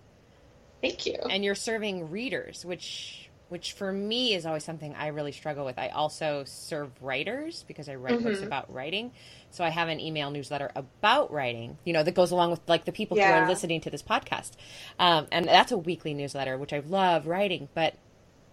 Thank 0.81 1.05
you. 1.05 1.15
And 1.29 1.41
you're 1.41 1.55
serving 1.55 2.11
readers, 2.11 2.65
which 2.65 3.29
which 3.47 3.71
for 3.71 3.93
me 3.93 4.33
is 4.33 4.45
always 4.45 4.65
something 4.65 4.93
I 4.93 5.07
really 5.07 5.31
struggle 5.31 5.63
with. 5.63 5.79
I 5.79 5.87
also 5.87 6.43
serve 6.45 6.91
writers 7.01 7.63
because 7.65 7.87
I 7.87 7.95
write 7.95 8.15
mm-hmm. 8.15 8.25
books 8.25 8.41
about 8.41 8.73
writing. 8.73 9.13
So 9.51 9.63
I 9.63 9.69
have 9.69 9.87
an 9.87 10.01
email 10.01 10.31
newsletter 10.31 10.69
about 10.75 11.31
writing, 11.31 11.77
you 11.85 11.93
know, 11.93 12.03
that 12.03 12.13
goes 12.13 12.31
along 12.31 12.51
with 12.51 12.59
like 12.67 12.83
the 12.83 12.91
people 12.91 13.15
yeah. 13.15 13.27
who 13.39 13.45
are 13.45 13.47
listening 13.47 13.79
to 13.81 13.89
this 13.89 14.03
podcast. 14.03 14.51
Um, 14.99 15.27
and 15.31 15.45
that's 15.45 15.71
a 15.71 15.77
weekly 15.77 16.13
newsletter, 16.13 16.57
which 16.57 16.73
I 16.73 16.79
love 16.79 17.25
writing, 17.25 17.69
but 17.73 17.95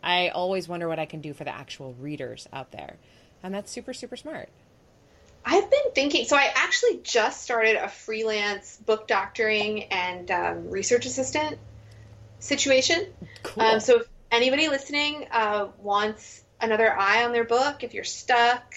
I 0.01 0.29
always 0.29 0.69
wonder 0.69 0.87
what 0.87 1.01
I 1.01 1.07
can 1.07 1.21
do 1.21 1.35
for 1.35 1.43
the 1.43 1.53
actual 1.53 1.95
readers 1.95 2.49
out 2.53 2.71
there. 2.71 2.99
And 3.43 3.53
that's 3.53 3.73
super, 3.73 3.93
super 3.95 4.17
smart. 4.17 4.49
I've 5.45 5.71
been 5.71 5.93
thinking, 5.95 6.25
so 6.25 6.37
I 6.37 6.51
actually 6.55 7.01
just 7.03 7.43
started 7.43 7.77
a 7.77 7.89
freelance 7.89 8.77
book 8.79 9.07
doctoring 9.07 9.85
and 9.85 10.31
um, 10.31 10.71
research 10.71 11.07
assistant 11.07 11.59
situation. 12.39 13.07
Cool. 13.43 13.63
Um, 13.63 13.81
so 13.81 14.01
if 14.01 14.09
anybody 14.31 14.69
listening 14.69 15.27
uh, 15.31 15.69
wants 15.79 16.43
another 16.61 16.93
eye 16.93 17.25
on 17.25 17.33
their 17.33 17.45
book, 17.45 17.85
if 17.85 17.93
you're 17.93 18.05
stuck, 18.05 18.75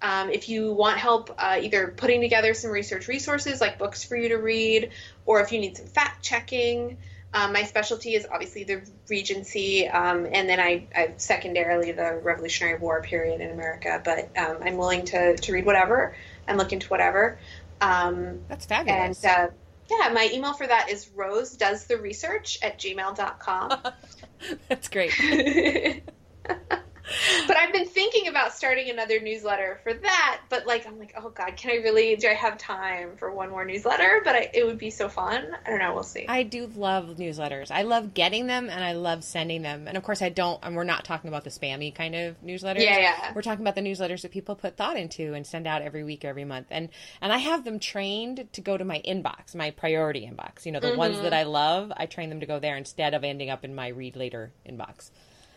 um, 0.00 0.30
if 0.30 0.48
you 0.48 0.72
want 0.72 0.98
help 0.98 1.34
uh, 1.38 1.58
either 1.60 1.88
putting 1.88 2.20
together 2.20 2.54
some 2.54 2.70
research 2.70 3.08
resources 3.08 3.60
like 3.60 3.78
books 3.78 4.04
for 4.04 4.16
you 4.16 4.30
to 4.30 4.36
read, 4.36 4.90
or 5.24 5.40
if 5.40 5.52
you 5.52 5.58
need 5.58 5.76
some 5.76 5.86
fact 5.86 6.24
checking, 6.24 6.98
um, 7.36 7.52
my 7.52 7.64
specialty 7.64 8.14
is 8.14 8.26
obviously 8.32 8.64
the 8.64 8.80
Regency, 9.10 9.86
um, 9.88 10.26
and 10.32 10.48
then 10.48 10.58
I, 10.58 10.86
I, 10.94 11.14
secondarily 11.18 11.92
the 11.92 12.18
Revolutionary 12.22 12.78
War 12.78 13.02
period 13.02 13.42
in 13.42 13.50
America. 13.50 14.00
But 14.02 14.30
um, 14.38 14.56
I'm 14.62 14.78
willing 14.78 15.04
to, 15.06 15.36
to 15.36 15.52
read 15.52 15.66
whatever 15.66 16.16
and 16.48 16.56
look 16.56 16.72
into 16.72 16.88
whatever. 16.88 17.38
Um, 17.82 18.40
That's 18.48 18.64
fabulous. 18.64 19.22
And 19.22 19.50
uh, 19.50 19.52
yeah, 19.90 20.08
my 20.14 20.30
email 20.32 20.54
for 20.54 20.66
that 20.66 20.88
is 20.90 21.10
rose 21.14 21.58
does 21.58 21.86
the 21.86 21.98
research 21.98 22.58
at 22.62 22.78
gmail.com. 22.78 23.82
That's 24.68 24.88
great. 24.88 26.02
but 27.46 27.56
I've 27.56 27.72
been 27.72 27.86
thinking 27.86 28.28
about 28.28 28.52
starting 28.54 28.90
another 28.90 29.20
newsletter 29.20 29.80
for 29.82 29.94
that. 29.94 30.40
But 30.48 30.66
like, 30.66 30.86
I'm 30.86 30.98
like, 30.98 31.14
oh 31.16 31.30
god, 31.30 31.56
can 31.56 31.70
I 31.70 31.74
really? 31.76 32.16
Do 32.16 32.28
I 32.28 32.34
have 32.34 32.58
time 32.58 33.16
for 33.16 33.30
one 33.30 33.50
more 33.50 33.64
newsletter? 33.64 34.20
But 34.24 34.34
I, 34.34 34.50
it 34.52 34.66
would 34.66 34.78
be 34.78 34.90
so 34.90 35.08
fun. 35.08 35.56
I 35.64 35.70
don't 35.70 35.78
know. 35.78 35.94
We'll 35.94 36.02
see. 36.02 36.26
I 36.28 36.42
do 36.42 36.70
love 36.74 37.16
newsletters. 37.16 37.70
I 37.70 37.82
love 37.82 38.14
getting 38.14 38.46
them 38.46 38.68
and 38.68 38.82
I 38.82 38.92
love 38.92 39.24
sending 39.24 39.62
them. 39.62 39.86
And 39.86 39.96
of 39.96 40.02
course, 40.02 40.22
I 40.22 40.28
don't. 40.28 40.58
And 40.62 40.74
we're 40.74 40.84
not 40.84 41.04
talking 41.04 41.28
about 41.28 41.44
the 41.44 41.50
spammy 41.50 41.94
kind 41.94 42.14
of 42.14 42.40
newsletters. 42.42 42.80
Yeah, 42.80 42.98
yeah. 42.98 43.32
We're 43.34 43.42
talking 43.42 43.62
about 43.62 43.74
the 43.74 43.82
newsletters 43.82 44.22
that 44.22 44.32
people 44.32 44.56
put 44.56 44.76
thought 44.76 44.96
into 44.96 45.34
and 45.34 45.46
send 45.46 45.66
out 45.66 45.82
every 45.82 46.04
week, 46.04 46.24
every 46.24 46.44
month. 46.44 46.66
And 46.70 46.88
and 47.20 47.32
I 47.32 47.38
have 47.38 47.64
them 47.64 47.78
trained 47.78 48.48
to 48.52 48.60
go 48.60 48.76
to 48.76 48.84
my 48.84 49.00
inbox, 49.06 49.54
my 49.54 49.70
priority 49.70 50.26
inbox. 50.26 50.66
You 50.66 50.72
know, 50.72 50.80
the 50.80 50.88
mm-hmm. 50.88 50.98
ones 50.98 51.20
that 51.20 51.32
I 51.32 51.44
love. 51.44 51.92
I 51.96 52.06
train 52.06 52.30
them 52.30 52.40
to 52.40 52.46
go 52.46 52.58
there 52.58 52.76
instead 52.76 53.14
of 53.14 53.24
ending 53.24 53.50
up 53.50 53.64
in 53.64 53.74
my 53.74 53.88
read 53.88 54.16
later 54.16 54.52
inbox. 54.68 55.10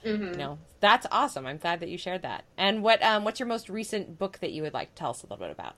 Mm-hmm. 0.06 0.32
You 0.32 0.38
know, 0.38 0.60
that's 0.80 1.06
awesome. 1.12 1.46
I'm 1.46 1.58
glad 1.58 1.80
that 1.82 1.90
you 1.90 1.98
shared 1.98 2.22
that. 2.22 2.44
And 2.58 2.84
what 2.84 3.04
um, 3.04 3.24
what's 3.24 3.40
your 3.40 3.48
most 3.48 3.70
recent 3.70 4.18
book 4.18 4.40
that 4.40 4.52
you 4.52 4.64
would 4.64 4.74
like 4.74 4.90
to 4.90 4.96
tell 4.96 5.12
us 5.12 5.24
a 5.24 5.26
little 5.26 5.38
bit 5.38 5.52
about? 5.52 5.76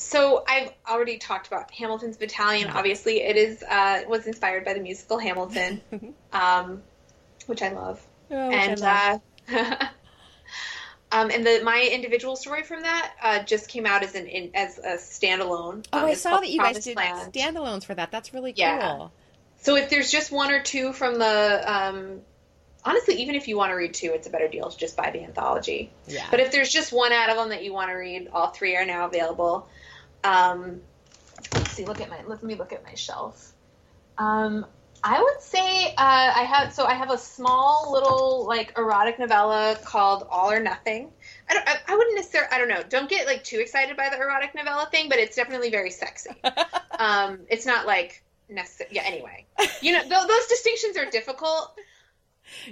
So 0.00 0.44
I've 0.46 0.70
already 0.88 1.18
talked 1.18 1.48
about 1.48 1.72
Hamilton's 1.72 2.16
Battalion. 2.16 2.68
Obviously, 2.68 3.20
it 3.20 3.36
is 3.36 3.64
uh, 3.64 4.02
was 4.08 4.28
inspired 4.28 4.64
by 4.64 4.74
the 4.74 4.80
musical 4.80 5.18
Hamilton, 5.18 5.80
um, 6.32 6.82
which 7.46 7.62
I 7.62 7.70
love. 7.70 8.00
Oh, 8.30 8.36
and 8.36 8.80
I 8.80 9.10
love. 9.10 9.20
Uh, 9.52 9.86
um, 11.12 11.30
and 11.32 11.44
the 11.44 11.62
my 11.64 11.90
individual 11.92 12.36
story 12.36 12.62
from 12.62 12.82
that 12.82 13.12
uh, 13.20 13.42
just 13.42 13.68
came 13.68 13.86
out 13.86 14.04
as 14.04 14.14
an 14.14 14.26
in, 14.26 14.52
as 14.54 14.78
a 14.78 14.98
standalone. 14.98 15.84
Oh, 15.92 15.98
um, 15.98 16.04
I 16.04 16.14
saw 16.14 16.38
that 16.38 16.48
you 16.48 16.60
guys 16.60 16.84
did 16.84 16.96
Land. 16.96 17.32
standalones 17.32 17.84
for 17.84 17.94
that. 17.94 18.12
That's 18.12 18.32
really 18.32 18.52
cool. 18.52 18.58
Yeah. 18.58 19.08
So 19.60 19.74
if 19.74 19.90
there's 19.90 20.12
just 20.12 20.30
one 20.30 20.52
or 20.52 20.62
two 20.62 20.92
from 20.92 21.18
the 21.18 21.64
um, 21.66 22.20
honestly, 22.84 23.22
even 23.22 23.34
if 23.34 23.48
you 23.48 23.56
want 23.56 23.70
to 23.70 23.74
read 23.74 23.94
two, 23.94 24.12
it's 24.14 24.26
a 24.26 24.30
better 24.30 24.48
deal 24.48 24.70
to 24.70 24.76
just 24.76 24.96
buy 24.96 25.10
the 25.10 25.22
anthology. 25.22 25.90
Yeah. 26.06 26.26
But 26.30 26.40
if 26.40 26.52
there's 26.52 26.70
just 26.70 26.92
one 26.92 27.12
out 27.12 27.30
of 27.30 27.36
them 27.36 27.50
that 27.50 27.64
you 27.64 27.72
want 27.72 27.90
to 27.90 27.94
read, 27.94 28.28
all 28.32 28.48
three 28.48 28.76
are 28.76 28.86
now 28.86 29.06
available. 29.06 29.68
Um, 30.24 30.80
let's 31.54 31.72
see. 31.72 31.84
Look 31.84 32.00
at 32.00 32.10
my. 32.10 32.22
Let 32.26 32.42
me 32.42 32.54
look 32.54 32.72
at 32.72 32.84
my 32.84 32.94
shelf. 32.94 33.52
Um, 34.16 34.66
I 35.02 35.22
would 35.22 35.40
say 35.40 35.88
uh, 35.90 35.92
I 35.96 36.42
have. 36.42 36.72
So 36.72 36.84
I 36.84 36.94
have 36.94 37.10
a 37.10 37.18
small 37.18 37.92
little 37.92 38.46
like 38.46 38.76
erotic 38.76 39.18
novella 39.18 39.78
called 39.84 40.26
All 40.30 40.50
or 40.50 40.60
Nothing. 40.60 41.10
I 41.48 41.54
don't. 41.54 41.68
I, 41.68 41.76
I 41.88 41.96
wouldn't 41.96 42.16
necessarily. 42.16 42.50
I 42.52 42.58
don't 42.58 42.68
know. 42.68 42.82
Don't 42.88 43.08
get 43.08 43.26
like 43.26 43.44
too 43.44 43.60
excited 43.60 43.96
by 43.96 44.08
the 44.08 44.18
erotic 44.18 44.54
novella 44.54 44.88
thing, 44.90 45.08
but 45.08 45.18
it's 45.18 45.36
definitely 45.36 45.70
very 45.70 45.90
sexy. 45.90 46.30
um, 46.98 47.40
it's 47.48 47.66
not 47.66 47.86
like 47.86 48.22
necessary. 48.48 48.90
Yeah. 48.92 49.04
Anyway, 49.04 49.46
you 49.80 49.92
know, 49.92 50.00
th- 50.00 50.26
those 50.26 50.46
distinctions 50.48 50.96
are 50.96 51.06
difficult. 51.06 51.78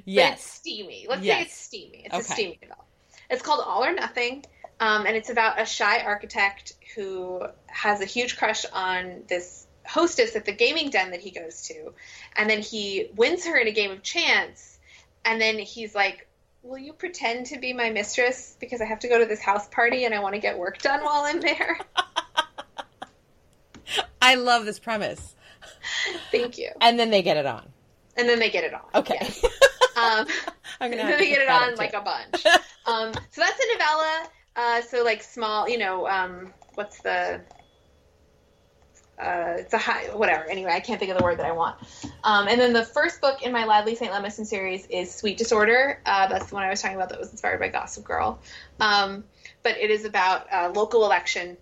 Yes. 0.04 0.38
it's 0.38 0.44
steamy. 0.44 1.06
Let's 1.08 1.22
yes. 1.22 1.36
say 1.36 1.42
it's 1.42 1.54
steamy. 1.56 2.02
It's 2.04 2.14
okay. 2.14 2.20
a 2.20 2.24
steamy 2.24 2.58
novel. 2.68 2.84
It's 3.28 3.42
called 3.42 3.62
All 3.64 3.84
or 3.84 3.92
Nothing, 3.92 4.44
um, 4.78 5.06
and 5.06 5.16
it's 5.16 5.30
about 5.30 5.60
a 5.60 5.66
shy 5.66 5.98
architect 5.98 6.74
who 6.94 7.42
has 7.66 8.00
a 8.00 8.04
huge 8.04 8.36
crush 8.36 8.64
on 8.72 9.22
this 9.28 9.66
hostess 9.86 10.36
at 10.36 10.44
the 10.44 10.52
gaming 10.52 10.90
den 10.90 11.10
that 11.10 11.20
he 11.20 11.30
goes 11.30 11.62
to, 11.68 11.92
and 12.36 12.48
then 12.48 12.60
he 12.60 13.08
wins 13.16 13.44
her 13.46 13.56
in 13.56 13.68
a 13.68 13.72
game 13.72 13.90
of 13.90 14.02
chance, 14.02 14.78
and 15.24 15.40
then 15.40 15.58
he's 15.58 15.94
like, 15.94 16.28
"Will 16.62 16.78
you 16.78 16.92
pretend 16.92 17.46
to 17.46 17.58
be 17.58 17.72
my 17.72 17.90
mistress 17.90 18.56
because 18.60 18.80
I 18.80 18.84
have 18.84 19.00
to 19.00 19.08
go 19.08 19.18
to 19.18 19.26
this 19.26 19.40
house 19.40 19.66
party 19.68 20.04
and 20.04 20.14
I 20.14 20.20
want 20.20 20.34
to 20.34 20.40
get 20.40 20.58
work 20.58 20.78
done 20.78 21.04
while 21.04 21.22
I'm 21.24 21.40
there?" 21.40 21.78
I 24.22 24.34
love 24.34 24.64
this 24.64 24.78
premise. 24.78 25.34
Thank 26.32 26.58
you. 26.58 26.70
And 26.80 26.98
then 26.98 27.10
they 27.10 27.22
get 27.22 27.36
it 27.36 27.46
on. 27.46 27.68
And 28.16 28.28
then 28.28 28.38
they 28.38 28.50
get 28.50 28.64
it 28.64 28.74
on. 28.74 28.82
Okay. 28.94 29.18
Yes. 29.20 29.44
Um, 29.97 30.26
I'm 30.80 30.90
gonna 30.90 31.03
have 31.03 31.18
to 31.18 31.26
get 31.26 31.42
it 31.42 31.49
on 31.49 31.74
like 31.76 31.94
a 31.94 32.01
bunch. 32.01 32.44
um, 32.86 33.12
so 33.30 33.40
that's 33.40 33.61
a 33.61 33.72
novella. 33.72 34.28
Uh, 34.55 34.80
so 34.82 35.03
like 35.03 35.22
small, 35.22 35.68
you 35.68 35.78
know, 35.78 36.07
um, 36.07 36.53
what's 36.74 37.01
the? 37.01 37.40
Uh, 39.18 39.55
it's 39.57 39.72
a 39.72 39.78
high, 39.78 40.14
whatever. 40.14 40.44
Anyway, 40.44 40.70
I 40.70 40.80
can't 40.80 40.99
think 41.01 41.11
of 41.11 41.16
the 41.16 41.24
word 41.24 41.38
that 41.38 41.47
I 41.47 41.53
want. 41.53 41.76
Um, 42.22 42.49
and 42.49 42.61
then 42.61 42.74
the 42.74 42.84
first 42.84 43.22
book 43.22 43.42
in 43.42 43.51
my 43.51 43.64
Lively 43.64 43.94
St. 43.94 44.12
Lemeston 44.12 44.44
series 44.44 44.84
is 44.86 45.14
Sweet 45.14 45.38
Disorder. 45.38 46.03
Uh, 46.05 46.26
that's 46.26 46.47
the 46.49 46.55
one 46.55 46.64
I 46.64 46.68
was 46.68 46.82
talking 46.82 46.97
about 46.97 47.09
that 47.09 47.18
was 47.18 47.30
inspired 47.30 47.59
by 47.59 47.68
Gossip 47.68 48.05
Girl. 48.05 48.38
Um, 48.78 49.24
but 49.62 49.78
it 49.78 49.90
is 49.90 50.05
about 50.05 50.47
a 50.53 50.68
local 50.68 51.07
election 51.07 51.57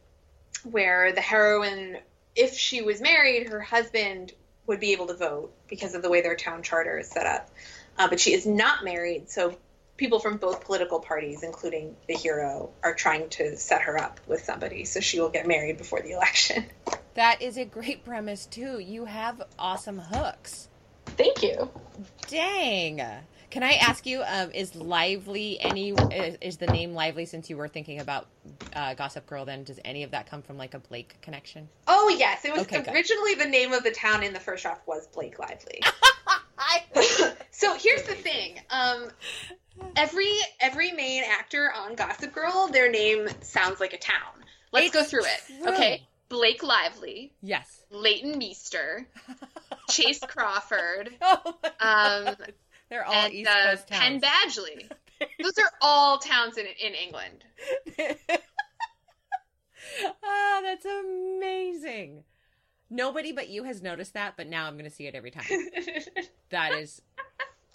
where 0.64 1.12
the 1.12 1.20
heroine, 1.20 1.99
if 2.35 2.55
she 2.55 2.82
was 2.82 3.01
married, 3.01 3.49
her 3.49 3.61
husband 3.61 4.32
would 4.66 4.80
be 4.80 4.91
able 4.91 5.07
to 5.07 5.14
vote 5.14 5.53
because 5.68 5.95
of 5.95 6.03
the 6.03 6.11
way 6.11 6.22
their 6.22 6.35
town 6.35 6.62
charter 6.62 6.99
is 6.99 7.09
set 7.09 7.24
up 7.24 7.51
uh, 7.99 8.09
but 8.09 8.20
she 8.20 8.32
is 8.32 8.47
not 8.47 8.84
married. 8.84 9.30
So 9.30 9.57
people 9.97 10.18
from 10.18 10.36
both 10.36 10.64
political 10.64 11.01
parties, 11.01 11.42
including 11.42 11.97
the 12.09 12.14
hero, 12.14 12.70
are 12.82 12.95
trying 12.95 13.28
to 13.30 13.57
set 13.57 13.82
her 13.82 13.99
up 13.99 14.20
with 14.26 14.45
somebody 14.45 14.84
so 14.84 15.01
she 15.01 15.20
will 15.20 15.28
get 15.28 15.47
married 15.47 15.78
before 15.78 16.01
the 16.01 16.12
election. 16.12 16.66
That 17.14 17.42
is 17.42 17.57
a 17.57 17.64
great 17.64 18.05
premise 18.05 18.45
too. 18.45 18.80
You 18.80 19.05
have 19.05 19.40
awesome 19.57 20.01
hooks. 20.01 20.68
Thank 21.16 21.45
you. 21.45 21.70
Dang. 22.26 23.01
Can 23.51 23.62
I 23.62 23.74
ask 23.74 24.05
you, 24.05 24.24
um, 24.26 24.51
is 24.51 24.74
Lively 24.74 25.61
any? 25.61 25.90
Is, 25.90 26.36
is, 26.40 26.57
the 26.57 26.66
name 26.66 26.92
Lively 26.92 27.24
since 27.24 27.49
you 27.49 27.57
were 27.57 27.68
thinking 27.68 28.01
about 28.01 28.26
uh, 28.74 28.95
Gossip 28.95 29.26
Girl? 29.26 29.45
Then 29.45 29.62
does 29.62 29.78
any 29.84 30.03
of 30.03 30.11
that 30.11 30.28
come 30.28 30.42
from 30.42 30.59
like 30.59 30.74
a 30.74 30.80
Blake 30.80 31.20
connection? 31.22 31.68
Oh 31.86 32.09
yes, 32.18 32.45
it 32.45 32.53
was 32.53 32.62
okay, 32.62 32.78
originally 32.90 33.36
the 33.36 33.47
name 33.47 33.72
of 33.72 33.84
the 33.84 33.92
town 33.92 34.24
in 34.24 34.32
the 34.32 34.40
first 34.40 34.64
draft 34.64 34.84
was 34.88 35.07
Blake 35.07 35.38
Lively. 35.38 35.82
so 37.50 37.74
here's 37.74 38.02
the 38.02 38.14
thing. 38.14 38.61
Um, 38.70 39.09
every 39.96 40.32
every 40.61 40.92
main 40.92 41.22
actor 41.24 41.70
on 41.76 41.94
Gossip 41.94 42.32
Girl, 42.32 42.68
their 42.68 42.90
name 42.90 43.28
sounds 43.40 43.80
like 43.80 43.92
a 43.92 43.98
town. 43.98 44.44
Let's 44.72 44.86
It's 44.88 44.94
go 44.96 45.02
through 45.05 45.24
it. 45.24 45.40
true. 45.62 45.72
Okay. 45.74 46.02
Blake 46.28 46.62
Lively, 46.62 47.32
Yes. 47.42 47.82
Leighton 47.90 48.38
Meester, 48.38 49.07
Chace 49.90 50.20
Crawford, 50.20 51.11
Oh 51.22 51.55
um, 51.80 52.34
They're 52.88 53.05
all 53.05 53.12
and 53.12 53.32
East 53.32 53.48
uh, 53.50 53.70
Coast 53.70 53.88
Penn 53.88 54.20
towns. 54.20 54.57
Badgley. 54.57 54.90
Those 55.40 55.59
are 55.59 55.70
all 55.80 56.18
towns 56.18 56.57
in 56.59 56.66
in 56.66 56.94
England. 56.94 57.44
oh, 60.24 60.61
that's 60.62 60.84
amazing. 60.86 62.24
Nobody 62.95 63.32
but 63.32 63.49
you 63.49 63.64
has 63.64 63.82
noticed 63.82 64.14
that, 64.14 64.34
but 64.36 64.47
now 64.49 64.66
I'm 64.66 64.74
going 64.74 64.88
to 64.88 64.95
see 64.95 65.07
it 65.07 65.14
every 65.14 65.30
time. 65.30 65.45
That 66.51 66.74
is 66.74 67.03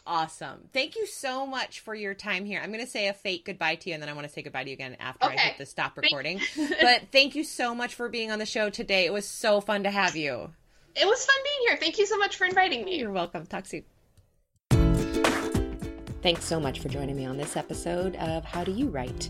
awesome. 0.07 0.69
Thank 0.71 0.95
you 0.95 1.05
so 1.05 1.45
much 1.45 1.81
for 1.81 1.93
your 1.93 2.13
time 2.13 2.45
here. 2.45 2.61
I'm 2.63 2.71
going 2.71 2.85
to 2.85 2.89
say 2.89 3.09
a 3.09 3.13
fake 3.13 3.43
goodbye 3.43 3.75
to 3.75 3.89
you, 3.89 3.93
and 3.93 4.01
then 4.01 4.07
I 4.09 4.13
want 4.13 4.25
to 4.25 4.31
say 4.31 4.41
goodbye 4.41 4.63
to 4.63 4.69
you 4.69 4.75
again 4.75 4.95
after 5.01 5.25
I 5.25 5.35
hit 5.35 5.57
the 5.57 5.65
stop 5.65 5.97
recording. 5.97 6.39
but 6.81 7.07
thank 7.11 7.35
you 7.35 7.43
so 7.43 7.75
much 7.75 7.95
for 7.95 8.07
being 8.07 8.31
on 8.31 8.39
the 8.39 8.45
show 8.45 8.69
today. 8.69 9.05
It 9.05 9.11
was 9.11 9.25
so 9.25 9.59
fun 9.59 9.83
to 9.83 9.91
have 9.91 10.15
you. 10.15 10.49
it 10.95 11.05
was 11.05 11.25
fun 11.25 11.35
being 11.43 11.67
here. 11.67 11.77
Thank 11.77 11.97
you 11.97 12.05
so 12.05 12.17
much 12.17 12.37
for 12.37 12.45
inviting 12.45 12.85
me. 12.85 12.99
You're 12.99 13.11
welcome. 13.11 13.45
Talk 13.45 13.65
soon. 13.65 13.83
Thanks 16.21 16.45
so 16.45 16.61
much 16.61 16.79
for 16.79 16.87
joining 16.87 17.17
me 17.17 17.25
on 17.25 17.35
this 17.35 17.57
episode 17.57 18.15
of 18.15 18.45
How 18.45 18.63
Do 18.63 18.71
You 18.71 18.87
Write? 18.87 19.29